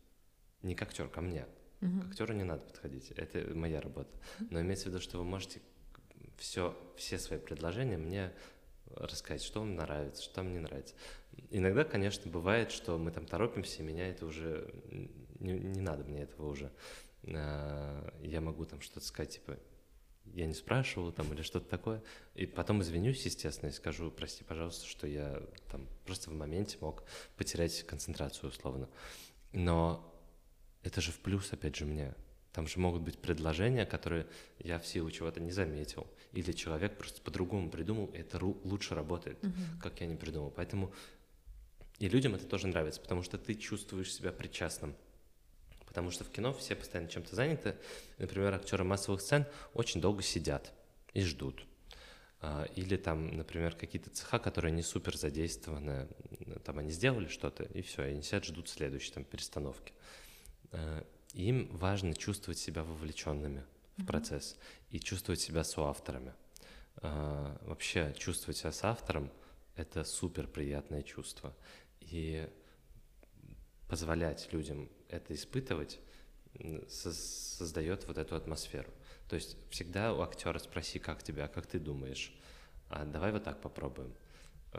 Не 0.63 0.73
как 0.73 0.87
актер, 0.87 1.09
ко 1.09 1.19
мне. 1.19 1.45
Угу. 1.81 1.99
К 1.99 2.05
актеру 2.11 2.33
не 2.33 2.45
надо 2.45 2.61
подходить, 2.61 3.11
это 3.11 3.53
моя 3.53 3.81
работа. 3.81 4.09
Но 4.49 4.61
имеется 4.61 4.85
в 4.85 4.87
виду, 4.87 5.01
что 5.01 5.17
вы 5.17 5.25
можете 5.25 5.59
все, 6.37 6.77
все 6.95 7.19
свои 7.19 7.39
предложения 7.39 7.97
мне 7.97 8.31
рассказать, 8.95 9.43
что 9.43 9.59
вам 9.59 9.75
нравится, 9.75 10.23
что 10.23 10.41
вам 10.41 10.53
не 10.53 10.59
нравится. 10.59 10.95
Иногда, 11.49 11.83
конечно, 11.83 12.31
бывает, 12.31 12.71
что 12.71 12.97
мы 12.97 13.11
там 13.11 13.25
торопимся, 13.25 13.83
и 13.83 13.85
меня 13.85 14.07
это 14.07 14.25
уже 14.25 14.73
не, 15.41 15.59
не 15.59 15.81
надо 15.81 16.05
мне 16.05 16.21
этого 16.21 16.47
уже. 16.47 16.71
А, 17.27 18.13
я 18.21 18.39
могу 18.39 18.63
там 18.63 18.79
что-то 18.79 19.05
сказать, 19.05 19.33
типа, 19.33 19.59
я 20.33 20.45
не 20.45 20.53
спрашивал 20.53 21.11
там 21.11 21.31
или 21.33 21.41
что-то 21.41 21.69
такое. 21.69 22.01
И 22.35 22.45
потом 22.45 22.81
извинюсь, 22.81 23.25
естественно, 23.25 23.69
и 23.69 23.73
скажу, 23.73 24.11
прости, 24.11 24.43
пожалуйста, 24.43 24.85
что 24.85 25.07
я 25.07 25.41
там 25.71 25.87
просто 26.05 26.29
в 26.29 26.33
моменте 26.33 26.77
мог 26.81 27.03
потерять 27.37 27.83
концентрацию 27.83 28.49
условно. 28.49 28.89
Но 29.53 30.13
это 30.83 31.01
же 31.01 31.11
в 31.11 31.19
плюс, 31.19 31.51
опять 31.51 31.75
же, 31.75 31.85
мне. 31.85 32.15
Там 32.53 32.67
же 32.67 32.79
могут 32.79 33.03
быть 33.03 33.19
предложения, 33.19 33.85
которые 33.85 34.27
я 34.59 34.79
в 34.79 34.87
силу 34.87 35.11
чего-то 35.11 35.39
не 35.39 35.51
заметил. 35.51 36.07
Или 36.31 36.51
человек 36.51 36.97
просто 36.97 37.21
по-другому 37.21 37.69
придумал, 37.69 38.07
и 38.07 38.17
это 38.17 38.43
лучше 38.43 38.95
работает, 38.95 39.43
uh-huh. 39.43 39.81
как 39.81 40.01
я 40.01 40.07
не 40.07 40.15
придумал. 40.15 40.51
Поэтому 40.51 40.91
и 41.99 42.07
людям 42.07 42.33
это 42.33 42.45
тоже 42.45 42.67
нравится, 42.67 43.01
потому 43.01 43.23
что 43.23 43.37
ты 43.37 43.55
чувствуешь 43.55 44.13
себя 44.13 44.31
причастным 44.31 44.95
потому 45.99 46.11
что 46.11 46.23
в 46.23 46.29
кино 46.29 46.53
все 46.53 46.75
постоянно 46.75 47.09
чем-то 47.09 47.35
заняты. 47.35 47.75
Например, 48.19 48.53
актеры 48.53 48.85
массовых 48.85 49.19
сцен 49.19 49.45
очень 49.73 49.99
долго 49.99 50.23
сидят 50.23 50.71
и 51.13 51.21
ждут. 51.21 51.65
А, 52.39 52.63
или 52.77 52.95
там, 52.95 53.35
например, 53.35 53.75
какие-то 53.75 54.09
цеха, 54.09 54.39
которые 54.39 54.71
не 54.71 54.81
супер 54.81 55.17
задействованы, 55.17 56.07
там 56.63 56.79
они 56.79 56.89
сделали 56.91 57.27
что-то, 57.27 57.65
и 57.65 57.81
все, 57.81 58.03
они 58.03 58.21
сидят, 58.21 58.45
ждут 58.45 58.69
следующей 58.69 59.11
там 59.11 59.25
перестановки. 59.25 59.91
А, 60.71 61.05
им 61.33 61.67
важно 61.75 62.15
чувствовать 62.15 62.59
себя 62.59 62.81
вовлеченными 62.83 63.65
в 63.97 64.05
процесс 64.05 64.55
и 64.91 65.01
чувствовать 65.01 65.41
себя 65.41 65.65
соавторами. 65.65 66.33
А, 67.01 67.59
вообще 67.63 68.15
чувствовать 68.17 68.55
себя 68.55 68.71
с 68.71 68.85
автором— 68.85 69.29
это 69.75 70.05
супер 70.05 70.47
приятное 70.47 71.01
чувство. 71.01 71.53
И 71.99 72.47
позволять 73.89 74.53
людям 74.53 74.89
это 75.09 75.33
испытывать, 75.33 75.99
создает 76.87 78.07
вот 78.07 78.17
эту 78.17 78.35
атмосферу. 78.35 78.91
То 79.27 79.35
есть 79.35 79.57
всегда 79.69 80.13
у 80.13 80.21
актера 80.21 80.57
спроси, 80.59 80.99
как 80.99 81.21
тебя, 81.21 81.47
как 81.47 81.67
ты 81.67 81.79
думаешь, 81.79 82.33
а 82.89 83.05
давай 83.05 83.31
вот 83.31 83.43
так 83.43 83.61
попробуем. 83.61 84.13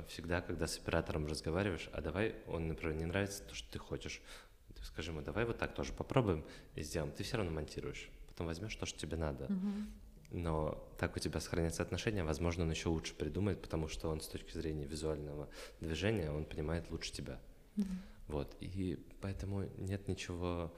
Всегда, 0.09 0.41
когда 0.41 0.67
с 0.67 0.79
оператором 0.79 1.27
разговариваешь, 1.27 1.89
а 1.93 2.01
давай, 2.01 2.35
он, 2.47 2.69
например, 2.69 2.97
не 2.97 3.07
нравится 3.07 3.43
то, 3.43 3.55
что 3.55 3.71
ты 3.73 3.79
хочешь, 3.79 4.21
ты 4.75 4.85
скажи 4.85 5.11
ему, 5.11 5.21
давай 5.21 5.45
вот 5.45 5.59
так 5.59 5.75
тоже 5.75 5.93
попробуем 5.93 6.45
и 6.75 6.83
сделаем. 6.83 7.13
Ты 7.13 7.23
все 7.25 7.37
равно 7.37 7.53
монтируешь, 7.53 8.09
потом 8.29 8.47
возьмешь 8.47 8.75
то, 8.77 8.87
что 8.87 8.99
тебе 8.99 9.17
надо. 9.17 9.47
Uh-huh. 9.47 9.85
Но 10.31 10.89
так 10.97 11.17
у 11.17 11.19
тебя 11.19 11.41
сохранятся 11.41 11.83
отношения, 11.83 12.23
возможно, 12.23 12.63
он 12.63 12.71
еще 12.71 12.89
лучше 12.89 13.15
придумает, 13.15 13.61
потому 13.63 13.89
что 13.89 14.09
он 14.09 14.21
с 14.21 14.29
точки 14.29 14.53
зрения 14.53 14.87
визуального 14.87 15.49
движения, 15.81 16.31
он 16.31 16.45
понимает 16.45 16.89
лучше 16.91 17.13
тебя. 17.13 17.41
Uh-huh. 17.77 17.85
Вот, 18.31 18.57
и 18.61 18.97
поэтому 19.21 19.69
нет 19.79 20.07
ничего 20.07 20.73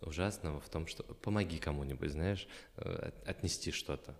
ужасного 0.00 0.60
в 0.60 0.68
том, 0.68 0.86
что 0.86 1.02
помоги 1.02 1.58
кому-нибудь, 1.58 2.10
знаешь, 2.10 2.48
э, 2.76 3.12
отнести 3.26 3.70
что-то. 3.72 4.18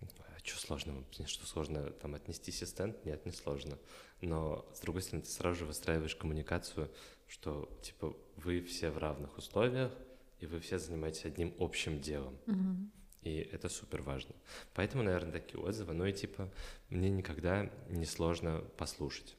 А 0.00 0.38
что 0.42 0.58
сложного? 0.58 1.04
Что 1.26 1.46
сложно 1.46 1.90
там 1.90 2.14
отнести 2.14 2.50
ассистент? 2.50 3.04
Нет, 3.04 3.26
не 3.26 3.32
сложно. 3.32 3.78
Но, 4.22 4.66
с 4.74 4.80
другой 4.80 5.02
стороны, 5.02 5.24
ты 5.24 5.30
сразу 5.30 5.60
же 5.60 5.64
выстраиваешь 5.66 6.16
коммуникацию, 6.16 6.90
что, 7.26 7.68
типа, 7.82 8.16
вы 8.36 8.62
все 8.62 8.90
в 8.90 8.98
равных 8.98 9.36
условиях, 9.36 9.92
и 10.40 10.46
вы 10.46 10.60
все 10.60 10.78
занимаетесь 10.78 11.26
одним 11.26 11.54
общим 11.58 12.00
делом. 12.00 12.38
Mm-hmm. 12.46 12.88
И 13.22 13.36
это 13.52 13.68
супер 13.68 14.02
важно. 14.02 14.34
Поэтому, 14.74 15.02
наверное, 15.02 15.32
такие 15.32 15.60
отзывы. 15.60 15.92
Ну 15.92 16.06
и, 16.06 16.12
типа, 16.12 16.50
мне 16.88 17.10
никогда 17.10 17.70
не 17.88 18.06
сложно 18.06 18.64
послушать. 18.76 19.36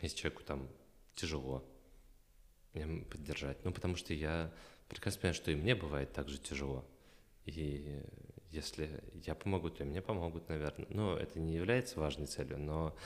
Если 0.00 0.16
человеку 0.16 0.44
там 0.44 0.68
тяжело 1.16 1.64
поддержать. 3.10 3.64
Ну, 3.64 3.72
потому 3.72 3.96
что 3.96 4.14
я 4.14 4.52
прекрасно 4.88 5.22
понимаю, 5.22 5.34
что 5.34 5.50
и 5.50 5.56
мне 5.56 5.74
бывает 5.74 6.12
так 6.12 6.28
же 6.28 6.38
тяжело. 6.38 6.84
И 7.46 8.02
если 8.50 9.02
я 9.24 9.34
помогу, 9.34 9.70
то 9.70 9.82
и 9.82 9.86
мне 9.86 10.02
помогут, 10.02 10.48
наверное. 10.48 10.86
Но 10.90 11.16
это 11.16 11.40
не 11.40 11.54
является 11.54 11.98
важной 11.98 12.26
целью, 12.26 12.58
но 12.58 12.96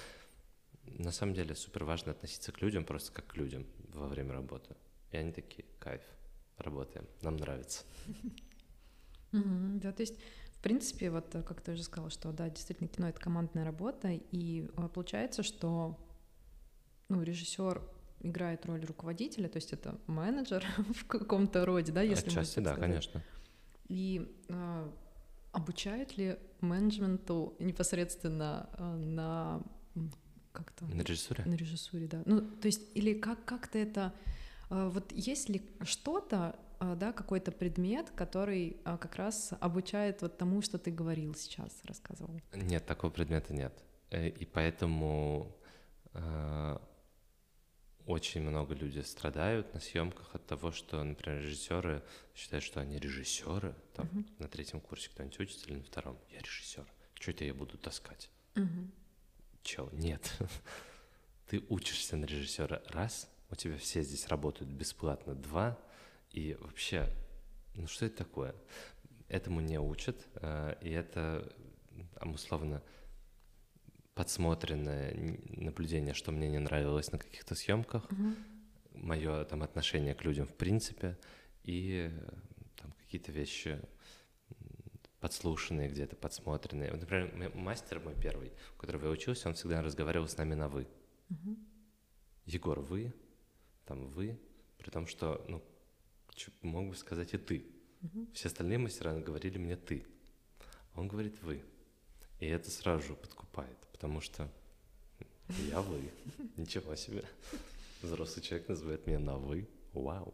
на 0.85 1.13
самом 1.13 1.35
деле 1.35 1.55
супер 1.55 1.85
важно 1.85 2.13
относиться 2.13 2.53
к 2.53 2.61
людям 2.61 2.85
просто 2.85 3.13
как 3.13 3.29
к 3.29 3.37
людям 3.37 3.67
во 3.93 4.09
время 4.09 4.33
работы. 4.33 4.75
И 5.13 5.17
они 5.17 5.33
такие, 5.33 5.65
кайф, 5.79 6.03
работаем, 6.59 7.07
нам 7.23 7.37
нравится. 7.37 7.85
Да, 9.33 9.93
то 9.93 10.03
есть, 10.03 10.17
в 10.57 10.61
принципе, 10.61 11.09
вот 11.09 11.31
как 11.31 11.61
ты 11.61 11.75
уже 11.75 11.85
сказала, 11.85 12.11
что 12.11 12.33
да, 12.33 12.51
действительно 12.51 12.89
кино 12.89 13.09
это 13.11 13.21
командная 13.21 13.65
работа, 13.65 14.09
и 14.11 14.69
а, 14.75 14.89
получается, 14.89 15.45
что 15.45 15.97
ну, 17.09 17.23
режиссер 17.23 17.81
играет 18.21 18.67
роль 18.67 18.85
руководителя, 18.85 19.49
то 19.49 19.57
есть 19.57 19.73
это 19.73 19.99
менеджер 20.07 20.65
в 20.95 21.07
каком-то 21.07 21.65
роде, 21.65 21.93
да, 21.93 22.03
если 22.03 22.29
Отчасти, 22.29 22.61
да, 22.61 22.73
сказать. 22.73 22.81
конечно. 22.81 23.23
И 23.89 24.33
э, 24.49 24.91
обучают 25.53 26.17
ли 26.17 26.39
менеджменту 26.61 27.57
непосредственно 27.59 28.69
э, 28.79 28.97
на 28.97 29.63
как-то 30.53 30.85
на 30.87 31.03
режиссуре? 31.03 31.45
На 31.45 31.55
режиссуре, 31.55 32.07
да. 32.07 32.23
Ну, 32.27 32.41
то 32.41 32.67
есть 32.67 32.83
или 32.95 33.15
как 33.15 33.45
как-то 33.45 33.79
это 33.79 34.13
э, 34.71 34.91
вот 34.93 35.13
есть 35.13 35.49
ли 35.49 35.63
что-то, 35.83 36.59
э, 36.81 36.97
да, 36.99 37.13
какой-то 37.13 37.53
предмет, 37.53 38.11
который 38.11 38.77
э, 38.85 38.97
как 38.99 39.17
раз 39.17 39.53
обучает 39.61 40.23
вот 40.23 40.39
тому, 40.39 40.63
что 40.63 40.79
ты 40.79 40.91
говорил 40.91 41.35
сейчас, 41.35 41.73
рассказывал? 41.85 42.41
Нет, 42.55 42.87
такого 42.87 43.11
предмета 43.11 43.55
нет, 43.55 43.73
и 44.11 44.49
поэтому 44.53 45.57
очень 48.11 48.43
много 48.43 48.75
людей 48.75 49.05
страдают 49.05 49.73
на 49.73 49.81
съемках 49.81 50.35
от 50.35 50.45
того, 50.45 50.73
что, 50.73 51.03
например, 51.03 51.43
режиссеры 51.43 52.03
считают, 52.35 52.65
что 52.65 52.81
они 52.81 52.99
режиссеры. 52.99 53.75
Там 53.95 54.07
uh-huh. 54.07 54.25
на 54.39 54.49
третьем 54.49 54.81
курсе 54.81 55.09
кто-нибудь 55.11 55.39
учится 55.39 55.67
или 55.69 55.77
на 55.77 55.85
втором? 55.85 56.19
Я 56.31 56.41
режиссер. 56.41 56.87
Что 57.15 57.31
это 57.31 57.45
я 57.45 57.55
буду 57.55 57.79
таскать? 57.79 58.29
Uh-huh. 58.55 58.91
Чел, 59.63 59.89
нет. 59.93 60.37
Ты 61.47 61.63
учишься 61.69 62.17
на 62.17 62.25
режиссера 62.25 62.83
раз, 62.89 63.31
у 63.51 63.55
тебя 63.55 63.77
все 63.77 64.03
здесь 64.03 64.27
работают 64.27 64.71
бесплатно 64.71 65.35
два, 65.35 65.79
и 66.33 66.57
вообще, 66.61 67.09
ну 67.75 67.87
что 67.87 68.07
это 68.07 68.19
такое? 68.19 68.55
Этому 69.29 69.61
не 69.61 69.79
учат, 69.79 70.27
э, 70.35 70.77
и 70.81 70.91
это, 70.91 71.53
условно, 72.23 72.83
подсмотренное 74.21 75.39
наблюдение, 75.47 76.13
что 76.13 76.31
мне 76.31 76.47
не 76.51 76.59
нравилось 76.59 77.11
на 77.11 77.17
каких-то 77.17 77.55
съемках, 77.55 78.05
угу. 78.13 78.35
мое 78.93 79.45
там 79.47 79.63
отношение 79.63 80.15
к 80.15 80.23
людям 80.27 80.47
в 80.47 80.53
принципе, 80.53 81.17
и 81.63 82.11
там 82.77 82.93
какие-то 83.01 83.33
вещи 83.33 83.81
подслушанные 85.21 85.89
где-то, 85.89 86.17
подсмотренные. 86.17 86.93
Например, 86.93 87.51
мастер 87.55 87.99
мой 88.01 88.15
первый, 88.15 88.53
у 88.77 88.81
которого 88.81 89.07
я 89.07 89.11
учился, 89.11 89.49
он 89.49 89.55
всегда 89.55 89.81
разговаривал 89.81 90.29
с 90.29 90.37
нами 90.37 90.53
на 90.53 90.69
«вы». 90.69 90.87
Угу. 91.31 91.57
Егор, 92.45 92.79
вы, 92.81 93.15
там 93.87 94.07
вы, 94.07 94.39
при 94.77 94.91
том, 94.91 95.07
что, 95.07 95.43
ну, 95.49 95.65
мог 96.61 96.91
бы 96.91 96.95
сказать 96.95 97.33
и 97.33 97.39
ты. 97.39 97.65
Угу. 98.03 98.33
Все 98.35 98.49
остальные 98.49 98.77
мастера 98.77 99.19
говорили 99.19 99.57
мне 99.57 99.77
ты. 99.77 100.05
Он 100.95 101.09
говорит 101.09 101.41
вы. 101.41 101.65
И 102.39 102.47
это 102.47 102.71
сразу 102.71 103.09
же 103.09 103.15
подкупает, 103.15 103.80
потому 104.01 104.23
что 104.23 104.49
я 105.69 105.83
вы. 105.83 106.01
Ничего 106.57 106.97
себе. 106.97 107.23
Взрослый 108.01 108.43
человек 108.43 108.67
называет 108.67 109.07
меня 109.07 109.19
на 109.19 109.37
вы. 109.37 109.69
Вау. 109.93 110.33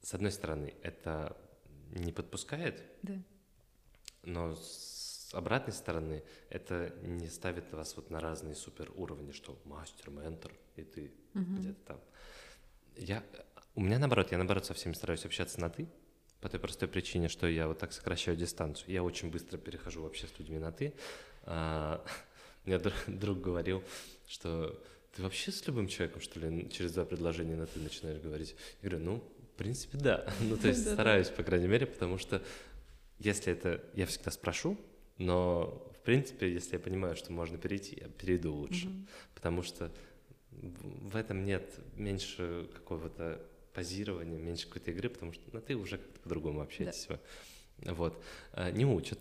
С 0.00 0.14
одной 0.14 0.30
стороны, 0.30 0.72
это 0.80 1.36
не 1.90 2.12
подпускает, 2.12 2.80
да. 3.02 3.14
но 4.22 4.54
с 4.54 5.30
обратной 5.34 5.72
стороны, 5.72 6.22
это 6.50 6.94
не 7.02 7.28
ставит 7.28 7.72
вас 7.72 7.96
вот 7.96 8.10
на 8.10 8.20
разные 8.20 8.54
супер 8.54 8.92
уровни, 8.94 9.32
что 9.32 9.60
мастер, 9.64 10.10
ментор, 10.10 10.52
и 10.76 10.84
ты 10.84 11.12
угу. 11.34 11.44
где-то 11.58 11.80
там. 11.84 12.00
Я, 12.96 13.24
у 13.74 13.80
меня 13.80 13.98
наоборот, 13.98 14.30
я 14.30 14.38
наоборот 14.38 14.66
со 14.66 14.74
всеми 14.74 14.92
стараюсь 14.92 15.24
общаться 15.24 15.60
на 15.60 15.68
«ты», 15.68 15.88
по 16.40 16.48
той 16.48 16.60
простой 16.60 16.88
причине, 16.88 17.28
что 17.28 17.48
я 17.48 17.66
вот 17.66 17.78
так 17.78 17.92
сокращаю 17.92 18.36
дистанцию. 18.36 18.92
Я 18.92 19.02
очень 19.02 19.30
быстро 19.30 19.58
перехожу 19.58 20.02
вообще 20.02 20.28
с 20.28 20.38
людьми 20.38 20.58
на 20.58 20.70
«ты». 20.70 20.94
Мне 22.64 22.78
друг, 23.06 23.40
говорил, 23.40 23.82
что 24.26 24.82
ты 25.14 25.22
вообще 25.22 25.50
с 25.50 25.66
любым 25.66 25.88
человеком, 25.88 26.20
что 26.20 26.40
ли, 26.40 26.70
через 26.70 26.92
два 26.92 27.04
предложения 27.04 27.56
на 27.56 27.66
«ты» 27.66 27.80
начинаешь 27.80 28.20
говорить? 28.20 28.54
Я 28.82 28.88
говорю, 28.88 29.04
ну, 29.04 29.24
в 29.54 29.56
принципе, 29.56 29.98
да. 29.98 30.26
Ну, 30.40 30.56
то 30.56 30.68
есть 30.68 30.90
стараюсь, 30.90 31.28
по 31.28 31.42
крайней 31.42 31.68
мере, 31.68 31.86
потому 31.86 32.18
что 32.18 32.42
если 33.18 33.52
это... 33.52 33.84
Я 33.94 34.06
всегда 34.06 34.30
спрошу, 34.30 34.78
но, 35.18 35.86
в 35.94 36.04
принципе, 36.04 36.52
если 36.52 36.74
я 36.74 36.78
понимаю, 36.78 37.16
что 37.16 37.32
можно 37.32 37.58
перейти, 37.58 37.98
я 38.00 38.08
перейду 38.08 38.54
лучше. 38.54 38.88
Потому 39.34 39.62
что 39.62 39.92
в 40.50 41.16
этом 41.16 41.44
нет 41.44 41.64
меньше 41.96 42.68
какого-то 42.74 43.40
позирования, 43.74 44.38
меньше 44.38 44.66
какой-то 44.66 44.90
игры, 44.90 45.08
потому 45.08 45.32
что 45.32 45.42
ну, 45.52 45.60
ты 45.60 45.76
уже 45.76 45.98
как-то 45.98 46.20
по-другому 46.20 46.60
общаетесь. 46.60 47.06
Да. 47.78 47.94
Вот. 47.94 48.22
А, 48.52 48.70
не 48.70 48.84
учат. 48.84 49.18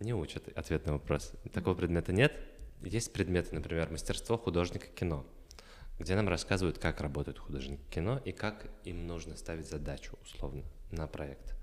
Не 0.00 0.14
учат. 0.14 0.48
Ответ 0.56 0.86
на 0.86 0.94
вопрос. 0.94 1.32
Такого 1.52 1.74
предмета 1.74 2.12
нет. 2.12 2.38
Есть 2.82 3.12
предметы, 3.12 3.54
например, 3.54 3.90
мастерство 3.90 4.36
художника 4.36 4.86
кино, 4.88 5.24
где 5.98 6.14
нам 6.16 6.28
рассказывают, 6.28 6.78
как 6.78 7.00
работают 7.00 7.38
художники 7.38 7.82
кино 7.90 8.20
и 8.24 8.32
как 8.32 8.66
им 8.84 9.06
нужно 9.06 9.36
ставить 9.36 9.66
задачу, 9.68 10.18
условно, 10.22 10.64
на 10.90 11.06
проект. 11.06 11.54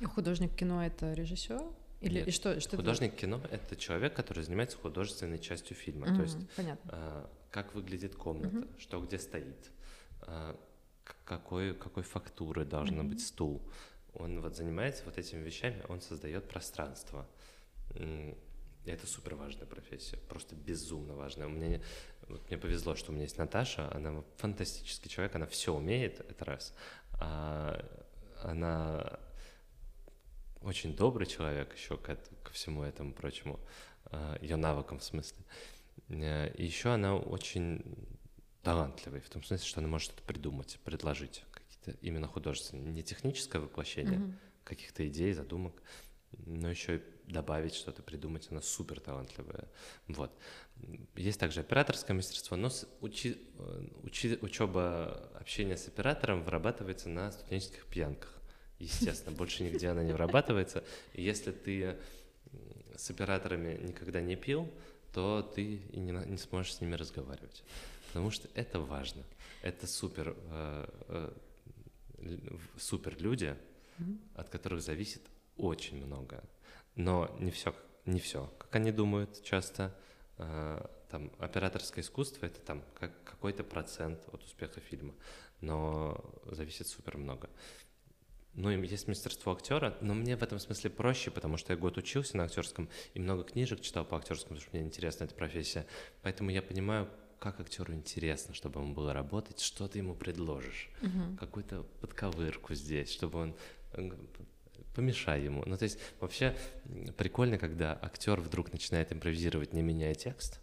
И 0.00 0.04
художник 0.04 0.54
кино— 0.54 0.84
это 0.86 1.12
режиссер? 1.12 1.62
Или 2.00 2.18
Нет. 2.18 2.28
И 2.28 2.30
что, 2.30 2.60
что 2.60 2.76
художник 2.76 3.12
это? 3.12 3.20
кино 3.20 3.40
это 3.50 3.74
человек, 3.74 4.14
который 4.14 4.44
занимается 4.44 4.76
художественной 4.78 5.38
частью 5.38 5.76
фильма. 5.76 6.06
Mm-hmm, 6.06 6.16
То 6.16 6.22
есть 6.22 6.38
понятно. 6.56 6.90
А, 6.94 7.30
как 7.50 7.74
выглядит 7.74 8.14
комната, 8.14 8.56
mm-hmm. 8.56 8.80
что 8.80 9.00
где 9.00 9.18
стоит, 9.18 9.72
а, 10.20 10.56
какой, 11.24 11.74
какой 11.74 12.04
фактуры 12.04 12.64
должен 12.64 13.00
mm-hmm. 13.00 13.08
быть 13.08 13.26
стул. 13.26 13.62
Он 14.14 14.40
вот 14.40 14.56
занимается 14.56 15.04
вот 15.06 15.18
этими 15.18 15.42
вещами, 15.42 15.82
он 15.88 16.00
создает 16.00 16.48
пространство. 16.48 17.26
И 17.26 17.57
это 17.94 19.06
супер 19.06 19.34
важная 19.34 19.66
профессия, 19.66 20.16
просто 20.28 20.54
безумно 20.54 21.14
важная. 21.14 21.46
У 21.46 21.50
меня, 21.50 21.80
вот 22.28 22.48
мне 22.48 22.58
повезло, 22.58 22.94
что 22.94 23.10
у 23.10 23.14
меня 23.14 23.24
есть 23.24 23.38
Наташа, 23.38 23.92
она 23.94 24.22
фантастический 24.36 25.10
человек, 25.10 25.34
она 25.34 25.46
все 25.46 25.74
умеет, 25.74 26.20
это 26.20 26.44
раз. 26.44 26.74
А 27.20 27.84
она 28.42 29.18
очень 30.62 30.94
добрый 30.94 31.26
человек 31.26 31.74
еще 31.76 31.96
ко, 31.96 32.16
ко 32.42 32.52
всему 32.52 32.82
этому 32.82 33.12
прочему, 33.12 33.60
а, 34.06 34.38
ее 34.40 34.56
навыкам 34.56 34.98
в 34.98 35.04
смысле. 35.04 35.44
Э, 36.08 36.52
и 36.54 36.64
еще 36.64 36.90
она 36.90 37.16
очень 37.16 37.82
талантливый, 38.62 39.20
в 39.20 39.28
том 39.30 39.42
смысле, 39.42 39.66
что 39.66 39.80
она 39.80 39.88
может 39.88 40.12
что-то 40.12 40.22
придумать, 40.24 40.78
предложить, 40.84 41.44
какие-то 41.52 41.98
именно 42.02 42.26
художественные, 42.26 42.92
не 42.92 43.02
техническое 43.02 43.60
воплощение 43.60 44.18
mm-hmm. 44.18 44.34
каких-то 44.64 45.06
идей, 45.08 45.32
задумок, 45.32 45.82
но 46.32 46.68
еще 46.70 46.96
и 46.96 47.02
добавить 47.28 47.74
что-то, 47.74 48.02
придумать, 48.02 48.48
она 48.50 48.60
супер 48.60 49.00
талантливая. 49.00 49.68
Вот. 50.08 50.32
Есть 51.16 51.38
также 51.40 51.60
операторское 51.60 52.16
мастерство, 52.16 52.56
но 52.56 52.70
учи, 53.00 53.38
учи, 54.02 54.38
учеба, 54.40 55.30
общение 55.38 55.76
с 55.76 55.88
оператором 55.88 56.42
вырабатывается 56.42 57.08
на 57.08 57.30
студенческих 57.32 57.86
пьянках. 57.86 58.32
Естественно, 58.78 59.36
больше 59.36 59.64
нигде 59.64 59.88
она 59.88 60.02
не 60.02 60.12
вырабатывается. 60.12 60.84
И 61.12 61.22
если 61.22 61.52
ты 61.52 61.96
с 62.96 63.10
операторами 63.10 63.78
никогда 63.82 64.20
не 64.20 64.36
пил, 64.36 64.72
то 65.12 65.42
ты 65.42 65.76
и 65.76 65.98
не, 65.98 66.12
не 66.12 66.38
сможешь 66.38 66.74
с 66.74 66.80
ними 66.80 66.94
разговаривать 66.94 67.64
потому 68.08 68.30
что 68.30 68.48
это 68.54 68.80
важно. 68.80 69.22
Это 69.62 69.86
супер, 69.86 70.36
э, 70.50 70.86
э, 71.08 72.58
супер 72.76 73.16
люди, 73.20 73.56
mm-hmm. 73.98 74.18
от 74.34 74.48
которых 74.48 74.82
зависит 74.82 75.22
очень 75.56 76.04
много. 76.04 76.42
Но 76.98 77.34
не 77.38 77.52
все, 77.52 77.74
не 78.06 78.18
все, 78.18 78.52
как 78.58 78.74
они 78.74 78.90
думают 78.90 79.42
часто. 79.44 79.94
Э, 80.36 80.84
там 81.08 81.30
операторское 81.38 82.04
искусство 82.04 82.44
это 82.44 82.60
там 82.60 82.82
как 82.98 83.24
какой-то 83.24 83.64
процент 83.64 84.20
от 84.32 84.42
успеха 84.44 84.80
фильма, 84.80 85.14
но 85.60 86.20
зависит 86.44 86.88
супер 86.88 87.16
много. 87.16 87.48
Ну, 88.54 88.70
есть 88.70 89.06
мастерство 89.06 89.52
актера, 89.52 89.96
но 90.00 90.14
мне 90.14 90.36
в 90.36 90.42
этом 90.42 90.58
смысле 90.58 90.90
проще, 90.90 91.30
потому 91.30 91.56
что 91.56 91.72
я 91.72 91.78
год 91.78 91.96
учился 91.96 92.36
на 92.36 92.44
актерском 92.44 92.88
и 93.14 93.20
много 93.20 93.44
книжек 93.44 93.80
читал 93.80 94.04
по 94.04 94.16
актерскому, 94.16 94.56
потому 94.56 94.60
что 94.60 94.76
мне 94.76 94.84
интересна 94.84 95.24
эта 95.24 95.34
профессия. 95.36 95.86
Поэтому 96.22 96.50
я 96.50 96.60
понимаю, 96.60 97.08
как 97.38 97.60
актеру 97.60 97.94
интересно, 97.94 98.54
чтобы 98.54 98.80
ему 98.80 98.92
было 98.92 99.12
работать, 99.12 99.60
что 99.60 99.86
ты 99.86 99.98
ему 99.98 100.16
предложишь, 100.16 100.90
угу. 101.00 101.36
какую-то 101.38 101.84
подковырку 102.00 102.74
здесь, 102.74 103.12
чтобы 103.12 103.38
он 103.38 103.56
э, 103.92 104.10
помешай 104.98 105.44
ему. 105.44 105.62
Ну, 105.64 105.76
то 105.76 105.84
есть 105.84 106.00
вообще 106.18 106.56
прикольно, 107.16 107.56
когда 107.56 107.96
актер 108.02 108.40
вдруг 108.40 108.72
начинает 108.72 109.12
импровизировать, 109.12 109.72
не 109.72 109.80
меняя 109.80 110.12
текст, 110.12 110.60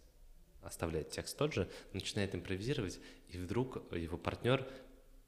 оставляет 0.60 1.08
текст 1.08 1.38
тот 1.38 1.54
же, 1.54 1.70
начинает 1.94 2.34
импровизировать, 2.34 3.00
и 3.28 3.38
вдруг 3.38 3.90
его 3.94 4.18
партнер, 4.18 4.68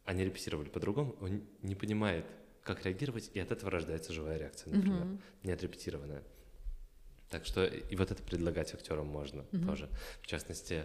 они 0.05 0.25
репетировали 0.25 0.69
по-другому, 0.69 1.17
он 1.23 1.43
не 1.63 1.75
понимает, 1.75 2.27
как 2.63 2.85
реагировать, 2.85 3.31
и 3.33 3.41
от 3.41 3.51
этого 3.51 3.71
рождается 3.71 4.13
живая 4.13 4.37
реакция, 4.37 4.75
например, 4.75 5.05
mm 5.05 5.21
не 5.43 5.53
отрепетированная. 5.53 6.23
Так 7.31 7.47
что 7.47 7.65
и 7.65 7.97
вот 7.97 8.11
это 8.11 8.23
предлагать 8.23 8.75
актерам 8.75 9.07
можно 9.07 9.47
mm 9.53 9.65
тоже. 9.65 9.89
В 10.21 10.27
частности, 10.27 10.85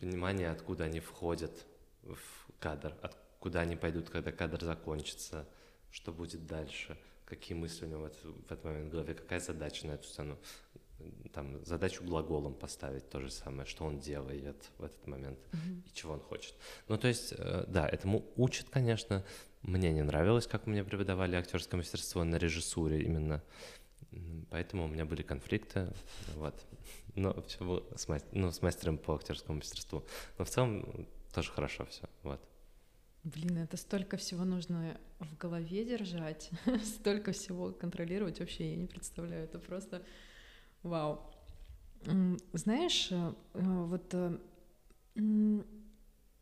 понимание, 0.00 0.50
откуда 0.50 0.84
они 0.84 0.98
входят 0.98 1.66
в 2.02 2.18
кадр, 2.58 2.96
откуда 3.00 3.60
они 3.60 3.76
пойдут, 3.76 4.10
когда 4.10 4.32
кадр 4.32 4.64
закончится, 4.64 5.46
что 5.92 6.12
будет 6.12 6.46
дальше, 6.46 6.96
какие 7.30 7.56
мысли 7.56 7.86
у 7.86 7.88
него 7.88 8.02
в 8.02 8.04
этот, 8.06 8.24
в 8.24 8.52
этот 8.52 8.64
момент 8.64 8.88
в 8.88 8.90
голове, 8.90 9.14
какая 9.14 9.40
задача 9.40 9.86
на 9.86 9.92
эту 9.92 10.06
сцену. 10.08 10.38
Там 11.32 11.64
задачу 11.64 12.04
глаголом 12.04 12.54
поставить 12.54 13.08
то 13.08 13.20
же 13.20 13.30
самое, 13.30 13.66
что 13.66 13.86
он 13.86 14.00
делает 14.00 14.68
в 14.76 14.84
этот 14.84 15.06
момент 15.06 15.38
mm-hmm. 15.52 15.82
и 15.86 15.94
чего 15.94 16.12
он 16.12 16.20
хочет. 16.20 16.54
Ну, 16.88 16.98
то 16.98 17.08
есть, 17.08 17.32
э, 17.38 17.64
да, 17.68 17.88
этому 17.88 18.26
учат, 18.36 18.68
конечно. 18.68 19.24
Мне 19.62 19.92
не 19.92 20.02
нравилось, 20.02 20.46
как 20.46 20.66
мне 20.66 20.84
преподавали 20.84 21.36
актерское 21.36 21.78
мастерство 21.78 22.24
на 22.24 22.36
режиссуре 22.36 23.00
именно. 23.02 23.42
Поэтому 24.50 24.84
у 24.84 24.88
меня 24.88 25.06
были 25.06 25.22
конфликты. 25.22 25.90
Вот. 26.34 26.54
Но 27.14 27.40
все 27.42 27.64
было 27.64 27.84
с, 27.96 28.08
мастер, 28.08 28.28
ну, 28.32 28.50
с 28.50 28.60
мастером 28.60 28.98
по 28.98 29.14
актерскому 29.14 29.58
мастерству. 29.58 30.04
Но 30.36 30.44
в 30.44 30.50
целом 30.50 31.06
тоже 31.32 31.50
хорошо 31.50 31.86
все. 31.86 32.08
Вот. 32.22 32.40
Блин, 33.22 33.58
это 33.58 33.76
столько 33.76 34.16
всего 34.16 34.44
нужно 34.44 34.98
в 35.18 35.36
голове 35.36 35.84
держать, 35.84 36.50
столько 36.84 37.32
всего 37.32 37.70
контролировать, 37.72 38.40
вообще 38.40 38.70
я 38.70 38.76
не 38.76 38.86
представляю, 38.86 39.44
это 39.44 39.58
просто 39.58 40.02
вау. 40.82 41.30
Знаешь, 42.54 43.08
э, 43.10 43.32
вот, 43.52 44.14
э, 44.14 44.38
ну, 45.16 45.64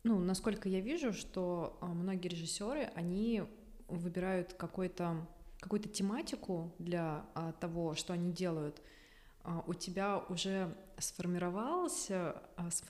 насколько 0.03 0.69
я 0.69 0.79
вижу, 0.79 1.11
что 1.11 1.77
многие 1.81 2.29
режиссеры, 2.29 2.89
они 2.95 3.43
выбирают 3.89 4.53
какой-то 4.53 5.27
какую-то 5.59 5.89
тематику 5.89 6.73
для 6.79 7.25
а, 7.35 7.51
того, 7.51 7.95
что 7.95 8.13
они 8.13 8.31
делают, 8.31 8.81
у 9.67 9.73
тебя 9.73 10.19
уже 10.29 10.75
сформировалась, 10.97 12.07
а, 12.09 12.41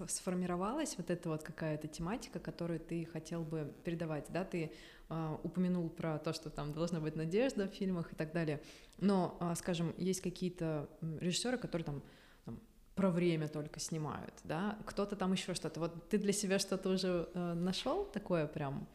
сформировалась 0.07 0.97
вот 0.97 1.09
эта 1.09 1.29
вот 1.29 1.43
какая-то 1.43 1.87
тематика, 1.87 2.39
которую 2.39 2.79
ты 2.79 3.05
хотел 3.05 3.43
бы 3.43 3.73
передавать, 3.83 4.25
да, 4.29 4.43
ты 4.43 4.71
а, 5.09 5.39
упомянул 5.43 5.89
про 5.89 6.17
то, 6.19 6.33
что 6.33 6.49
там 6.49 6.73
должна 6.73 6.99
быть 6.99 7.15
надежда 7.15 7.67
в 7.67 7.71
фильмах 7.73 8.11
и 8.13 8.15
так 8.15 8.31
далее, 8.33 8.61
но, 8.97 9.39
скажем, 9.55 9.93
есть 9.97 10.21
какие-то 10.21 10.89
режиссеры, 11.19 11.57
которые 11.57 11.85
там, 11.85 12.03
там 12.45 12.59
про 12.95 13.09
время 13.09 13.47
только 13.47 13.79
снимают, 13.79 14.33
да, 14.43 14.77
кто-то 14.85 15.15
там 15.15 15.31
еще 15.31 15.53
что-то. 15.53 15.79
Вот 15.79 16.09
ты 16.09 16.17
для 16.17 16.33
себя 16.33 16.59
что-то 16.59 16.89
уже 16.89 17.29
э, 17.33 17.53
нашел 17.53 18.05
такое 18.05 18.45
прям? 18.47 18.87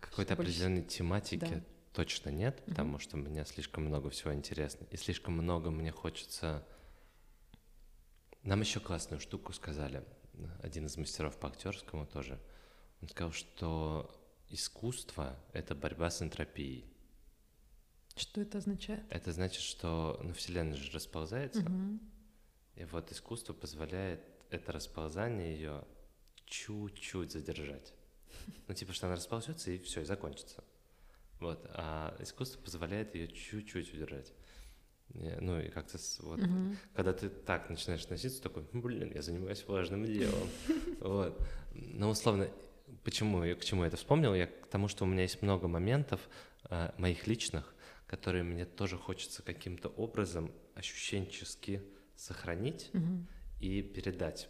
Какой-то 0.00 0.34
больше- 0.36 0.50
определенной 0.50 0.82
тематики 0.82 1.38
Да. 1.44 1.77
Точно 1.98 2.30
нет, 2.30 2.54
Мгм. 2.60 2.66
потому 2.76 2.98
что 3.00 3.16
мне 3.16 3.44
слишком 3.44 3.84
много 3.84 4.08
всего 4.10 4.32
интересно. 4.32 4.86
И 4.92 4.96
слишком 4.96 5.34
много 5.34 5.72
мне 5.72 5.90
хочется... 5.90 6.64
Нам 8.44 8.60
еще 8.60 8.78
классную 8.78 9.18
штуку 9.20 9.52
сказали. 9.52 10.04
Один 10.62 10.86
из 10.86 10.96
мастеров 10.96 11.36
по 11.40 11.48
актерскому 11.48 12.06
тоже. 12.06 12.38
Он 13.02 13.08
сказал, 13.08 13.32
что 13.32 14.16
искусство— 14.48 15.36
это 15.52 15.74
борьба 15.74 16.08
с 16.10 16.22
энтропией. 16.22 16.84
Что 18.14 18.42
это 18.42 18.58
означает? 18.58 19.02
Это 19.10 19.32
значит, 19.32 19.60
что 19.62 20.20
ну, 20.22 20.32
Вселенная 20.34 20.76
же 20.76 20.92
расползается, 20.92 21.62
Мгм. 21.62 22.00
и 22.76 22.84
вот 22.84 23.10
искусство 23.10 23.54
позволяет 23.54 24.20
это 24.50 24.70
расползание 24.70 25.52
ее 25.54 25.84
чуть-чуть 26.46 27.32
задержать. 27.32 27.92
Ну, 28.68 28.74
типа, 28.74 28.92
что 28.92 29.06
она 29.08 29.16
расползется 29.16 29.72
и 29.72 29.78
все, 29.78 30.02
и 30.02 30.04
закончится. 30.04 30.62
Вот. 31.40 31.64
А 31.74 32.16
искусство 32.20 32.60
позволяет 32.60 33.14
ее 33.14 33.28
чуть-чуть 33.28 33.92
удержать. 33.94 34.32
Не, 35.10 35.36
Ну, 35.40 35.58
и 35.60 35.68
как-то 35.70 35.98
вот, 36.20 36.40
Мгм. 36.40 36.76
когда 36.94 37.12
ты 37.12 37.28
так 37.30 37.70
начинаешь 37.70 38.06
носиться, 38.08 38.42
такой, 38.42 38.64
блин, 38.72 39.10
я 39.14 39.22
занимаюсь 39.22 39.64
важным 39.66 40.04
делом. 40.04 40.48
Вот. 41.00 41.40
Но 41.72 42.10
условно, 42.10 42.50
почему 43.04 43.44
я 43.44 43.54
к 43.54 43.64
чему 43.64 43.82
я 43.82 43.88
это 43.88 43.96
вспомнил? 43.96 44.34
Я 44.34 44.46
к 44.48 44.66
тому, 44.66 44.88
что 44.88 45.04
у 45.04 45.06
меня 45.06 45.22
есть 45.22 45.42
много 45.42 45.68
моментов 45.68 46.20
э, 46.68 46.90
моих 46.98 47.26
личных, 47.28 47.72
которые 48.06 48.42
мне 48.42 48.64
тоже 48.66 48.96
хочется 48.98 49.42
каким-то 49.42 49.88
образом 49.90 50.52
ощущенчески 50.74 51.82
сохранить 52.16 52.90
Мгм. 52.92 53.28
и 53.60 53.80
передать. 53.82 54.48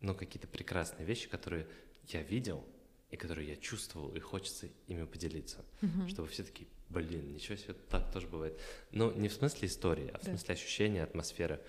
Ну, 0.00 0.14
какие-то 0.14 0.48
прекрасные 0.48 1.06
вещи, 1.06 1.28
которые 1.28 1.66
я 2.08 2.22
видел 2.22 2.64
и 3.10 3.16
которые 3.16 3.48
я 3.48 3.56
чувствовал, 3.56 4.14
и 4.14 4.20
хочется 4.20 4.68
ими 4.88 5.04
поделиться. 5.04 5.64
Мгм. 5.80 6.08
Чтобы 6.08 6.28
все 6.28 6.42
такие, 6.42 6.68
блин, 6.88 7.32
ничего 7.32 7.56
себе, 7.56 7.74
так 7.74 8.10
тоже 8.12 8.26
бывает. 8.26 8.58
Ну, 8.90 9.12
не 9.12 9.28
в 9.28 9.32
смысле 9.32 9.68
истории, 9.68 10.10
а 10.12 10.18
в 10.18 10.22
Да. 10.24 10.30
смысле 10.30 10.54
ощущения, 10.54 11.02
атмосферы. 11.04 11.60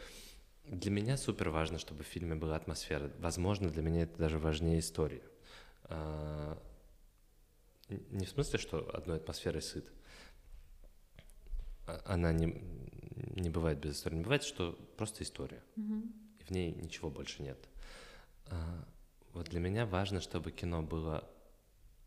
Для 0.65 0.91
меня 0.91 1.15
супер 1.15 1.49
важно, 1.49 1.77
чтобы 1.79 2.03
в 2.03 2.07
фильме 2.07 2.35
была 2.35 2.55
атмосфера. 2.55 3.11
Возможно, 3.19 3.69
для 3.69 3.81
меня 3.83 4.01
это 4.03 4.17
даже 4.17 4.39
важнее 4.39 4.79
истории. 4.79 5.21
А, 5.83 6.61
Не 8.11 8.25
в 8.25 8.29
смысле, 8.29 8.59
что 8.59 8.93
одной 8.93 9.15
атмосферой 9.15 9.61
сыт. 9.61 9.89
А- 11.87 12.01
Она 12.05 12.33
не, 12.33 12.47
не 13.41 13.49
бывает 13.49 13.79
без 13.79 13.95
истории. 13.95 14.15
Не 14.17 14.23
бывает, 14.23 14.43
что 14.43 14.73
просто 14.97 15.23
история 15.23 15.63
Мгм. 15.77 16.11
и 16.39 16.43
в 16.43 16.49
ней 16.51 16.73
ничего 16.73 17.09
больше 17.09 17.43
нет. 17.43 17.57
Вот 19.33 19.49
для 19.49 19.59
меня 19.59 19.85
важно, 19.85 20.21
чтобы 20.21 20.51
кино 20.51 20.81
было 20.81 21.29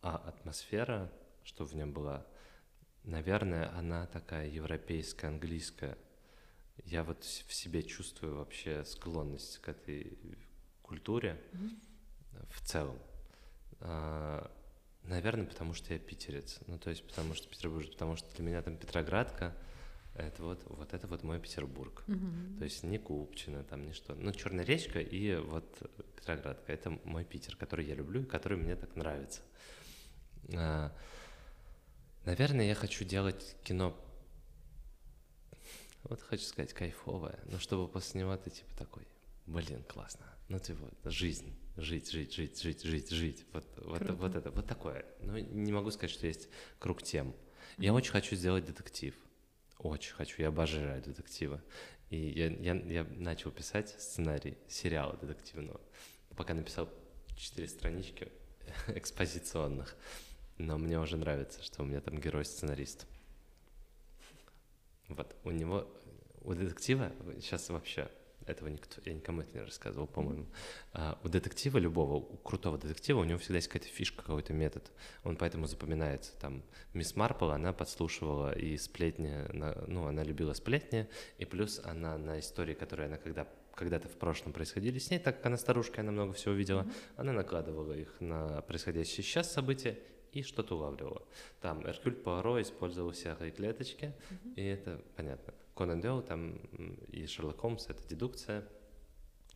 а, 0.03 0.16
атмосфера, 0.16 1.11
что 1.45 1.64
в 1.64 1.75
нем 1.75 1.93
была, 1.93 2.27
наверное, 3.05 3.71
она 3.77 4.07
такая 4.07 4.49
европейская, 4.49 5.29
английская. 5.29 5.97
Я 6.85 7.05
вот 7.05 7.23
в 7.25 7.55
себе 7.55 7.83
чувствую 7.83 8.37
вообще 8.37 8.85
склонность 8.85 9.59
к 9.59 9.68
этой 9.68 10.18
культуре 10.83 11.41
Мгм. 11.53 11.81
в 12.51 12.66
целом. 12.66 12.99
А, 13.81 14.51
Наверное, 15.05 15.47
потому 15.47 15.75
что 15.75 15.93
я 15.95 15.99
питерец. 15.99 16.61
Ну, 16.66 16.79
то 16.79 16.91
есть, 16.91 17.07
потому 17.07 17.35
что 17.35 17.49
петербуржец, 17.49 17.93
потому 17.93 18.16
что 18.16 18.29
для 18.37 18.45
меня 18.45 18.62
там 18.62 18.77
Петроградка, 18.77 19.55
это 20.21 20.43
вот, 20.43 20.62
вот 20.66 20.93
это 20.95 21.07
вот 21.07 21.23
мой 21.23 21.39
Петербург. 21.41 22.05
Мгм. 22.07 22.59
То 22.59 22.64
есть 22.64 22.83
не 22.83 22.99
Купчино, 22.99 23.64
там 23.64 23.87
ни 23.87 23.93
что. 23.93 24.14
Ну, 24.14 24.33
Черная 24.33 24.64
речка 24.64 25.01
и 25.01 25.37
вот 25.37 25.79
Петроградка. 26.16 26.73
Это 26.73 26.91
мой 27.05 27.25
Питер, 27.25 27.57
который 27.57 27.87
я 27.87 27.95
люблю 27.95 28.23
и 28.23 28.27
который 28.27 28.59
мне 28.59 28.77
так 28.77 28.97
нравится. 28.97 29.41
А, 30.55 30.93
Наверное, 32.25 32.66
я 32.66 32.75
хочу 32.75 33.05
делать 33.05 33.57
кино, 33.64 33.97
вот 36.05 36.21
хочу 36.21 36.45
сказать, 36.45 36.73
кайфовое, 36.75 37.39
но 37.47 37.59
чтобы 37.59 37.89
после 37.89 38.21
него 38.21 38.37
ты 38.37 38.51
типа 38.51 38.77
такой, 38.77 39.07
блин, 39.47 39.83
классно. 39.85 40.27
Ну, 40.49 40.59
типа, 40.59 40.91
жизнь, 41.05 41.55
жить, 41.77 42.11
жить, 42.11 42.35
жить, 42.35 42.61
жить, 42.61 42.83
жить, 42.83 43.11
жить. 43.11 43.47
Вот, 43.53 43.64
вот, 43.77 43.99
Круто. 43.99 44.14
вот 44.14 44.35
это, 44.35 44.51
вот 44.51 44.66
такое. 44.66 45.07
Ну, 45.21 45.39
не 45.39 45.73
могу 45.73 45.91
сказать, 45.93 46.11
что 46.11 46.27
есть 46.27 46.49
круг 46.79 47.03
тем. 47.03 47.35
Я 47.79 47.95
очень 47.95 48.11
хочу 48.11 48.35
сделать 48.35 48.66
детектив. 48.66 49.14
Очень 49.83 50.12
хочу, 50.12 50.43
я 50.43 50.49
обожаю 50.49 51.03
детективы. 51.03 51.61
И 52.11 52.16
я, 52.16 52.49
я, 52.49 52.74
я 52.74 53.05
начал 53.05 53.51
писать 53.51 53.89
сценарий 53.99 54.59
сериала 54.68 55.16
детективного. 55.16 55.81
Пока 56.37 56.53
написал 56.55 56.89
четыре 57.37 57.66
странички 57.66 58.31
экспозиционных. 58.89 59.97
Но 60.59 60.76
мне 60.76 61.01
уже 61.01 61.16
нравится, 61.16 61.62
что 61.62 61.83
у 61.83 61.87
меня 61.87 62.01
там 62.03 62.20
герой-сценарист. 62.20 63.07
Вот, 65.09 65.35
у 65.45 65.51
него, 65.51 65.91
у 66.43 66.53
детектива, 66.53 67.11
сейчас 67.41 67.70
вообще, 67.70 68.11
этого 68.47 68.68
никто, 68.68 69.01
я 69.05 69.14
никому 69.14 69.43
это 69.43 69.59
не 69.59 69.64
рассказывал, 69.64 70.07
по-моему. 70.07 70.47
А, 70.93 71.18
у 71.22 71.28
детектива 71.28 71.78
любого, 71.78 72.14
у 72.14 72.36
крутого 72.36 72.78
детектива, 72.78 73.20
у 73.20 73.24
него 73.24 73.38
всегда 73.38 73.57
есть 73.57 73.68
какая-то 73.68 73.88
фишка, 73.88 74.22
какой-то 74.22 74.53
метод. 74.53 74.91
Он 75.24 75.36
поэтому 75.36 75.66
запоминается. 75.66 76.32
Там 76.41 76.62
мисс 76.95 77.16
Марпл, 77.16 77.51
она 77.51 77.72
подслушивала 77.72 78.57
и 78.57 78.76
сплетни, 78.76 79.47
ну, 79.86 80.07
она 80.07 80.22
любила 80.22 80.53
сплетни, 80.53 81.09
и 81.38 81.45
плюс 81.45 81.80
она 81.84 82.18
на 82.18 82.41
истории, 82.41 82.74
которые 82.74 83.07
она 83.07 83.16
когда 83.16 83.47
когда-то 83.74 84.09
в 84.09 84.16
прошлом 84.18 84.53
происходили 84.53 84.99
с 84.99 85.11
ней, 85.11 85.18
так 85.18 85.36
как 85.36 85.47
она 85.47 85.57
старушка, 85.57 86.03
она 86.03 86.12
много 86.12 86.34
всего 86.34 86.53
видела, 86.53 86.86
она 87.16 87.32
накладывала 87.32 87.95
их 87.95 88.14
на 88.20 88.61
происходящие 88.62 89.24
сейчас 89.24 89.51
события 89.51 89.99
и 90.32 90.43
что-то 90.43 90.76
улавливала. 90.76 91.22
Там 91.61 91.86
Эркюль 91.86 92.14
Пуаро 92.14 92.61
использовал 92.61 93.12
серые 93.14 93.51
клеточки, 93.51 94.12
и 94.57 94.62
это 94.62 95.01
понятно. 95.16 95.55
Конан 95.81 96.03
Дойл 96.03 96.20
там 96.20 96.57
и 97.09 97.24
Шерлок 97.24 97.61
Холмс— 97.61 97.87
это 97.89 98.07
дедукция, 98.07 98.68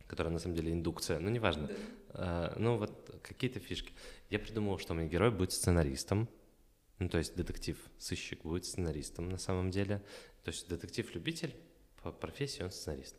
которая 0.07 0.33
на 0.33 0.39
самом 0.39 0.55
деле 0.55 0.71
индукция, 0.73 1.19
но 1.19 1.29
неважно. 1.29 1.69
А, 2.09 2.51
ну 2.57 2.77
вот 2.77 3.19
какие-то 3.21 3.59
фишки. 3.59 3.93
Я 4.31 4.39
придумал, 4.39 4.79
что 4.79 4.95
мой 4.95 5.07
герой 5.07 5.29
будет 5.29 5.51
сценаристом, 5.51 6.27
ну 6.97 7.09
то 7.09 7.19
есть 7.19 7.35
детектив-сыщик 7.35 8.41
будет 8.41 8.65
сценаристом 8.65 9.29
на 9.29 9.37
самом 9.37 9.69
деле. 9.69 10.01
То 10.43 10.49
есть 10.49 10.67
детектив-любитель 10.67 11.55
по 12.01 12.11
профессии 12.11 12.63
он 12.63 12.71
сценарист. 12.71 13.15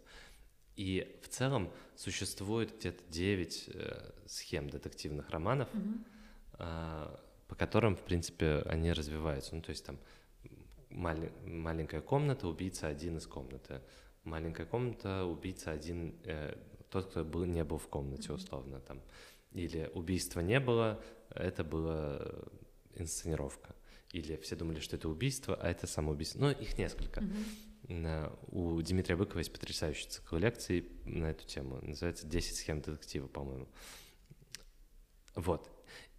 И 0.74 1.16
в 1.22 1.28
целом 1.28 1.70
существует 1.94 2.76
где-то 2.76 3.04
9 3.08 3.70
схем 4.26 4.68
детективных 4.68 5.30
романов, 5.30 5.72
Мгм. 5.72 6.04
а, 6.54 7.20
по 7.46 7.54
которым, 7.54 7.94
в 7.94 8.02
принципе, 8.02 8.62
они 8.66 8.92
развиваются. 8.92 9.54
Ну, 9.54 9.62
то 9.62 9.70
есть 9.70 9.86
там 9.86 9.96
мали- 10.90 11.32
маленькая 11.44 12.00
комната, 12.00 12.48
убийца 12.48 12.88
один 12.88 13.16
из 13.18 13.26
комнаты. 13.26 13.80
Маленькая 14.24 14.66
комната, 14.66 15.24
убийца 15.24 15.70
один, 15.70 16.14
э, 16.24 16.56
тот, 16.90 17.10
кто 17.10 17.24
был, 17.24 17.44
не 17.44 17.64
был 17.64 17.78
в 17.78 17.88
комнате, 17.88 18.32
условно. 18.32 18.80
Там. 18.80 19.00
Или 19.52 19.90
убийства 19.94 20.40
не 20.40 20.60
было, 20.60 21.02
это 21.30 21.64
была 21.64 22.20
инсценировка. 22.94 23.74
Или 24.12 24.36
все 24.36 24.56
думали, 24.56 24.80
что 24.80 24.96
это 24.96 25.08
убийство, 25.08 25.54
а 25.56 25.68
это 25.68 25.86
самоубийство. 25.86 26.40
Ну, 26.40 26.50
их 26.50 26.78
несколько. 26.78 27.22
У 28.48 28.80
Дмитрия 28.82 29.16
Быкова 29.16 29.38
есть 29.38 29.52
потрясающий 29.52 30.08
цикл 30.08 30.36
лекций 30.36 30.88
на 31.04 31.26
эту 31.30 31.46
тему. 31.46 31.78
Называется 31.82 32.26
«10 32.26 32.56
схем 32.56 32.80
детектива», 32.80 33.28
по-моему. 33.28 33.68
Вот. 35.34 35.70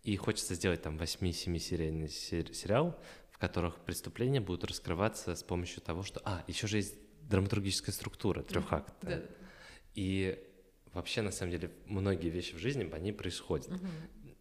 И 0.03 0.15
хочется 0.15 0.55
сделать 0.55 0.81
там 0.81 0.97
8-7 0.97 1.59
серийный 1.59 2.07
сер- 2.07 2.53
сериал, 2.53 2.97
в 3.37 3.39
которых 3.39 3.75
преступления 3.81 4.41
будут 4.41 4.63
раскрываться 4.63 5.35
с 5.35 5.43
помощью 5.43 5.81
того, 5.81 6.01
что... 6.01 6.19
А, 6.25 6.43
еще 6.47 6.65
же 6.65 6.77
есть 6.77 6.95
драматургическая 7.21 7.93
структура, 7.93 8.41
трехактная. 8.41 9.19
Да. 9.19 9.27
И 9.93 10.43
вообще, 10.91 11.21
на 11.21 11.31
самом 11.31 11.51
деле, 11.51 11.71
многие 11.85 12.29
вещи 12.29 12.55
в 12.55 12.57
жизни, 12.57 12.89
они 12.91 13.11
происходят 13.11 13.69
Мгм. 13.69 13.91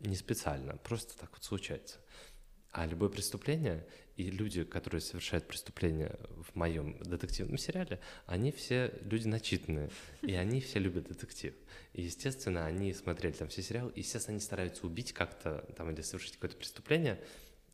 не 0.00 0.16
специально, 0.16 0.78
просто 0.78 1.18
так 1.18 1.30
вот 1.32 1.44
случается. 1.44 1.98
А 2.72 2.86
любое 2.86 3.10
преступление 3.10 3.86
и 4.16 4.30
люди, 4.30 4.64
которые 4.64 5.02
совершают 5.02 5.46
преступления 5.46 6.18
в 6.50 6.54
моем 6.54 6.98
детективном 7.02 7.58
сериале, 7.58 8.00
они 8.24 8.50
все 8.50 8.94
люди 9.02 9.28
начитанные, 9.28 9.90
и 10.22 10.32
они 10.34 10.62
все 10.62 10.78
любят 10.78 11.08
детектив. 11.08 11.54
И, 11.92 12.02
естественно, 12.02 12.64
они 12.64 12.94
смотрели 12.94 13.34
там 13.34 13.48
все 13.48 13.60
сериалы, 13.62 13.92
и, 13.94 14.00
естественно, 14.00 14.36
они 14.36 14.40
стараются 14.42 14.86
убить 14.86 15.12
как-то 15.12 15.66
там 15.76 15.90
или 15.90 16.00
совершить 16.00 16.34
какое-то 16.34 16.56
преступление 16.56 17.20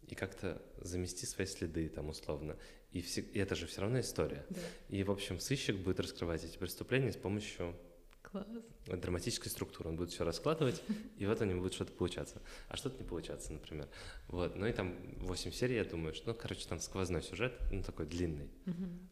и 0.09 0.15
как-то 0.15 0.61
замести 0.81 1.27
свои 1.27 1.47
следы 1.47 1.89
там 1.89 2.09
условно. 2.09 2.57
И, 2.91 3.01
все, 3.01 3.23
и 3.23 3.39
это 3.39 3.55
же 3.55 3.67
все 3.67 3.81
равно 3.81 4.01
история. 4.01 4.45
Да. 4.51 4.61
И, 4.89 5.03
в 5.03 5.11
общем, 5.11 5.41
сыщик 5.41 5.77
будет 5.77 6.01
раскрывать 6.01 6.45
эти 6.45 6.59
преступления 6.59 7.13
с 7.13 7.17
помощью 7.17 7.75
Класс. 8.23 8.47
драматической 8.87 9.51
структуры. 9.51 9.89
Он 9.89 9.97
будет 9.97 10.11
все 10.11 10.25
раскладывать, 10.25 10.83
и 11.17 11.25
вот 11.25 11.41
у 11.41 11.45
него 11.45 11.61
будет 11.61 11.75
что-то 11.75 11.93
получаться. 11.93 12.43
А 12.69 12.77
что-то 12.77 12.99
не 12.99 13.09
получаться, 13.09 13.53
например. 13.53 13.89
Вот. 14.29 14.57
Ну 14.57 14.67
и 14.67 14.73
там 14.73 14.95
8 15.19 15.53
серий, 15.53 15.77
я 15.77 15.85
думаю, 15.85 16.15
что, 16.15 16.29
ну, 16.29 16.35
короче, 16.35 16.69
там 16.69 16.81
сквозной 16.81 17.23
сюжет, 17.23 17.59
ну, 17.71 17.83
такой 17.83 18.07
длинный. 18.07 18.51
Мгм. 18.67 19.09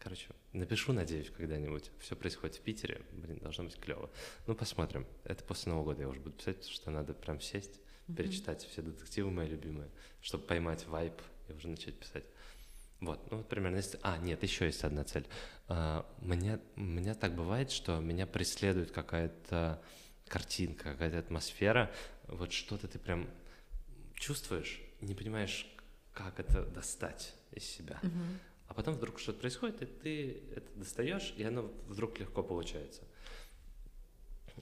Короче, 0.00 0.30
напишу, 0.52 0.92
надеюсь, 0.92 1.30
когда-нибудь. 1.30 1.92
Все 2.00 2.16
происходит 2.16 2.56
в 2.56 2.60
Питере. 2.62 3.02
Блин, 3.12 3.38
должно 3.38 3.62
быть 3.62 3.76
клево. 3.76 4.10
Ну, 4.48 4.56
посмотрим. 4.56 5.06
Это 5.22 5.44
после 5.44 5.70
Нового 5.70 5.90
года 5.90 6.02
я 6.02 6.08
уже 6.08 6.18
буду 6.18 6.34
писать, 6.34 6.56
потому 6.56 6.74
что 6.74 6.90
надо 6.90 7.14
прям 7.14 7.40
сесть 7.40 7.81
перечитать 8.16 8.64
все 8.64 8.82
детективы 8.82 9.30
мои 9.30 9.48
любимые, 9.48 9.90
чтобы 10.20 10.44
поймать 10.44 10.86
вайп 10.86 11.20
и 11.48 11.52
уже 11.52 11.68
начать 11.68 11.98
писать. 11.98 12.24
Вот, 13.00 13.30
ну 13.30 13.38
вот 13.38 13.48
примерно. 13.48 13.76
Если... 13.76 13.98
А, 14.02 14.18
нет, 14.18 14.42
еще 14.42 14.66
есть 14.66 14.84
одна 14.84 15.04
цель. 15.04 15.26
А, 15.68 16.06
меня, 16.20 16.60
меня 16.76 17.14
так 17.14 17.34
бывает, 17.34 17.70
что 17.70 17.98
меня 18.00 18.26
преследует 18.26 18.92
какая-то 18.92 19.82
картинка, 20.28 20.92
какая-то 20.92 21.18
атмосфера, 21.18 21.92
вот 22.26 22.52
что-то 22.52 22.88
ты 22.88 22.98
прям 22.98 23.28
чувствуешь, 24.14 24.80
не 25.00 25.14
понимаешь, 25.14 25.66
как 26.14 26.40
это 26.40 26.64
достать 26.64 27.34
из 27.50 27.64
себя. 27.64 27.98
Мгм. 28.02 28.38
А 28.68 28.74
потом 28.74 28.94
вдруг 28.94 29.18
что-то 29.18 29.40
происходит, 29.40 29.82
и 29.82 29.86
ты 29.86 30.42
это 30.56 30.66
достаешь, 30.76 31.34
и 31.36 31.42
оно 31.42 31.70
вдруг 31.86 32.18
легко 32.18 32.42
получается. 32.42 33.02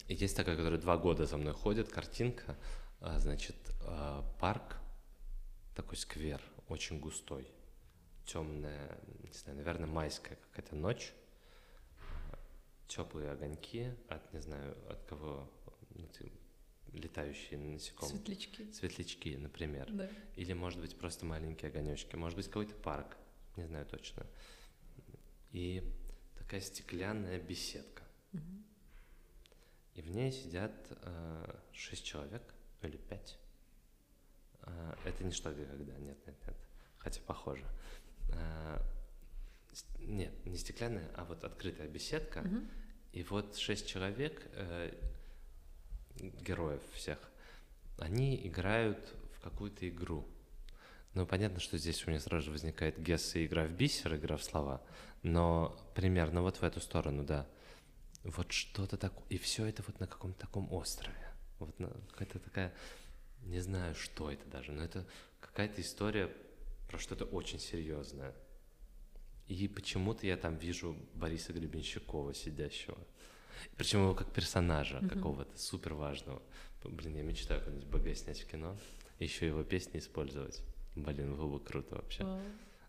И 0.08 0.14
есть 0.14 0.36
такая, 0.36 0.56
которая 0.56 0.80
два 0.80 0.96
года 0.96 1.26
за 1.26 1.36
мной 1.36 1.52
ходит, 1.52 1.88
картинка, 1.88 2.56
значит, 3.00 3.56
а, 3.82 4.22
парк, 4.40 4.76
такой 5.74 5.96
сквер, 5.96 6.42
очень 6.68 7.00
густой, 7.00 7.46
темная, 8.26 8.98
не 9.22 9.32
знаю, 9.32 9.58
наверное, 9.58 9.86
майская 9.86 10.36
какая-то 10.36 10.76
ночь, 10.76 11.12
теплые 12.86 13.30
огоньки 13.30 13.92
от, 14.08 14.32
не 14.32 14.40
знаю, 14.40 14.76
от 14.90 15.02
кого, 15.04 15.50
ну, 15.94 16.06
ты- 16.08 16.32
летающие 16.92 17.58
насекомые. 17.58 18.16
Светлячки. 18.16 18.72
Светлячки, 18.72 19.36
например. 19.36 19.88
Да. 19.92 20.10
Или, 20.36 20.52
может 20.52 20.80
быть, 20.80 20.98
просто 20.98 21.24
маленькие 21.24 21.70
огонечки. 21.70 22.16
Может 22.16 22.36
быть, 22.36 22.46
какой-то 22.46 22.74
парк. 22.74 23.16
Не 23.56 23.64
знаю 23.64 23.86
точно. 23.86 24.26
И 25.52 25.84
такая 26.36 26.60
стеклянная 26.60 27.38
беседка. 27.38 28.02
Мгм. 28.32 28.64
И 29.94 30.02
в 30.02 30.10
ней 30.10 30.32
сидят 30.32 30.72
э, 30.90 31.60
шесть 31.72 32.04
человек, 32.04 32.42
или 32.82 32.96
пять. 32.96 33.38
Э, 34.62 34.94
это 35.04 35.24
не 35.24 35.32
что 35.32 35.52
где 35.52 35.64
когда, 35.64 35.92
нет, 35.98 36.18
нет, 36.26 36.36
нет. 36.46 36.56
Хотя 36.98 37.20
похоже. 37.26 37.64
С- 39.72 39.84
нет, 40.00 40.32
не 40.46 40.56
стеклянная, 40.56 41.08
а 41.16 41.24
вот 41.24 41.44
открытая 41.44 41.88
беседка. 41.88 42.40
Мгм. 42.42 42.68
И 43.12 43.22
вот 43.24 43.56
шесть 43.56 43.88
человек, 43.88 44.46
э, 44.52 44.92
героев 46.16 46.82
всех, 46.92 47.18
они 47.98 48.36
играют 48.46 48.98
в 49.36 49.40
какую-то 49.40 49.88
игру. 49.88 50.26
Ну, 51.14 51.26
понятно, 51.26 51.58
что 51.60 51.76
здесь 51.76 52.06
у 52.06 52.10
меня 52.10 52.20
сразу 52.20 52.46
же 52.46 52.50
возникает 52.52 53.00
гесс 53.00 53.34
и 53.34 53.46
игра 53.46 53.64
в 53.64 53.72
бисер, 53.72 54.14
игра 54.14 54.36
в 54.36 54.44
слова, 54.44 54.80
но 55.22 55.76
примерно 55.94 56.42
вот 56.42 56.56
в 56.56 56.62
эту 56.62 56.80
сторону, 56.80 57.24
да. 57.24 57.46
Вот 58.22 58.52
что-то 58.52 58.96
такое. 58.96 59.24
И 59.28 59.38
все 59.38 59.64
это 59.66 59.82
вот 59.86 59.98
на 59.98 60.06
каком-то 60.06 60.38
таком 60.40 60.72
острове. 60.72 61.29
Вот 61.60 61.74
какая-то 62.10 62.38
такая, 62.40 62.74
не 63.44 63.60
знаю, 63.60 63.94
что 63.94 64.30
это 64.30 64.46
даже, 64.48 64.72
но 64.72 64.82
это 64.82 65.06
какая-то 65.40 65.80
история 65.80 66.30
про 66.88 66.98
что-то 66.98 67.24
очень 67.24 67.58
серьезное. 67.60 68.34
И 69.46 69.68
почему-то 69.68 70.26
я 70.26 70.36
там 70.36 70.56
вижу 70.56 70.96
Бориса 71.14 71.52
Гребенщикова 71.52 72.34
сидящего. 72.34 72.98
Причем 73.76 74.00
его 74.02 74.14
как 74.14 74.32
персонажа 74.32 74.96
Мгм. 75.00 75.08
какого-то 75.08 75.58
супер 75.58 75.94
важного. 75.94 76.40
Блин, 76.82 77.16
я 77.16 77.22
мечтаю 77.22 77.60
когда-нибудь 77.60 77.88
БГ 77.88 78.16
снять 78.16 78.40
в 78.40 78.46
кино, 78.46 78.76
еще 79.18 79.46
его 79.46 79.62
песни 79.64 79.98
использовать. 79.98 80.62
Блин, 80.96 81.36
было 81.36 81.58
бы 81.58 81.60
круто 81.64 81.96
вообще. 81.96 82.24
Вау. 82.24 82.40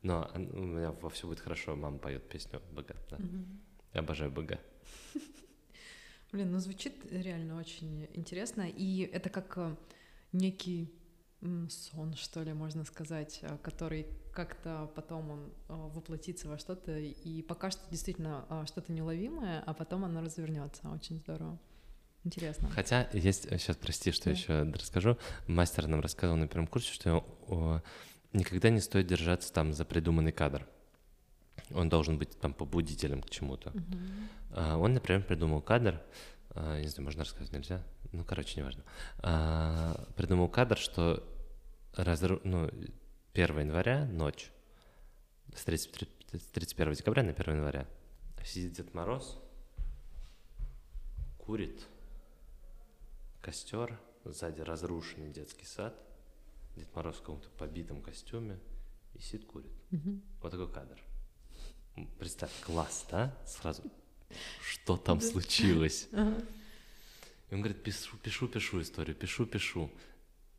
Но 0.02 0.32
у 0.34 0.40
меня 0.40 0.92
во 0.94 1.10
все 1.10 1.28
будет 1.28 1.40
хорошо, 1.42 1.76
мама 1.76 1.98
поет 2.00 2.28
песню 2.30 2.62
БГ, 2.72 2.96
да. 3.10 3.18
Мгм. 3.18 3.60
Я 3.94 4.00
обожаю 4.00 4.32
БГ. 4.32 4.60
Блин, 6.32 6.52
ну 6.52 6.60
звучит 6.60 6.96
реально 7.12 7.58
очень 7.58 8.08
интересно. 8.14 8.64
И 8.70 9.02
это 9.02 9.30
как 9.30 9.58
э, 9.58 9.76
некий 10.32 10.94
сон, 11.70 12.14
что 12.16 12.44
ли, 12.44 12.54
можно 12.54 12.86
сказать, 12.86 13.40
э, 13.42 13.58
который 13.62 14.08
как-то 14.32 14.90
потом 14.96 15.30
он 15.32 15.40
э, 15.68 15.74
воплотится 15.74 16.48
во 16.48 16.58
что-то. 16.58 16.98
И 16.98 17.42
пока 17.42 17.70
что 17.72 17.82
действительно 17.90 18.46
что-то 18.66 18.94
неуловимое, 18.94 19.62
а 19.66 19.74
потом 19.74 20.06
оно 20.06 20.22
развернется. 20.22 20.90
Очень 20.90 21.18
здорово. 21.18 21.60
Интересно. 22.24 22.70
Хотя 22.70 23.10
есть, 23.14 23.50
сейчас 23.50 23.76
прости, 23.76 24.12
что 24.12 24.26
Да. 24.26 24.32
еще 24.32 24.62
расскажу. 24.62 25.18
Мастер 25.48 25.88
нам 25.88 26.02
рассказывал 26.02 26.38
на 26.40 26.48
первом 26.48 26.68
курсе, 26.68 26.94
что 26.94 27.26
о, 27.48 27.82
никогда 28.32 28.70
не 28.70 28.80
стоит 28.80 29.08
держаться 29.08 29.52
там 29.52 29.74
за 29.74 29.86
придуманный 29.86 30.32
кадр. 30.32 30.68
Он 31.74 31.90
должен 31.90 32.18
быть 32.20 32.40
там 32.40 32.54
побудителем 32.54 33.22
к 33.24 33.30
чему-то. 33.30 33.72
Мгм. 33.72 34.30
А, 34.54 34.78
Он, 34.78 34.94
например, 34.94 35.24
придумал 35.24 35.62
кадр, 35.62 36.02
а, 36.52 36.80
не 36.80 36.88
знаю, 36.88 37.06
можно 37.06 37.24
рассказать, 37.24 37.52
нельзя? 37.54 37.84
Ну, 38.12 38.24
короче, 38.26 38.60
неважно. 38.60 38.84
А, 39.20 40.08
Придумал 40.16 40.50
кадр, 40.50 40.78
что 40.78 41.24
разру... 41.96 42.42
ну, 42.44 42.70
1 43.34 43.60
января, 43.60 44.06
ночь, 44.06 44.52
с 45.56 45.64
30 45.64 46.10
с 46.34 46.46
31 46.54 46.94
декабря 46.94 47.24
на 47.24 47.32
1 47.32 47.56
января, 47.56 47.88
сидит 48.46 48.74
Дед 48.74 48.94
Мороз, 48.94 49.38
курит, 51.38 51.86
костер, 53.42 54.00
сзади 54.24 54.62
разрушенный 54.62 55.30
детский 55.30 55.66
сад, 55.66 55.96
Дед 56.76 56.94
Мороз 56.96 57.18
в 57.18 57.20
каком-то 57.20 57.50
побитом 57.52 58.02
костюме 58.02 58.60
и 59.14 59.22
сидит 59.22 59.46
курит. 59.46 59.72
Мгм. 59.92 60.22
Вот 60.42 60.52
такой 60.52 60.72
кадр. 60.72 61.00
Представь, 62.18 62.52
класс, 62.62 63.06
да? 63.12 63.36
Сразу. 63.46 63.84
Что 64.64 64.98
там 64.98 65.20
Да. 65.20 65.26
случилось? 65.26 66.08
Ага. 66.14 66.42
И 67.50 67.54
он 67.54 67.62
говорит, 67.62 67.84
пишу, 67.84 68.16
пишу, 68.18 68.48
пишу 68.48 68.82
историю, 68.82 69.16
пишу, 69.16 69.46
пишу. 69.46 69.92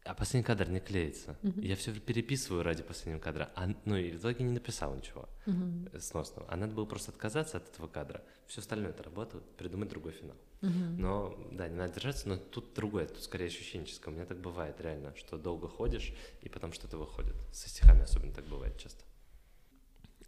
А 0.05 0.15
последний 0.15 0.45
кадр 0.45 0.69
не 0.69 0.81
клеится. 0.81 1.39
Мгм. 1.43 1.61
Я 1.61 1.75
все 1.77 1.93
переписываю 1.95 2.65
ради 2.65 2.83
последнего 2.83 3.21
кадра. 3.21 3.51
А, 3.55 3.69
ну 3.85 3.97
и 3.97 4.11
в 4.11 4.17
итоге 4.17 4.45
не 4.45 4.51
написал 4.53 4.95
ничего 4.95 5.29
э, 5.47 5.99
сносного. 6.01 6.51
А 6.51 6.57
надо 6.57 6.75
было 6.75 6.85
просто 6.85 7.13
отказаться 7.13 7.59
от 7.59 7.69
этого 7.73 7.87
кадра. 7.87 8.23
Все 8.47 8.61
остальное 8.61 8.91
это 8.91 9.05
работает, 9.05 9.45
придумать 9.57 9.89
другой 9.91 10.13
финал. 10.13 10.37
Мгм. 10.61 11.01
Но, 11.01 11.39
да, 11.53 11.69
не 11.69 11.77
надо 11.77 11.95
держаться, 11.95 12.29
но 12.29 12.37
тут 12.37 12.75
другое, 12.75 13.07
тут 13.07 13.23
скорее 13.23 13.47
ощущенческое. 13.47 14.13
У 14.13 14.17
меня 14.17 14.27
так 14.27 14.39
бывает 14.39 14.81
реально, 14.81 15.15
что 15.17 15.39
долго 15.39 15.69
ходишь, 15.69 16.13
и 16.43 16.49
потом 16.49 16.73
что-то 16.73 16.99
выходит. 16.99 17.35
Со 17.53 17.69
стихами 17.69 18.03
особенно 18.03 18.35
так 18.35 18.45
бывает 18.47 18.77
часто. 18.79 19.03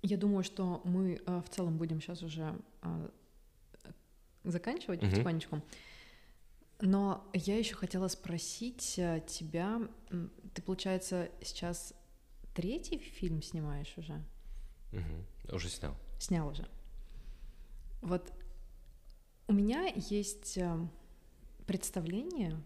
Я 0.02 0.16
думаю, 0.16 0.44
что 0.44 0.80
мы 0.84 1.20
э, 1.26 1.42
в 1.44 1.48
целом 1.54 1.76
будем 1.78 2.00
сейчас 2.00 2.22
уже 2.22 2.54
э, 2.82 3.08
заканчивать 4.44 5.02
Мгм. 5.02 5.10
потихонечку. 5.10 5.62
Но 6.80 7.26
я 7.32 7.56
еще 7.56 7.74
хотела 7.74 8.08
спросить 8.08 8.98
э, 8.98 9.22
тебя, 9.26 9.80
ты, 10.52 10.62
получается, 10.62 11.30
сейчас 11.42 11.94
третий 12.54 12.98
фильм 12.98 13.42
снимаешь 13.42 13.94
уже? 13.96 14.22
Мгм. 14.92 15.26
Уже 15.52 15.68
снял. 15.68 15.96
Снял 16.18 16.48
уже. 16.48 16.68
Вот 18.02 18.32
у 19.46 19.52
меня 19.52 19.86
есть 19.94 20.58
э, 20.58 20.78
представление, 21.66 22.60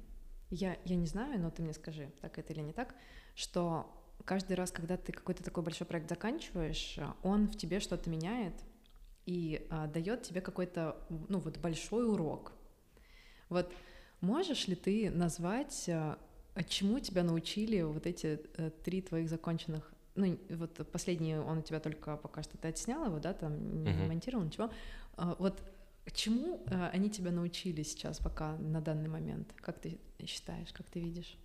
я, 0.50 0.76
я 0.84 0.96
не 0.96 1.06
знаю, 1.06 1.40
но 1.40 1.50
ты 1.50 1.62
мне 1.62 1.72
скажи, 1.72 2.10
так 2.20 2.38
это 2.38 2.52
или 2.52 2.60
не 2.60 2.72
так, 2.72 2.94
что 3.34 3.94
каждый 4.24 4.54
раз, 4.54 4.70
когда 4.70 4.96
ты 4.96 5.12
какой-то 5.12 5.42
такой 5.42 5.62
большой 5.62 5.86
проект 5.86 6.08
заканчиваешь, 6.08 6.96
э, 6.98 7.06
он 7.22 7.46
в 7.46 7.56
тебе 7.56 7.80
что-то 7.80 8.10
меняет 8.10 8.54
и 9.28 9.68
дает 9.92 10.22
тебе 10.22 10.40
какой-то, 10.40 10.96
ну 11.28 11.38
вот 11.38 11.58
большой 11.58 12.08
урок. 12.08 12.52
Вот 13.50 13.70
можешь 14.22 14.68
ли 14.68 14.74
ты 14.74 15.10
назвать, 15.10 15.84
э, 15.88 16.16
чему 16.66 16.98
тебя 16.98 17.22
научили 17.22 17.82
вот 17.82 18.06
эти 18.06 18.40
э, 18.56 18.70
три 18.84 19.02
твоих 19.02 19.28
законченных 19.28 19.92
ну, 20.14 20.36
вот 20.50 20.90
последний, 20.90 21.36
он 21.36 21.58
у 21.58 21.62
тебя 21.62 21.78
только 21.78 22.16
пока 22.16 22.42
что 22.42 22.56
ты 22.58 22.68
отснял 22.68 23.04
его, 23.04 23.18
да, 23.20 23.34
там 23.34 23.84
не 23.84 23.90
Мгм. 23.90 24.08
монтировал, 24.08 24.44
ничего. 24.44 24.70
А, 25.16 25.36
Вот 25.38 25.62
чему 26.12 26.64
э, 26.66 26.88
они 26.88 27.10
тебя 27.10 27.30
научили 27.30 27.82
сейчас 27.82 28.18
пока 28.18 28.56
на 28.56 28.80
данный 28.80 29.08
момент? 29.10 29.52
Как 29.56 29.78
ты 29.78 30.00
считаешь, 30.26 30.72
как 30.72 30.88
ты 30.90 31.00
видишь? 31.00 31.36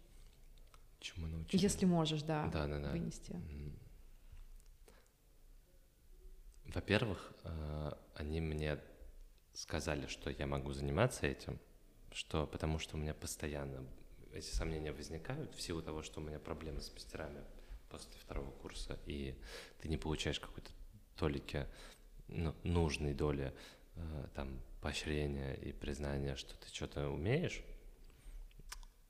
Чему 1.02 1.28
научили? 1.28 1.62
Если 1.62 1.86
можешь, 1.86 2.24
да, 2.24 2.50
Да, 2.54 2.66
да, 2.68 2.80
да. 2.80 2.92
вынести. 2.92 3.34
М. 3.34 3.78
Во-первых, 6.74 7.34
э, 7.44 7.92
они 8.16 8.42
мне 8.42 8.80
сказали, 9.54 10.08
что 10.08 10.32
я 10.32 10.48
могу 10.48 10.74
заниматься 10.74 11.28
этим, 11.28 11.60
что 12.12 12.48
потому 12.48 12.80
что 12.80 12.98
у 12.98 13.00
меня 13.00 13.14
постоянно 13.14 13.86
эти 14.34 14.50
сомнения 14.50 14.92
возникают 14.92 15.54
в 15.54 15.62
силу 15.62 15.84
того, 15.84 16.02
что 16.02 16.20
у 16.20 16.24
меня 16.24 16.40
проблемы 16.40 16.82
с 16.82 16.92
мастерами 16.92 17.44
после 17.90 18.12
второго 18.20 18.50
курса, 18.50 19.00
и 19.06 19.38
ты 19.80 19.88
не 19.88 19.98
получаешь 19.98 20.40
какой-то 20.40 20.72
толики 21.16 21.68
ну, 22.28 22.56
нужной 22.64 23.14
доли 23.14 23.54
э, 23.96 24.28
там 24.34 24.60
поощрения 24.82 25.54
и 25.54 25.72
признания, 25.72 26.36
что 26.36 26.58
ты 26.58 26.74
что-то 26.74 27.10
умеешь, 27.10 27.64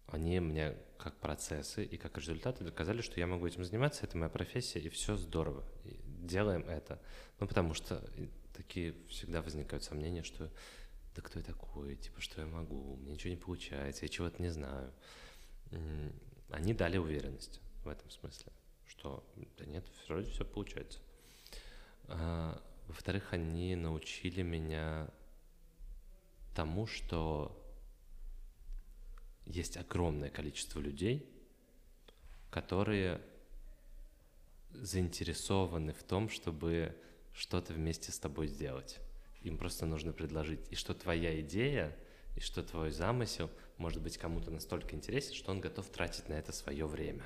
они 0.07 0.39
мне 0.41 0.75
как 0.97 1.15
процессы 1.19 1.83
и 1.83 1.97
как 1.97 2.17
результаты 2.17 2.63
доказали, 2.63 3.01
что 3.01 3.19
я 3.19 3.25
могу 3.25 3.47
этим 3.47 3.63
заниматься, 3.63 4.05
это 4.05 4.17
моя 4.17 4.29
профессия, 4.29 4.79
и 4.79 4.89
все 4.89 5.15
здорово. 5.15 5.63
И 5.85 5.97
делаем 6.25 6.67
это. 6.67 7.01
Ну, 7.39 7.47
потому 7.47 7.73
что 7.73 8.03
такие 8.53 8.95
всегда 9.09 9.41
возникают 9.41 9.83
сомнения, 9.83 10.23
что 10.23 10.51
да 11.15 11.21
кто 11.21 11.39
я 11.39 11.45
такой, 11.45 11.95
типа, 11.95 12.21
что 12.21 12.41
я 12.41 12.47
могу, 12.47 12.95
мне 12.97 13.13
ничего 13.13 13.31
не 13.31 13.39
получается, 13.39 14.05
я 14.05 14.09
чего-то 14.09 14.41
не 14.41 14.49
знаю. 14.49 14.91
Они 16.49 16.73
дали 16.73 16.97
уверенность 16.97 17.59
в 17.83 17.87
этом 17.87 18.09
смысле, 18.09 18.51
что 18.85 19.23
да 19.57 19.65
нет, 19.65 19.85
вроде 20.07 20.29
все 20.31 20.45
получается. 20.45 20.99
А, 22.05 22.61
во-вторых, 22.87 23.33
они 23.33 23.75
научили 23.75 24.41
меня 24.41 25.09
тому, 26.55 26.85
что 26.85 27.59
есть 29.45 29.77
огромное 29.77 30.29
количество 30.29 30.79
людей, 30.79 31.29
которые 32.49 33.21
заинтересованы 34.73 35.93
в 35.93 36.03
том, 36.03 36.29
чтобы 36.29 36.95
что-то 37.33 37.73
вместе 37.73 38.11
с 38.11 38.19
тобой 38.19 38.47
сделать. 38.47 38.99
Им 39.41 39.57
просто 39.57 39.85
нужно 39.85 40.13
предложить. 40.13 40.59
И 40.71 40.75
что 40.75 40.93
твоя 40.93 41.39
идея, 41.41 41.95
и 42.35 42.39
что 42.39 42.63
твой 42.63 42.91
замысел 42.91 43.49
может 43.77 44.01
быть 44.01 44.17
кому-то 44.17 44.51
настолько 44.51 44.95
интересен, 44.95 45.33
что 45.33 45.51
он 45.51 45.59
готов 45.59 45.89
тратить 45.89 46.29
на 46.29 46.33
это 46.33 46.51
свое 46.51 46.85
время. 46.85 47.23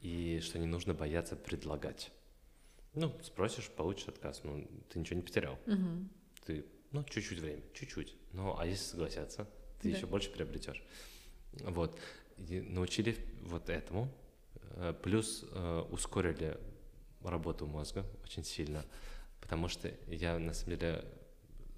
И 0.00 0.40
что 0.42 0.58
не 0.58 0.66
нужно 0.66 0.94
бояться 0.94 1.36
предлагать. 1.36 2.10
Ну, 2.94 3.16
спросишь, 3.22 3.68
получишь 3.68 4.08
отказ. 4.08 4.42
Ну, 4.44 4.66
ты 4.88 4.98
ничего 4.98 5.16
не 5.16 5.22
потерял. 5.22 5.58
Угу. 5.66 6.08
Ты, 6.46 6.64
ну, 6.92 7.04
чуть-чуть 7.04 7.38
время, 7.38 7.62
чуть-чуть. 7.74 8.14
Ну, 8.32 8.58
а 8.58 8.66
если 8.66 8.84
согласятся, 8.84 9.48
ты 9.80 9.90
да. 9.90 9.96
еще 9.96 10.06
больше 10.06 10.30
приобретешь. 10.30 10.82
Вот. 11.60 11.98
И 12.48 12.60
научили 12.60 13.16
вот 13.42 13.68
этому. 13.68 14.10
Э, 14.78 14.94
плюс 15.02 15.44
э, 15.50 15.84
ускорили 15.90 16.58
работу 17.22 17.66
мозга 17.66 18.06
очень 18.24 18.44
сильно. 18.44 18.84
Потому 19.40 19.68
что 19.68 19.92
я, 20.06 20.38
на 20.38 20.54
самом 20.54 20.78
деле, 20.78 21.04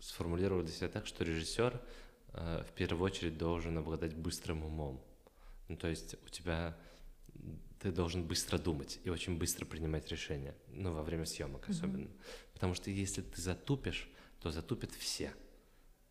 сформулировал 0.01 0.63
для 0.63 0.73
себя 0.73 0.89
так, 0.89 1.07
что 1.07 1.25
режиссер 1.25 1.81
э, 2.35 2.63
в 2.69 2.73
первую 2.73 3.05
очередь 3.05 3.39
должен 3.39 3.79
обладать 3.79 4.15
быстрым 4.15 4.65
умом. 4.65 5.03
Ну, 5.69 5.77
то 5.77 5.89
есть 5.89 6.17
у 6.27 6.29
тебя 6.29 6.77
ты 7.79 7.91
должен 7.91 8.25
быстро 8.25 8.59
думать 8.59 9.01
и 9.05 9.09
очень 9.09 9.39
быстро 9.39 9.65
принимать 9.65 10.07
решения, 10.09 10.55
ну, 10.69 10.93
во 10.93 11.03
время 11.03 11.25
съемок 11.25 11.67
mm-hmm. 11.67 11.71
особенно. 11.71 12.11
Потому 12.53 12.75
что 12.75 12.91
если 12.91 13.23
ты 13.23 13.41
затупишь, 13.41 14.11
то 14.41 14.51
затупят 14.51 14.93
все. 14.93 15.33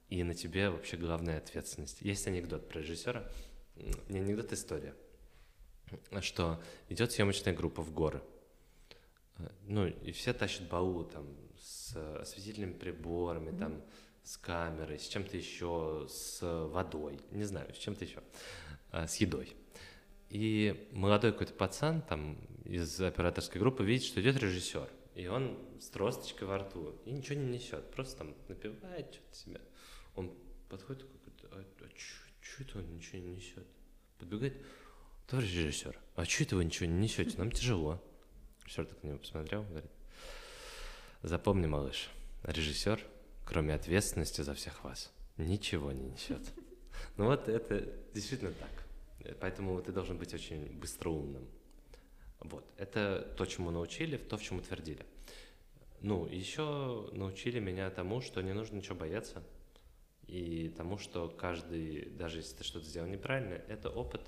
И 0.10 0.24
на 0.24 0.34
тебе 0.34 0.72
вообще 0.72 0.98
главная 0.98 1.38
ответственность. 1.38 2.02
Есть 2.02 2.26
анекдот 2.26 2.68
про 2.68 2.80
режиссера, 2.80 3.32
не 4.08 4.20
анекдот, 4.20 4.52
а 4.52 4.56
история, 4.56 4.96
что 6.22 6.62
идет 6.90 7.12
съемочная 7.12 7.54
группа 7.54 7.82
в 7.82 7.92
горы. 7.94 8.22
Ну, 9.68 9.88
и 9.88 10.12
все 10.12 10.34
тащат 10.34 10.68
баулы 10.68 11.06
там 11.06 11.26
с 11.58 11.96
осветительными 12.20 12.74
приборами, 12.74 13.50
mm-hmm. 13.50 13.60
там 13.60 13.82
с 14.24 14.38
камерой, 14.38 15.00
с 15.00 15.08
чем-то 15.08 15.38
еще, 15.38 16.08
с 16.10 16.40
водой, 16.42 17.20
не 17.32 17.44
знаю, 17.46 17.74
с 17.74 17.78
чем-то 17.78 18.06
еще, 18.06 18.22
а, 18.92 19.08
с 19.08 19.16
едой. 19.18 19.56
И 20.30 20.88
молодой 20.92 21.32
какой-то 21.32 21.54
пацан 21.54 22.02
там 22.02 22.38
из 22.66 23.02
операторской 23.02 23.60
группы 23.60 23.84
видит, 23.84 24.06
что 24.06 24.22
идет 24.22 24.38
режиссер. 24.38 24.90
И 25.16 25.28
он 25.28 25.58
с 25.82 25.90
тросточкой 25.90 26.48
во 26.48 26.60
рту 26.60 26.96
и 27.06 27.12
ничего 27.12 27.40
не 27.40 27.58
несет, 27.58 27.90
просто 27.92 28.20
там 28.20 28.36
напивает 28.48 29.14
что-то 29.14 29.36
себе. 29.36 29.62
Он 30.16 30.32
подходит 30.70 31.02
такой, 31.02 31.50
а, 31.52 31.66
а 31.82 31.90
что 31.98 32.64
это 32.64 32.78
он 32.78 32.96
ничего 32.96 33.20
не 33.20 33.36
несет? 33.36 33.66
Подбегает, 34.20 34.64
товарищ 35.30 35.54
режиссер, 35.54 36.00
а 36.16 36.26
что 36.26 36.44
это 36.44 36.56
вы 36.56 36.66
ничего 36.66 36.88
не 36.88 37.04
несете? 37.04 37.38
Нам 37.38 37.52
тяжело. 37.52 38.02
Режиссер 38.66 38.86
так 38.86 39.04
на 39.04 39.08
него 39.08 39.20
посмотрел, 39.20 39.64
говорит, 39.64 39.92
запомни, 41.22 41.68
малыш, 41.68 42.10
режиссер, 42.44 43.00
кроме 43.46 43.76
ответственности 43.76 44.42
за 44.42 44.56
всех 44.56 44.84
вас, 44.84 45.12
ничего 45.38 45.92
не 45.92 46.10
несет. 46.10 46.42
Ну 47.16 47.26
вот 47.26 47.48
это 47.48 47.88
действительно 48.14 48.52
так. 48.54 48.70
Поэтому 49.40 49.80
ты 49.82 49.92
должен 49.92 50.18
быть 50.18 50.34
очень 50.34 50.66
быстроумным. 50.80 51.48
Вот. 52.40 52.66
Это 52.78 53.34
то, 53.38 53.46
чему 53.46 53.70
научили, 53.70 54.18
то, 54.18 54.38
в 54.38 54.42
чем 54.42 54.58
утвердили. 54.58 55.06
Ну, 56.02 56.26
еще 56.26 57.10
научили 57.12 57.60
меня 57.60 57.90
тому, 57.90 58.22
что 58.22 58.42
не 58.42 58.54
нужно 58.54 58.78
ничего 58.78 58.96
бояться. 58.96 59.44
И 60.28 60.74
тому, 60.78 60.98
что 60.98 61.28
каждый, 61.28 62.10
даже 62.12 62.38
если 62.38 62.56
ты 62.58 62.64
что-то 62.64 62.86
сделал 62.86 63.08
неправильно, 63.08 63.56
это 63.68 63.90
опыт, 63.90 64.22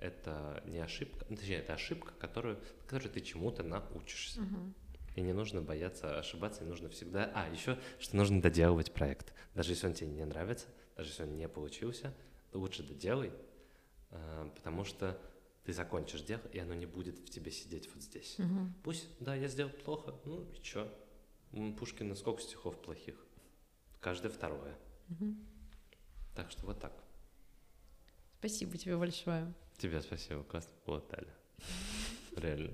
это 0.00 0.62
не 0.66 0.78
ошибка, 0.78 1.26
ну, 1.28 1.36
точнее, 1.36 1.56
это 1.56 1.74
ошибка, 1.74 2.12
которую, 2.18 2.60
которой 2.86 3.08
ты 3.08 3.20
чему-то 3.20 3.62
научишься. 3.62 4.40
Uh-huh. 4.40 4.72
И 5.16 5.20
не 5.20 5.32
нужно 5.32 5.62
бояться 5.62 6.18
ошибаться, 6.18 6.62
и 6.62 6.66
нужно 6.66 6.88
всегда... 6.88 7.32
А, 7.34 7.48
еще, 7.50 7.78
что 7.98 8.16
нужно 8.16 8.40
доделывать 8.40 8.92
проект. 8.92 9.32
Даже 9.54 9.72
если 9.72 9.88
он 9.88 9.94
тебе 9.94 10.10
не 10.10 10.24
нравится, 10.24 10.66
даже 10.96 11.10
если 11.10 11.24
он 11.24 11.36
не 11.36 11.48
получился, 11.48 12.14
лучше 12.52 12.84
доделай, 12.84 13.32
Э, 14.10 14.50
потому 14.54 14.84
что 14.84 15.20
ты 15.64 15.72
закончишь 15.72 16.22
дело, 16.22 16.42
и 16.52 16.58
оно 16.58 16.74
не 16.74 16.86
будет 16.86 17.18
в 17.18 17.30
тебе 17.30 17.50
сидеть 17.50 17.92
вот 17.92 18.02
здесь. 18.02 18.38
Угу. 18.38 18.72
Пусть, 18.82 19.06
да, 19.20 19.34
я 19.34 19.48
сделал 19.48 19.70
плохо, 19.70 20.14
ну 20.24 20.50
и 20.50 20.62
чё? 20.62 20.90
Пушкина 21.78 22.14
сколько 22.14 22.42
стихов 22.42 22.80
плохих? 22.80 23.14
Каждое 24.00 24.30
второе. 24.30 24.76
Угу. 25.10 25.34
Так 26.34 26.50
что 26.50 26.66
вот 26.66 26.80
так. 26.80 26.92
Спасибо 28.38 28.76
тебе 28.76 28.96
большое. 28.96 29.52
Тебе 29.78 30.02
спасибо, 30.02 30.42
классно 30.42 30.72
Таля. 31.08 31.34
Реально. 32.36 32.70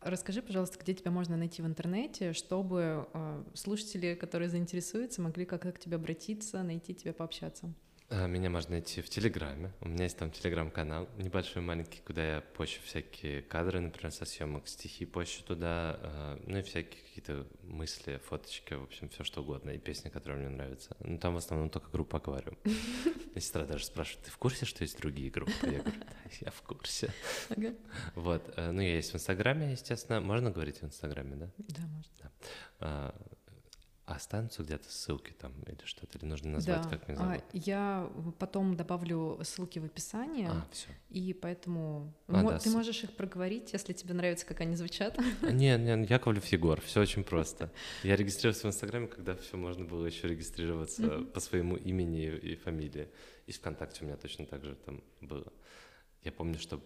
Расскажи, 0.00 0.42
пожалуйста, 0.42 0.78
где 0.78 0.94
тебя 0.94 1.10
можно 1.10 1.36
найти 1.36 1.62
в 1.62 1.66
интернете, 1.66 2.32
чтобы 2.32 3.06
э, 3.12 3.44
слушатели, 3.54 4.14
которые 4.14 4.48
заинтересуются, 4.48 5.22
могли 5.22 5.44
как-то 5.44 5.70
к 5.70 5.78
тебе 5.78 5.96
обратиться, 5.96 6.62
найти 6.62 6.92
тебя, 6.94 7.12
пообщаться. 7.12 7.72
А, 8.14 8.26
меня 8.26 8.50
можно 8.50 8.72
найти 8.72 9.00
в 9.00 9.08
Телеграме. 9.08 9.72
У 9.80 9.88
меня 9.88 10.04
есть 10.04 10.18
там 10.18 10.30
Телеграм-канал 10.30 11.08
небольшой, 11.16 11.62
маленький, 11.62 12.00
куда 12.04 12.34
я 12.34 12.40
пощу 12.42 12.80
всякие 12.84 13.40
кадры, 13.40 13.80
например, 13.80 14.12
со 14.12 14.26
съемок, 14.26 14.68
стихи 14.68 15.06
пощу 15.06 15.42
туда, 15.44 15.98
а, 16.02 16.42
ну 16.46 16.58
и 16.58 16.62
всякие 16.62 17.02
какие-то 17.02 17.46
мысли, 17.62 18.20
фоточки, 18.28 18.74
в 18.74 18.82
общем, 18.82 19.08
все 19.08 19.24
что 19.24 19.40
угодно, 19.40 19.70
и 19.70 19.78
песни, 19.78 20.10
которые 20.10 20.40
мне 20.40 20.54
нравятся. 20.54 20.94
Ну 21.00 21.16
там 21.16 21.32
в 21.32 21.38
основном 21.38 21.70
только 21.70 21.90
группа 21.90 22.18
«Аквариум». 22.18 22.58
Сестра 23.34 23.64
даже 23.64 23.86
спрашивает, 23.86 24.26
ты 24.26 24.30
в 24.30 24.36
курсе, 24.36 24.66
что 24.66 24.82
есть 24.82 24.98
другие 24.98 25.30
группы? 25.30 25.52
Я 25.62 25.78
говорю, 25.78 26.00
да, 26.00 26.16
я 26.42 26.50
в 26.50 26.60
курсе. 26.62 27.10
Вот, 28.14 28.42
э, 28.56 28.72
ну 28.72 28.82
я 28.82 28.96
есть 28.96 29.12
в 29.12 29.14
Инстаграме, 29.14 29.72
естественно. 29.72 30.20
Можно 30.20 30.50
говорить 30.50 30.82
в 30.82 30.84
Инстаграме, 30.84 31.36
да? 31.36 31.50
Да, 31.56 31.82
можно. 31.86 33.14
А, 34.12 34.16
останутся 34.16 34.62
где-то 34.62 34.90
ссылки 34.90 35.32
там 35.32 35.52
или 35.62 35.78
что-то, 35.84 36.18
или 36.18 36.26
нужно 36.26 36.50
назвать, 36.52 36.82
да. 36.82 36.88
как 36.88 37.08
меня 37.08 37.18
зовут? 37.18 37.36
А, 37.36 37.42
я 37.52 38.10
потом 38.38 38.76
добавлю 38.76 39.40
ссылки 39.42 39.78
в 39.78 39.84
описании, 39.84 40.48
а, 40.48 40.66
все. 40.70 40.88
и 41.08 41.32
поэтому 41.32 42.12
а, 42.28 42.42
да, 42.42 42.58
ты 42.58 42.68
с... 42.68 42.74
можешь 42.74 43.04
их 43.04 43.14
проговорить, 43.14 43.72
если 43.72 43.92
тебе 43.92 44.14
нравится, 44.14 44.44
как 44.46 44.60
они 44.60 44.76
звучат. 44.76 45.18
Нет, 45.42 45.80
нет, 45.80 46.10
Яковлев 46.10 46.44
Егор, 46.46 46.80
все 46.80 47.00
очень 47.00 47.24
просто. 47.24 47.72
Я 48.02 48.16
регистрировался 48.16 48.66
в 48.66 48.70
Инстаграме, 48.70 49.06
когда 49.06 49.34
все 49.36 49.56
можно 49.56 49.84
было 49.84 50.04
еще 50.06 50.28
регистрироваться 50.28 51.20
по 51.32 51.40
своему 51.40 51.76
имени 51.76 52.26
и 52.26 52.56
фамилии. 52.56 53.08
И 53.46 53.52
ВКонтакте 53.52 54.04
у 54.04 54.06
меня 54.06 54.16
точно 54.16 54.46
так 54.46 54.64
же 54.64 54.74
там 54.74 55.02
было. 55.20 55.52
Я 56.22 56.32
помню, 56.32 56.58
что 56.58 56.80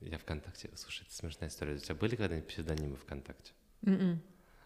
я 0.00 0.18
ВКонтакте... 0.18 0.70
Слушай, 0.76 1.02
это 1.06 1.14
смешная 1.14 1.48
история. 1.48 1.74
У 1.74 1.78
тебя 1.78 1.94
были 1.94 2.16
когда-нибудь 2.16 2.48
псевдонимы 2.48 2.96
ВКонтакте? 2.96 3.52
Mm-mm. 3.82 4.18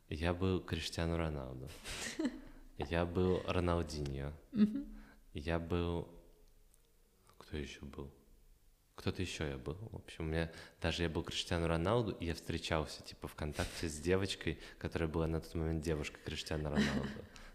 Я 0.08 0.32
был 0.32 0.60
Криштиану 0.60 1.16
Роналду. 1.16 1.68
Я 2.78 3.04
был 3.04 3.42
Роналдиньо. 3.46 4.32
Я 5.34 5.58
был... 5.58 6.08
Кто 7.36 7.56
еще 7.56 7.80
был? 7.80 8.10
Кто-то 8.94 9.22
еще 9.22 9.48
я 9.48 9.58
был. 9.58 9.76
В 9.92 9.96
общем, 9.96 10.24
у 10.24 10.28
меня 10.28 10.50
даже 10.80 11.04
я 11.04 11.08
был 11.08 11.22
Криштиану 11.22 11.68
Роналду, 11.68 12.12
и 12.18 12.26
я 12.26 12.34
встречался, 12.34 13.00
типа, 13.02 13.28
ВКонтакте 13.28 13.88
с 13.88 13.96
девочкой, 13.98 14.58
которая 14.78 15.08
была 15.08 15.28
на 15.28 15.40
тот 15.40 15.54
момент 15.54 15.84
девушкой 15.84 16.20
Криштиану 16.24 16.70
Роналду. 16.70 17.08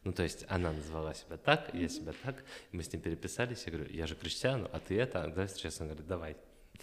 Ну, 0.05 0.13
то 0.13 0.23
есть 0.23 0.45
она 0.47 0.71
назвала 0.71 1.13
себя 1.13 1.37
так, 1.37 1.73
я 1.73 1.89
себя 1.89 2.13
так, 2.23 2.43
мы 2.71 2.81
с 2.83 2.91
ней 2.93 2.99
переписались, 2.99 3.63
я 3.65 3.73
говорю, 3.73 3.91
я 3.91 4.07
же 4.07 4.15
Криштиану, 4.15 4.69
а 4.71 4.79
ты 4.79 4.97
это, 4.99 5.27
давай 5.27 5.47
встречаться. 5.47 5.83
Он 5.83 5.89
говорит, 5.89 6.07
давай. 6.07 6.37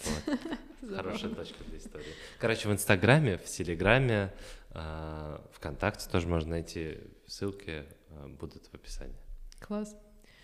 Вот. 0.04 0.38
Хорошая 0.94 1.34
точка 1.34 1.64
для 1.64 1.78
истории. 1.78 2.14
Короче, 2.38 2.68
в 2.68 2.72
Инстаграме, 2.72 3.38
в 3.38 3.44
Телеграме, 3.44 4.32
ВКонтакте 4.72 6.08
тоже 6.08 6.28
можно 6.28 6.50
найти 6.50 6.98
ссылки, 7.26 7.84
а, 8.10 8.28
будут 8.28 8.66
в 8.66 8.74
описании. 8.74 9.16
Класс. 9.58 9.96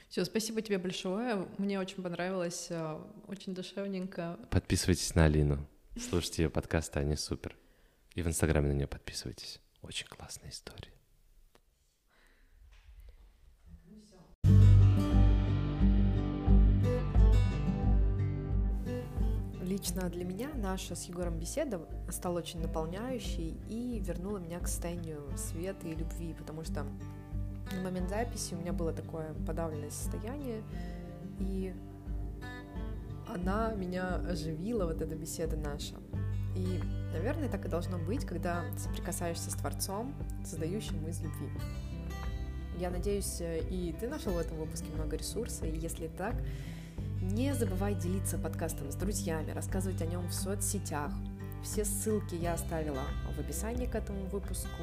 Все, 0.09 0.25
спасибо 0.25 0.63
тебе 0.63 0.79
большое. 0.79 1.47
Мне 1.59 1.81
очень 1.81 2.03
понравилось, 2.03 2.69
а, 2.71 3.07
очень 3.29 3.55
душевненько. 3.55 4.39
Подписывайтесь 4.51 5.15
на 5.15 5.25
Алину, 5.25 5.67
слушайте 5.99 6.45
ее 6.45 6.51
подкасты, 6.51 7.01
они 7.01 7.17
супер. 7.17 7.57
И 8.15 8.23
в 8.23 8.27
Инстаграме 8.27 8.69
на 8.69 8.73
нее 8.73 8.87
подписывайтесь. 8.87 9.61
Очень 9.83 10.07
классная 10.07 10.51
история. 10.51 10.96
Лично 19.77 20.09
для 20.09 20.25
меня 20.25 20.49
наша 20.55 20.95
с 20.97 21.05
Егором 21.05 21.39
беседа 21.39 21.79
стала 22.09 22.39
очень 22.39 22.63
наполняющей 22.63 23.59
и 23.69 24.01
вернула 24.03 24.39
меня 24.39 24.59
к 24.59 24.69
состоянию 24.69 25.21
света 25.37 25.87
и 25.87 25.95
любви, 25.95 26.33
потому 26.33 26.65
что 26.65 26.87
на 27.75 27.83
момент 27.83 28.09
записи 28.09 28.55
у 28.55 28.57
меня 28.57 28.73
было 28.73 28.95
такое 28.95 29.35
подавленное 29.47 29.91
состояние, 29.91 30.63
и 31.41 31.75
она 33.29 33.75
меня 33.75 34.15
оживила, 34.15 34.87
вот 34.87 35.03
эта 35.03 35.15
беседа 35.15 35.59
наша. 35.59 35.97
И, 36.55 36.81
наверное, 37.13 37.51
так 37.51 37.67
и 37.67 37.69
должно 37.69 37.99
быть, 37.99 38.25
когда 38.25 38.65
соприкасаешься 38.79 39.51
с 39.51 39.55
Творцом, 39.57 40.15
создающим 40.43 41.07
из 41.07 41.21
любви. 41.21 41.51
Я 42.79 42.89
надеюсь, 42.89 43.43
и 43.43 43.95
ты 44.01 44.09
нашел 44.09 44.33
в 44.33 44.39
этом 44.39 44.57
выпуске 44.57 44.89
много 44.95 45.17
ресурсов, 45.17 45.65
и 45.65 45.77
если 45.77 46.09
так, 46.09 46.35
не 47.21 47.55
забывай 47.55 47.95
делиться 47.95 48.39
подкастом 48.39 48.91
с 48.91 48.95
друзьями, 48.95 49.51
рассказывать 49.51 50.01
о 50.03 50.07
нем 50.07 50.27
в 50.29 50.33
соцсетях. 50.33 51.13
Все 51.63 51.85
ссылки 51.85 52.35
я 52.35 52.55
оставила 52.55 53.03
в 53.37 53.41
описании 53.41 53.87
к 53.87 53.95
этому 53.95 54.25
выпуску. 54.27 54.83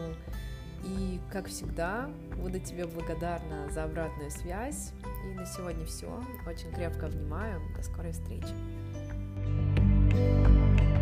И, 0.83 1.19
как 1.31 1.47
всегда, 1.47 2.09
буду 2.35 2.59
тебе 2.59 2.85
благодарна 2.85 3.69
за 3.71 3.85
обратную 3.85 4.31
связь. 4.31 4.91
И 5.25 5.33
на 5.33 5.45
сегодня 5.45 5.85
все. 5.85 6.21
Очень 6.45 6.71
крепко 6.73 7.05
обнимаю. 7.05 7.61
До 7.75 7.83
скорой 7.83 8.11
встречи. 8.11 8.53
thank 10.13 10.81
you 10.81 10.92